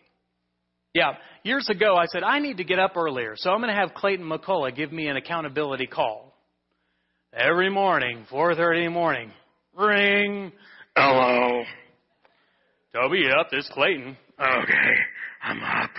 Yeah, 0.94 1.14
years 1.44 1.68
ago 1.68 1.96
I 1.96 2.06
said 2.06 2.22
I 2.22 2.38
need 2.39 2.58
to 2.58 2.64
get 2.64 2.78
up 2.78 2.96
earlier, 2.96 3.34
so 3.36 3.50
I'm 3.50 3.60
going 3.60 3.74
to 3.74 3.80
have 3.80 3.96
Clayton 3.96 4.26
McCullough 4.26 4.76
give 4.76 4.91
me 4.91 5.08
an 5.08 5.18
accountability 5.18 5.88
call 5.88 6.32
every 7.34 7.72
morning, 7.72 8.26
four 8.30 8.54
thirty 8.54 8.82
in 8.82 8.86
the 8.86 8.91
morning. 8.91 9.32
Ring. 9.76 10.52
Hello. 10.96 11.64
Toby, 12.94 13.24
up. 13.36 13.50
This 13.50 13.68
Clayton. 13.74 14.16
Okay, 14.39 14.94
I'm 15.41 15.64
up. 15.64 15.89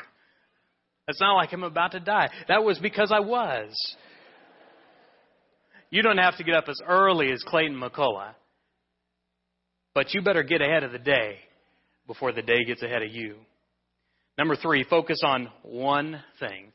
It's 1.07 1.20
not 1.20 1.34
like 1.34 1.52
I'm 1.52 1.64
about 1.64 1.92
to 1.92 2.00
die. 2.00 2.30
That 2.48 2.64
was 2.64 2.78
because 2.78 3.12
I 3.12 3.20
was. 3.20 3.74
You 5.90 6.02
don't 6.02 6.18
have 6.18 6.36
to 6.38 6.44
get 6.44 6.55
up 6.55 6.64
as 6.68 6.80
early 6.86 7.30
as 7.30 7.42
Clayton 7.46 7.78
McCullough. 7.78 8.34
But 9.94 10.12
you 10.12 10.22
better 10.22 10.42
get 10.42 10.61
ahead 10.61 10.82
of 10.82 10.92
the 10.92 10.98
day 10.98 11.36
before 12.07 12.32
the 12.32 12.42
day 12.42 12.64
gets 12.64 12.82
ahead 12.82 13.02
of 13.02 13.12
you. 13.12 13.36
Number 14.36 14.57
three, 14.57 14.84
focus 14.84 15.20
on 15.24 15.48
one 15.62 16.20
thing. 16.40 16.72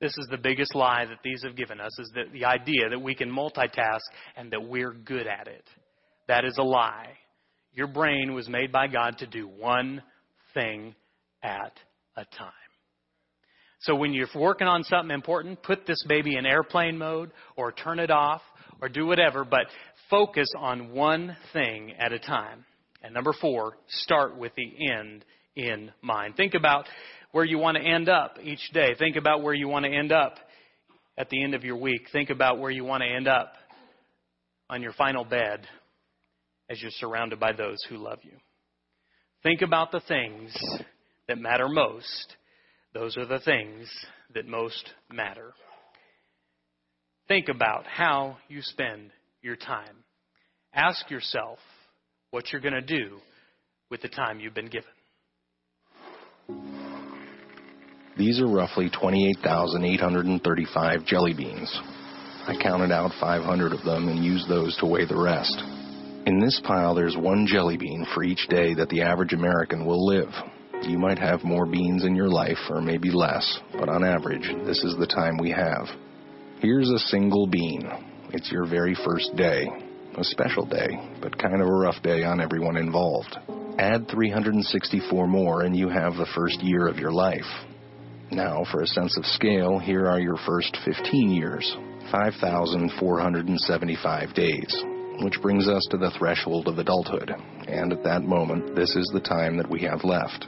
This 0.00 0.10
is 0.18 0.26
the 0.30 0.36
biggest 0.36 0.74
lie 0.74 1.06
that 1.06 1.20
these 1.22 1.42
have 1.44 1.56
given 1.56 1.80
us 1.80 1.96
is 1.98 2.10
that 2.14 2.32
the 2.32 2.44
idea 2.44 2.88
that 2.90 3.00
we 3.00 3.14
can 3.14 3.30
multitask 3.30 4.00
and 4.36 4.50
that 4.52 4.68
we're 4.68 4.92
good 4.92 5.26
at 5.26 5.46
it. 5.46 5.64
That 6.28 6.44
is 6.44 6.58
a 6.58 6.62
lie. 6.62 7.12
Your 7.72 7.86
brain 7.86 8.34
was 8.34 8.48
made 8.48 8.72
by 8.72 8.88
God 8.88 9.18
to 9.18 9.26
do 9.26 9.46
one 9.46 10.02
thing 10.54 10.94
at 11.42 11.72
a 12.16 12.24
time. 12.36 12.65
So 13.86 13.94
when 13.94 14.12
you're 14.12 14.26
working 14.34 14.66
on 14.66 14.82
something 14.82 15.14
important, 15.14 15.62
put 15.62 15.86
this 15.86 16.04
baby 16.08 16.36
in 16.36 16.44
airplane 16.44 16.98
mode 16.98 17.30
or 17.54 17.70
turn 17.70 18.00
it 18.00 18.10
off 18.10 18.42
or 18.82 18.88
do 18.88 19.06
whatever, 19.06 19.44
but 19.44 19.66
focus 20.10 20.50
on 20.58 20.92
one 20.92 21.36
thing 21.52 21.92
at 21.96 22.12
a 22.12 22.18
time. 22.18 22.64
And 23.00 23.14
number 23.14 23.32
four, 23.40 23.78
start 23.88 24.36
with 24.36 24.50
the 24.56 24.90
end 24.92 25.24
in 25.54 25.92
mind. 26.02 26.34
Think 26.36 26.54
about 26.54 26.86
where 27.30 27.44
you 27.44 27.58
want 27.58 27.76
to 27.76 27.82
end 27.82 28.08
up 28.08 28.38
each 28.42 28.72
day. 28.72 28.96
Think 28.98 29.14
about 29.14 29.44
where 29.44 29.54
you 29.54 29.68
want 29.68 29.84
to 29.84 29.92
end 29.92 30.10
up 30.10 30.34
at 31.16 31.30
the 31.30 31.44
end 31.44 31.54
of 31.54 31.62
your 31.62 31.76
week. 31.76 32.08
Think 32.10 32.30
about 32.30 32.58
where 32.58 32.72
you 32.72 32.82
want 32.82 33.04
to 33.04 33.08
end 33.08 33.28
up 33.28 33.52
on 34.68 34.82
your 34.82 34.94
final 34.94 35.24
bed 35.24 35.64
as 36.68 36.82
you're 36.82 36.90
surrounded 36.90 37.38
by 37.38 37.52
those 37.52 37.78
who 37.88 37.98
love 37.98 38.18
you. 38.22 38.36
Think 39.44 39.62
about 39.62 39.92
the 39.92 40.00
things 40.00 40.52
that 41.28 41.38
matter 41.38 41.68
most. 41.68 42.34
Those 42.98 43.18
are 43.18 43.26
the 43.26 43.40
things 43.40 43.90
that 44.32 44.48
most 44.48 44.94
matter. 45.12 45.52
Think 47.28 47.50
about 47.50 47.84
how 47.84 48.38
you 48.48 48.62
spend 48.62 49.10
your 49.42 49.56
time. 49.56 49.96
Ask 50.72 51.10
yourself 51.10 51.58
what 52.30 52.50
you're 52.50 52.62
going 52.62 52.72
to 52.72 52.80
do 52.80 53.18
with 53.90 54.00
the 54.00 54.08
time 54.08 54.40
you've 54.40 54.54
been 54.54 54.70
given. 54.70 54.88
These 58.16 58.40
are 58.40 58.48
roughly 58.48 58.88
28,835 58.88 61.04
jelly 61.04 61.34
beans. 61.34 61.78
I 62.48 62.56
counted 62.62 62.92
out 62.92 63.10
500 63.20 63.74
of 63.74 63.84
them 63.84 64.08
and 64.08 64.24
used 64.24 64.48
those 64.48 64.74
to 64.78 64.86
weigh 64.86 65.04
the 65.04 65.20
rest. 65.20 65.62
In 66.24 66.40
this 66.40 66.62
pile, 66.64 66.94
there's 66.94 67.14
one 67.14 67.46
jelly 67.46 67.76
bean 67.76 68.06
for 68.14 68.24
each 68.24 68.48
day 68.48 68.72
that 68.72 68.88
the 68.88 69.02
average 69.02 69.34
American 69.34 69.84
will 69.84 70.06
live. 70.06 70.32
You 70.86 70.98
might 70.98 71.18
have 71.18 71.42
more 71.42 71.66
beans 71.66 72.04
in 72.04 72.14
your 72.14 72.28
life, 72.28 72.58
or 72.70 72.80
maybe 72.80 73.10
less, 73.10 73.58
but 73.72 73.88
on 73.88 74.04
average, 74.04 74.48
this 74.64 74.84
is 74.84 74.94
the 74.96 75.06
time 75.06 75.36
we 75.36 75.50
have. 75.50 75.88
Here's 76.60 76.90
a 76.90 76.98
single 76.98 77.48
bean. 77.48 77.90
It's 78.30 78.52
your 78.52 78.68
very 78.68 78.94
first 79.04 79.34
day. 79.36 79.66
A 80.16 80.24
special 80.24 80.64
day, 80.64 80.96
but 81.20 81.36
kind 81.36 81.60
of 81.60 81.68
a 81.68 81.72
rough 81.72 82.00
day 82.02 82.22
on 82.22 82.40
everyone 82.40 82.76
involved. 82.76 83.36
Add 83.78 84.08
364 84.08 85.26
more 85.26 85.62
and 85.62 85.76
you 85.76 85.88
have 85.88 86.14
the 86.14 86.28
first 86.34 86.62
year 86.62 86.86
of 86.86 86.98
your 86.98 87.12
life. 87.12 87.42
Now, 88.30 88.64
for 88.70 88.80
a 88.80 88.86
sense 88.86 89.18
of 89.18 89.26
scale, 89.26 89.78
here 89.78 90.06
are 90.06 90.20
your 90.20 90.38
first 90.46 90.78
15 90.84 91.30
years 91.30 91.76
5,475 92.10 94.34
days, 94.34 94.82
which 95.20 95.42
brings 95.42 95.68
us 95.68 95.86
to 95.90 95.98
the 95.98 96.12
threshold 96.16 96.68
of 96.68 96.78
adulthood. 96.78 97.34
And 97.66 97.92
at 97.92 98.04
that 98.04 98.22
moment, 98.22 98.76
this 98.76 98.96
is 98.96 99.10
the 99.12 99.20
time 99.20 99.58
that 99.58 99.68
we 99.68 99.82
have 99.82 100.04
left. 100.04 100.46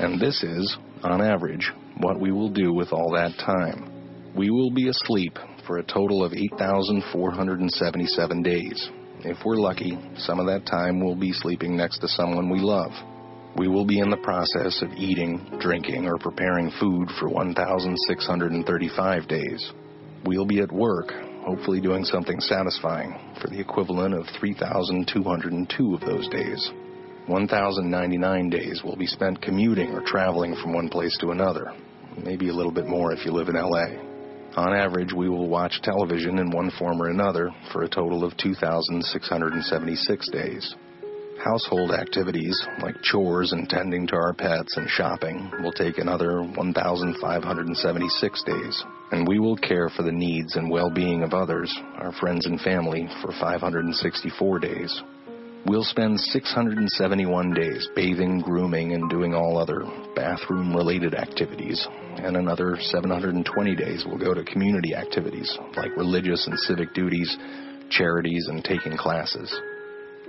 And 0.00 0.18
this 0.18 0.42
is, 0.42 0.76
on 1.02 1.20
average, 1.20 1.70
what 1.98 2.18
we 2.18 2.32
will 2.32 2.48
do 2.48 2.72
with 2.72 2.90
all 2.90 3.12
that 3.12 3.36
time. 3.44 4.32
We 4.34 4.48
will 4.48 4.70
be 4.70 4.88
asleep 4.88 5.36
for 5.66 5.76
a 5.76 5.84
total 5.84 6.24
of 6.24 6.32
8,477 6.32 8.42
days. 8.42 8.88
If 9.24 9.36
we're 9.44 9.56
lucky, 9.56 9.98
some 10.16 10.40
of 10.40 10.46
that 10.46 10.64
time 10.64 11.04
we'll 11.04 11.16
be 11.16 11.34
sleeping 11.34 11.76
next 11.76 11.98
to 11.98 12.08
someone 12.08 12.48
we 12.48 12.60
love. 12.60 12.92
We 13.58 13.68
will 13.68 13.84
be 13.84 13.98
in 13.98 14.08
the 14.08 14.16
process 14.16 14.80
of 14.80 14.90
eating, 14.92 15.58
drinking, 15.60 16.06
or 16.06 16.16
preparing 16.16 16.70
food 16.80 17.10
for 17.18 17.28
1,635 17.28 19.28
days. 19.28 19.70
We'll 20.24 20.46
be 20.46 20.60
at 20.60 20.72
work, 20.72 21.12
hopefully 21.44 21.82
doing 21.82 22.06
something 22.06 22.40
satisfying, 22.40 23.18
for 23.42 23.48
the 23.48 23.60
equivalent 23.60 24.14
of 24.14 24.24
3,202 24.40 25.94
of 25.94 26.00
those 26.00 26.26
days. 26.30 26.72
1,099 27.30 28.50
days 28.50 28.82
will 28.82 28.96
be 28.96 29.06
spent 29.06 29.40
commuting 29.40 29.92
or 29.92 30.00
traveling 30.00 30.56
from 30.56 30.72
one 30.72 30.88
place 30.88 31.16
to 31.18 31.30
another, 31.30 31.72
maybe 32.24 32.48
a 32.48 32.52
little 32.52 32.72
bit 32.72 32.88
more 32.88 33.12
if 33.12 33.24
you 33.24 33.30
live 33.30 33.48
in 33.48 33.54
LA. 33.54 33.86
On 34.56 34.74
average, 34.74 35.12
we 35.12 35.28
will 35.28 35.48
watch 35.48 35.80
television 35.80 36.40
in 36.40 36.50
one 36.50 36.72
form 36.72 37.00
or 37.00 37.06
another 37.06 37.50
for 37.72 37.84
a 37.84 37.88
total 37.88 38.24
of 38.24 38.36
2,676 38.36 40.28
days. 40.30 40.74
Household 41.44 41.92
activities, 41.92 42.60
like 42.82 43.00
chores 43.00 43.52
and 43.52 43.68
tending 43.68 44.08
to 44.08 44.16
our 44.16 44.34
pets 44.34 44.76
and 44.76 44.90
shopping, 44.90 45.52
will 45.62 45.72
take 45.72 45.98
another 45.98 46.42
1,576 46.42 48.42
days. 48.42 48.84
And 49.12 49.28
we 49.28 49.38
will 49.38 49.56
care 49.56 49.88
for 49.88 50.02
the 50.02 50.10
needs 50.10 50.56
and 50.56 50.68
well 50.68 50.90
being 50.90 51.22
of 51.22 51.32
others, 51.32 51.72
our 51.98 52.10
friends 52.12 52.46
and 52.46 52.60
family, 52.60 53.08
for 53.22 53.30
564 53.30 54.58
days. 54.58 55.00
We'll 55.66 55.84
spend 55.84 56.18
671 56.18 57.52
days 57.52 57.86
bathing, 57.94 58.40
grooming, 58.40 58.92
and 58.94 59.10
doing 59.10 59.34
all 59.34 59.58
other 59.58 59.82
bathroom 60.16 60.74
related 60.74 61.14
activities, 61.14 61.86
and 62.16 62.36
another 62.36 62.78
720 62.80 63.76
days 63.76 64.06
will 64.06 64.18
go 64.18 64.32
to 64.32 64.42
community 64.42 64.94
activities 64.94 65.58
like 65.76 65.94
religious 65.98 66.46
and 66.46 66.58
civic 66.60 66.94
duties, 66.94 67.36
charities, 67.90 68.48
and 68.48 68.64
taking 68.64 68.96
classes. 68.96 69.54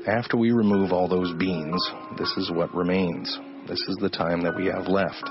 After 0.06 0.36
we 0.36 0.52
remove 0.52 0.92
all 0.92 1.08
those 1.08 1.34
beans, 1.38 1.82
this 2.18 2.32
is 2.36 2.52
what 2.52 2.76
remains. 2.76 3.40
This 3.70 3.82
is 3.88 3.98
the 4.02 4.10
time 4.10 4.42
that 4.42 4.58
we 4.58 4.66
have 4.66 4.88
left. 4.88 5.30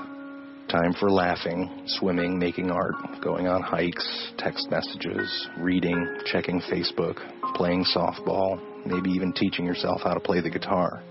Time 0.67 0.93
for 0.99 1.11
laughing, 1.11 1.83
swimming, 1.85 2.39
making 2.39 2.71
art, 2.71 2.95
going 3.21 3.47
on 3.47 3.61
hikes, 3.61 4.31
text 4.37 4.71
messages, 4.71 5.47
reading, 5.59 6.07
checking 6.25 6.59
Facebook, 6.61 7.17
playing 7.55 7.83
softball, 7.83 8.70
maybe 8.85 9.09
even 9.11 9.33
teaching 9.33 9.65
yourself 9.65 10.01
how 10.03 10.13
to 10.13 10.19
play 10.19 10.41
the 10.41 10.49
guitar. 10.49 11.03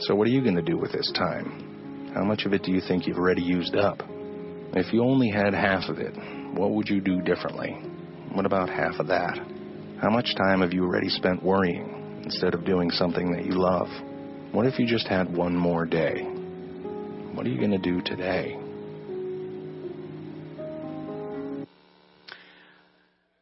So, 0.00 0.14
what 0.14 0.26
are 0.26 0.30
you 0.30 0.42
going 0.42 0.56
to 0.56 0.62
do 0.62 0.78
with 0.78 0.92
this 0.92 1.10
time? 1.14 2.12
How 2.14 2.24
much 2.24 2.44
of 2.44 2.52
it 2.52 2.62
do 2.62 2.72
you 2.72 2.80
think 2.80 3.06
you've 3.06 3.18
already 3.18 3.42
used 3.42 3.76
up? 3.76 4.02
If 4.74 4.92
you 4.92 5.02
only 5.02 5.30
had 5.30 5.54
half 5.54 5.88
of 5.88 5.98
it, 5.98 6.14
what 6.54 6.72
would 6.72 6.88
you 6.88 7.00
do 7.00 7.20
differently? 7.20 7.72
What 8.32 8.46
about 8.46 8.68
half 8.68 8.98
of 8.98 9.06
that? 9.08 9.38
How 10.00 10.10
much 10.10 10.34
time 10.36 10.62
have 10.62 10.72
you 10.72 10.84
already 10.84 11.08
spent 11.08 11.42
worrying 11.42 12.22
instead 12.24 12.54
of 12.54 12.64
doing 12.64 12.90
something 12.90 13.30
that 13.32 13.44
you 13.44 13.52
love? 13.52 13.88
What 14.52 14.66
if 14.66 14.78
you 14.78 14.86
just 14.86 15.06
had 15.06 15.34
one 15.34 15.56
more 15.56 15.86
day? 15.86 16.22
What 17.34 17.46
are 17.46 17.48
you 17.48 17.58
going 17.58 17.70
to 17.70 17.78
do 17.78 18.02
today? 18.02 18.58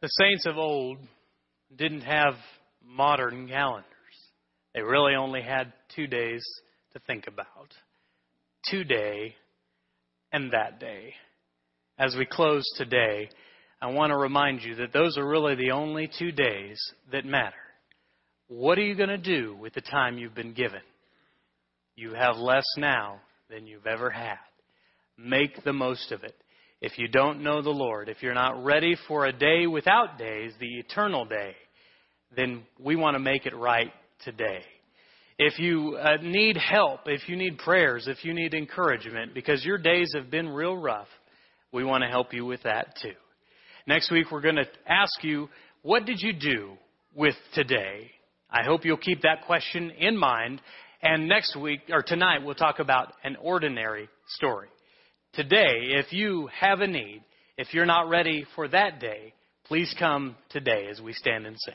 The 0.01 0.07
saints 0.07 0.45
of 0.45 0.57
old 0.57 0.97
didn't 1.75 2.01
have 2.01 2.35
modern 2.91 3.47
calendars. 3.47 3.85
They 4.73 4.81
really 4.81 5.15
only 5.15 5.41
had 5.41 5.73
two 5.95 6.07
days 6.07 6.43
to 6.93 6.99
think 6.99 7.27
about. 7.27 7.73
Today 8.65 9.35
and 10.31 10.51
that 10.51 10.79
day. 10.79 11.13
As 11.97 12.15
we 12.15 12.25
close 12.25 12.63
today, 12.77 13.29
I 13.81 13.87
want 13.87 14.11
to 14.11 14.17
remind 14.17 14.61
you 14.61 14.75
that 14.75 14.93
those 14.93 15.17
are 15.17 15.27
really 15.27 15.55
the 15.55 15.71
only 15.71 16.09
two 16.19 16.31
days 16.31 16.79
that 17.11 17.25
matter. 17.25 17.55
What 18.47 18.77
are 18.77 18.83
you 18.83 18.95
going 18.95 19.09
to 19.09 19.17
do 19.17 19.55
with 19.55 19.73
the 19.73 19.81
time 19.81 20.17
you've 20.17 20.35
been 20.35 20.53
given? 20.53 20.81
You 21.95 22.13
have 22.13 22.37
less 22.37 22.65
now 22.77 23.19
than 23.49 23.67
you've 23.67 23.87
ever 23.87 24.09
had. 24.09 24.37
Make 25.17 25.63
the 25.63 25.73
most 25.73 26.11
of 26.11 26.23
it 26.23 26.35
if 26.81 26.97
you 26.97 27.07
don't 27.07 27.43
know 27.43 27.61
the 27.61 27.69
Lord, 27.69 28.09
if 28.09 28.23
you're 28.23 28.33
not 28.33 28.65
ready 28.65 28.95
for 29.07 29.25
a 29.25 29.31
day 29.31 29.67
without 29.67 30.17
days, 30.17 30.51
the 30.59 30.79
eternal 30.79 31.25
day, 31.25 31.55
then 32.35 32.63
we 32.79 32.95
want 32.95 33.15
to 33.15 33.19
make 33.19 33.45
it 33.45 33.55
right 33.55 33.91
today. 34.23 34.61
If 35.37 35.57
you 35.59 35.97
uh, 35.97 36.17
need 36.21 36.55
help, 36.55 37.01
if 37.07 37.27
you 37.27 37.35
need 37.35 37.57
prayers, 37.57 38.07
if 38.07 38.23
you 38.23 38.33
need 38.33 38.53
encouragement, 38.53 39.33
because 39.33 39.65
your 39.65 39.77
days 39.77 40.11
have 40.15 40.29
been 40.29 40.49
real 40.49 40.77
rough, 40.77 41.07
we 41.71 41.83
want 41.83 42.03
to 42.03 42.09
help 42.09 42.33
you 42.33 42.45
with 42.45 42.63
that 42.63 42.95
too. 43.01 43.13
Next 43.87 44.11
week, 44.11 44.31
we're 44.31 44.41
going 44.41 44.57
to 44.57 44.67
ask 44.87 45.23
you, 45.23 45.49
what 45.81 46.05
did 46.05 46.21
you 46.21 46.33
do 46.33 46.73
with 47.15 47.35
today? 47.53 48.11
I 48.51 48.63
hope 48.63 48.85
you'll 48.85 48.97
keep 48.97 49.21
that 49.21 49.45
question 49.47 49.89
in 49.91 50.15
mind. 50.15 50.61
And 51.01 51.27
next 51.27 51.55
week, 51.55 51.79
or 51.89 52.03
tonight, 52.03 52.45
we'll 52.45 52.53
talk 52.53 52.77
about 52.79 53.13
an 53.23 53.35
ordinary 53.41 54.07
story. 54.27 54.67
Today, 55.33 55.95
if 55.97 56.13
you 56.13 56.49
have 56.59 56.81
a 56.81 56.87
need, 56.87 57.23
if 57.57 57.73
you're 57.73 57.85
not 57.85 58.09
ready 58.09 58.45
for 58.55 58.67
that 58.67 58.99
day, 58.99 59.33
please 59.65 59.95
come 59.97 60.35
today 60.49 60.87
as 60.91 61.01
we 61.01 61.13
stand 61.13 61.47
and 61.47 61.55
sing. 61.59 61.73